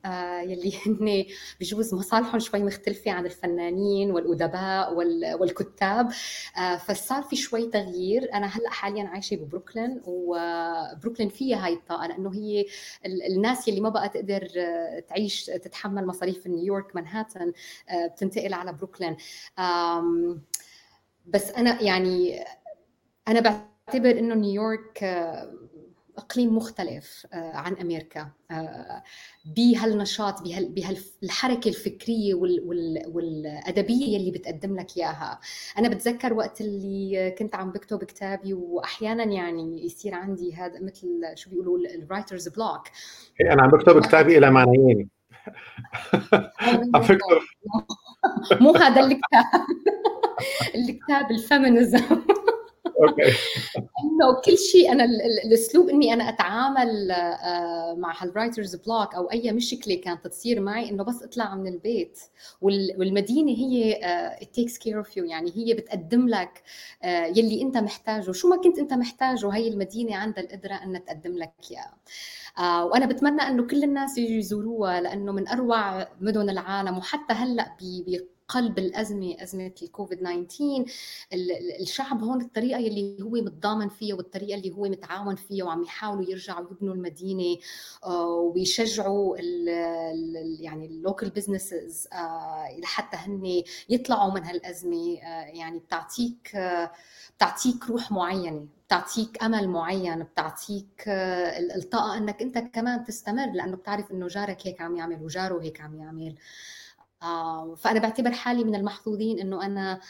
[0.51, 1.25] يلي هن
[1.61, 4.95] بجوز مصالحهم شوي مختلفة عن الفنانين والأدباء
[5.41, 6.11] والكتاب
[6.87, 8.35] فصار في شوي تغيير.
[8.35, 12.67] أنا هلأ حاليا عايشة ببروكلين وبروكلين فيها هاي الطاقة لأنه هي
[13.07, 14.49] الناس يلي ما بقى تقدر
[15.09, 17.53] تعيش تتحمل مصاريف نيويورك مانهاتن
[18.15, 19.17] بتنتقل على بروكلين.
[21.27, 22.45] بس أنا يعني
[23.29, 25.53] أنا بعتبر إنه نيويورك آه،
[26.19, 28.31] إقليم مختلف آه، عن أمريكا.
[28.51, 29.03] آه،
[29.57, 32.35] بهالنشاط بهالحركة الفكرية
[33.07, 35.41] والأدبية اللي بتقدم لك إياها.
[35.79, 41.51] أنا بتذكر وقت اللي كنت عم بكتب كتابي واحيانا يعني يصير عندي هذا مثل شو
[41.51, 42.83] بيقولوا ال writer's block
[43.41, 45.09] أنا عم بكتب كتابي إلى معنيين
[48.61, 49.45] مو هذا الكتاب.
[50.75, 52.23] الكتاب ال feminism.
[53.09, 53.23] Okay.
[54.05, 55.05] إنه كل شيء أنا
[55.45, 60.91] الأسلوب إني أنا أتعامل آه، مع هال writer's block أو أي مشكلة كانت تصير معي
[60.91, 62.19] إنه بس أطلع من البيت.
[62.61, 64.01] والمدينة هي
[64.53, 66.63] takes care of you يعني هي بتقدم لك
[67.03, 68.33] آه، يلي أنت محتاجه.
[68.33, 71.93] شو ما كنت أنت محتاجه هي المدينة عندها القدرة إنها تقدم لك إياه.
[72.59, 76.99] آه وأنا بتمنى إنه كل الناس يجوا يزوروها لأنه من أروع مدن العالم.
[76.99, 77.77] وحتى هلأ
[78.49, 80.85] قلب الأزمة أزمة الكوفيد 19
[81.81, 86.67] الشعب هون الطريقة اللي هو متضامن فيها والطريقة اللي هو متعاون فيها وعم يحاولوا يرجعوا
[86.71, 87.59] يبنوا المدينة
[88.05, 89.37] آه، ويشجعوا
[90.61, 96.57] يعني ال local businesses آه، لحتى هن يطلعوا من هالأزمة آه، يعني بتعطيك
[97.37, 101.05] بتعطيك روح معينة بتعطيك أمل معين بتعطيك
[101.77, 105.95] الطاقة إنك أنت كمان تستمر لأنه بتعرف إنه جارك هيك عم يعمل وجاره هيك عم
[106.01, 106.29] يعمل.
[106.29, 106.37] آه،
[107.77, 110.01] فأنا بعتبر حالي من المحظوظين إنه أنا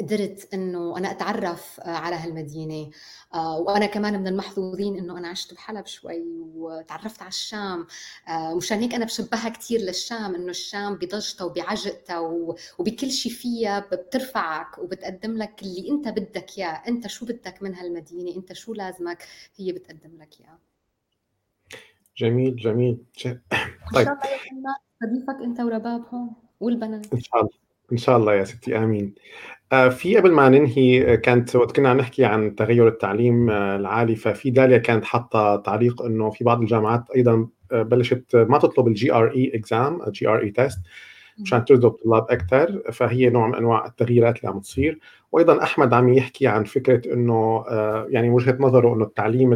[0.00, 2.90] قدرت إنه أنا أتعرف آه، على هالمدينة.
[3.34, 6.22] آه، وأنا كمان من المحظوظين إنه أنا عشت بحلب شوي
[6.54, 7.86] وتعرفت على الشام.
[8.56, 12.18] مشان هيك أنا بشبهها كثير للشام إنه الشام بضجتها وبعجقتها
[12.78, 16.82] وبكل شيء فيها بترفعك وبتقدم لك اللي أنت بدك إياه.
[16.88, 19.24] أنت شو بدك من هالمدينة؟ أنت شو لازمك؟
[19.56, 20.69] هي بتقدم لك إياه.
[22.20, 22.98] جميل جميل.
[23.94, 24.18] طيب إن شاء
[24.52, 26.30] الله استضيفك أنت ورباب هون
[26.60, 27.14] والبنات.
[27.14, 27.50] إن شاء الله
[27.92, 29.14] إن شاء الله يا ستي آمين.
[29.72, 33.76] آه، في قبل ما ننهي آه، كانت وقت كنا عم نحكي عن تغير التعليم آه،
[33.76, 39.12] العالي ففي داليا كانت حاطة تعليق إنه في بعض الجامعات أيضا بلشت ما تطلب ال
[39.12, 40.02] GRE exam
[41.40, 44.98] مشان تجذب طلاب أكثر فهي نوع من أنواع التغييرات اللي عم تصير.
[45.32, 47.64] وأيضا أحمد عم يحكي عن فكرة إنه
[48.08, 49.52] يعني وجهة نظره إنه التعليم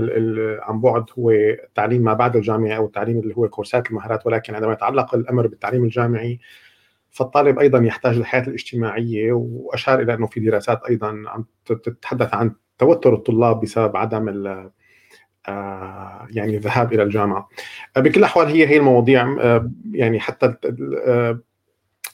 [0.62, 4.72] عن بعد هو التعليم ما بعد الجامعة أو التعليم اللي هو كورسات المهارات ولكن عندما
[4.72, 6.40] يتعلق الأمر بالتعليم الجامعي
[7.10, 13.14] فالطالب أيضا يحتاج للحياة الاجتماعية وأشار إلى إنه في دراسات أيضا عم تتحدث عن توتر
[13.14, 14.28] الطلاب بسبب عدم
[15.48, 17.48] آه، يعني الذهاب إلى الجامعة.
[17.96, 20.54] بكل الاحوال هي هي المواضيع آه، يعني حتى
[21.06, 21.40] آه،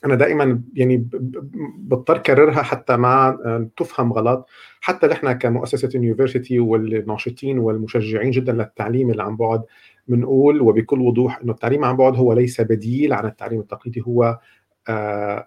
[0.05, 1.09] أنا دائما يعني
[1.79, 3.39] بضطر كررها حتى ما
[3.77, 4.49] تفهم غلط.
[4.81, 9.63] حتى نحن كمؤسسة يونيفرسيتي والناشطين والمشجعين جدا للتعليم اللي عن بعد
[10.09, 14.39] بنقول وبكل وضوح إنه التعليم عن بعد هو ليس بديل عن التعليم التقليدي هو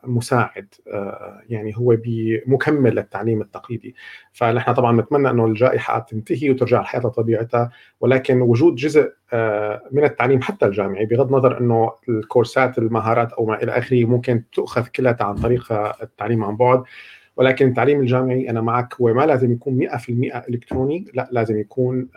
[0.04, 1.98] مساعد آه، يعني هو
[2.48, 3.96] مكمل للتعليم التقليدي.
[4.32, 7.70] فنحن طبعا نتمنى إنه الجائحة تنتهي وترجع الحياة لطبيعتها
[8.02, 13.64] ولكن وجود جزء آه، من التعليم حتى الجامعي بغض النظر إنه الكورسات المهارات أو ما
[13.64, 16.84] إلى آخره ممكن تؤخذ كلها عن طريق التعليم عن بعد.
[17.36, 20.10] ولكن التعليم الجامعي أنا معك هو ما لازم يكون 100%
[20.50, 22.08] إلكتروني لا لازم يكون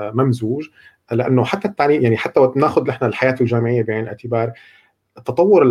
[0.00, 0.68] ممزوج.
[1.12, 4.52] لأنه حتى التعليم يعني حتى وقت ناخذ نحن الحياة الجامعية بعين الاعتبار
[5.14, 5.62] تطور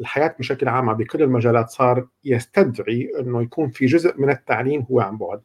[0.00, 5.18] الحياة بشكل عام بكل المجالات صار يستدعي إنه يكون في جزء من التعليم هو عن
[5.18, 5.40] بعد.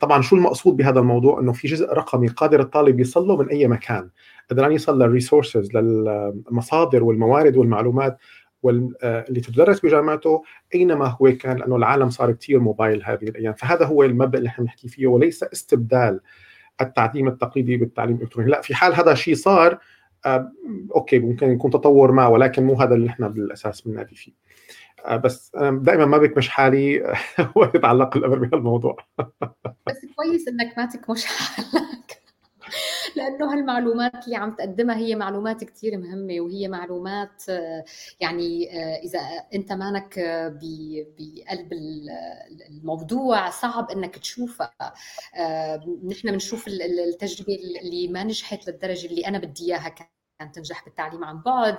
[0.00, 3.68] طبعا شو المقصود بهذا الموضوع؟ إنه في جزء رقمي قادر الطالب يصل له من أي
[3.68, 4.10] مكان.
[4.50, 8.18] قدران يصل للريسورسز للمصادر والموارد والمعلومات
[8.62, 10.42] واللي تدرس بجامعته
[10.74, 13.52] أينما هو كان لأنه العالم صار كثير موبايل هذه الأيام.
[13.52, 16.20] فهذا هو المبدأ اللي إحنا بنحكي فيه وليس استبدال
[16.80, 18.50] التعليم التقليدي بالتعليم الإلكتروني.
[18.50, 19.78] لا في حال هذا الشيء صار آه،
[20.94, 24.32] أوكي ممكن يكون تطور ما ولكن مو هذا اللي إحنا بالأساس بننادي فيه.
[25.04, 27.14] آه، بس دائما ما بكمش حالي
[27.56, 28.96] ويتعلق الامر بهالموضوع
[29.86, 32.23] بس كويس إنك ما تكمش حالك.
[33.16, 37.42] لأنه هالمعلومات اللي عم تقدمها هي معلومات كثير مهمة وهي معلومات
[38.20, 39.20] يعني إذا
[39.54, 40.18] أنت مانك
[41.18, 41.72] بقلب
[42.70, 44.72] الموضوع صعب إنك تشوفها.
[46.04, 51.42] نحن بنشوف التجربة اللي ما نجحت للدرجة اللي أنا بدي إياها كان تنجح بالتعليم عن
[51.42, 51.76] بعد.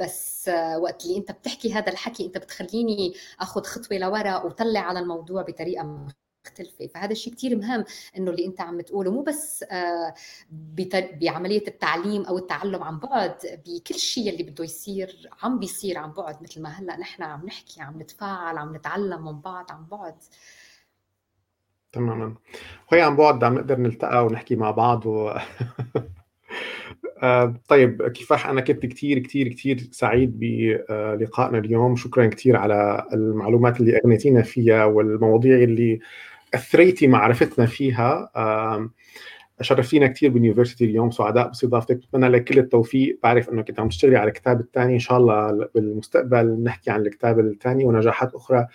[0.00, 5.42] بس وقت اللي أنت بتحكي هذا الحكي أنت بتخليني أخذ خطوة لورا وطلع على الموضوع
[5.42, 6.06] بطريقة
[6.44, 6.86] مختلفة.
[6.86, 7.84] فهذا الشيء كثير مهم
[8.16, 10.14] إنه اللي أنت عم تقوله مو بس آه،
[11.20, 13.34] بعملية التعليم أو التعلم عن بعد
[13.66, 17.82] بكل شيء اللي بده يصير عم بيصير عن بعد مثل ما هلأ نحن عم نحكي
[17.82, 20.14] عم نتفاعل عم نتعلم من بعض عن بعد.
[21.92, 22.34] تماما.
[22.92, 25.30] وهي عن بعد عم نقدر نلتقى ونحكي مع بعض و...
[27.22, 31.96] آه، طيب كفاح أنا كنت كثير كثير كثير سعيد بلقائنا اليوم.
[31.96, 36.00] شكرا كثير على المعلومات اللي أغنيتينا فيها والمواضيع اللي
[36.54, 38.30] أثريتي معرفتنا فيها
[39.60, 41.96] شرفتينا كثير بال University اليوم سعداء باستضافتك.
[41.96, 43.18] بتمنى لك كل التوفيق.
[43.22, 47.40] بعرف إنه كنت عم تشتغلي على الكتاب الثاني إن شاء الله بالمستقبل نحكي عن الكتاب
[47.40, 48.66] الثاني ونجاحات أخرى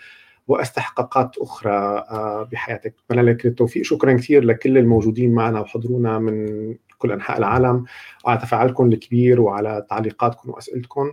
[0.47, 2.95] واستحقاقات أخرى آه، بحياتك.
[3.05, 3.83] بتمنى لك التوفيق.
[3.83, 7.85] شكرا كثير لكل الموجودين معنا وحضرونا من كل أنحاء العالم.
[8.25, 11.11] وعلى تفاعلكم الكبير وعلى تعليقاتكم وأسئلتكم.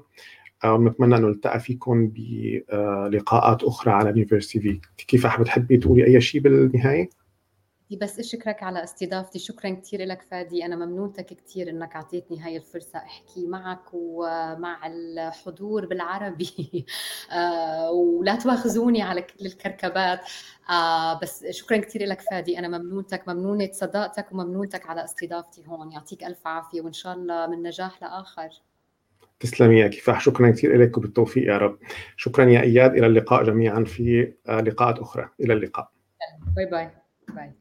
[0.65, 7.09] ونتمنى انه نلتقى فيكم بلقاءات أخرى على University TV كيف بتحبي تقولي أي شيء بالنهاية؟
[7.87, 9.39] بدي بس أشكرك على استضافتي.
[9.39, 10.65] شكرا كثير لك فادي.
[10.67, 16.87] أنا ممنونتك كثير إنك أعطيتني هاي الفرصة أحكي معك ومع الحضور بالعربي.
[17.33, 20.21] آه، ولا تواخذوني على كل الكركبات
[20.71, 22.59] آه، بس شكرا كثير لك فادي.
[22.59, 23.29] أنا ممنونتك.
[23.29, 25.93] ممنونة صداقتك وممنونتك على استضافتي هون.
[25.93, 26.81] يعطيك ألف عافية.
[26.81, 28.49] وإن شاء الله من نجاح لآخر.
[29.41, 31.79] تسلمي يا كفاح شكرا كثير لك وبالتوفيق يا رب.
[32.17, 32.95] شكرا يا إياد.
[32.95, 35.29] إلى اللقاء جميعا في لقاءات أخرى.
[35.41, 35.91] إلى اللقاء.
[36.57, 36.91] Bye bye.
[37.35, 37.53] Bye.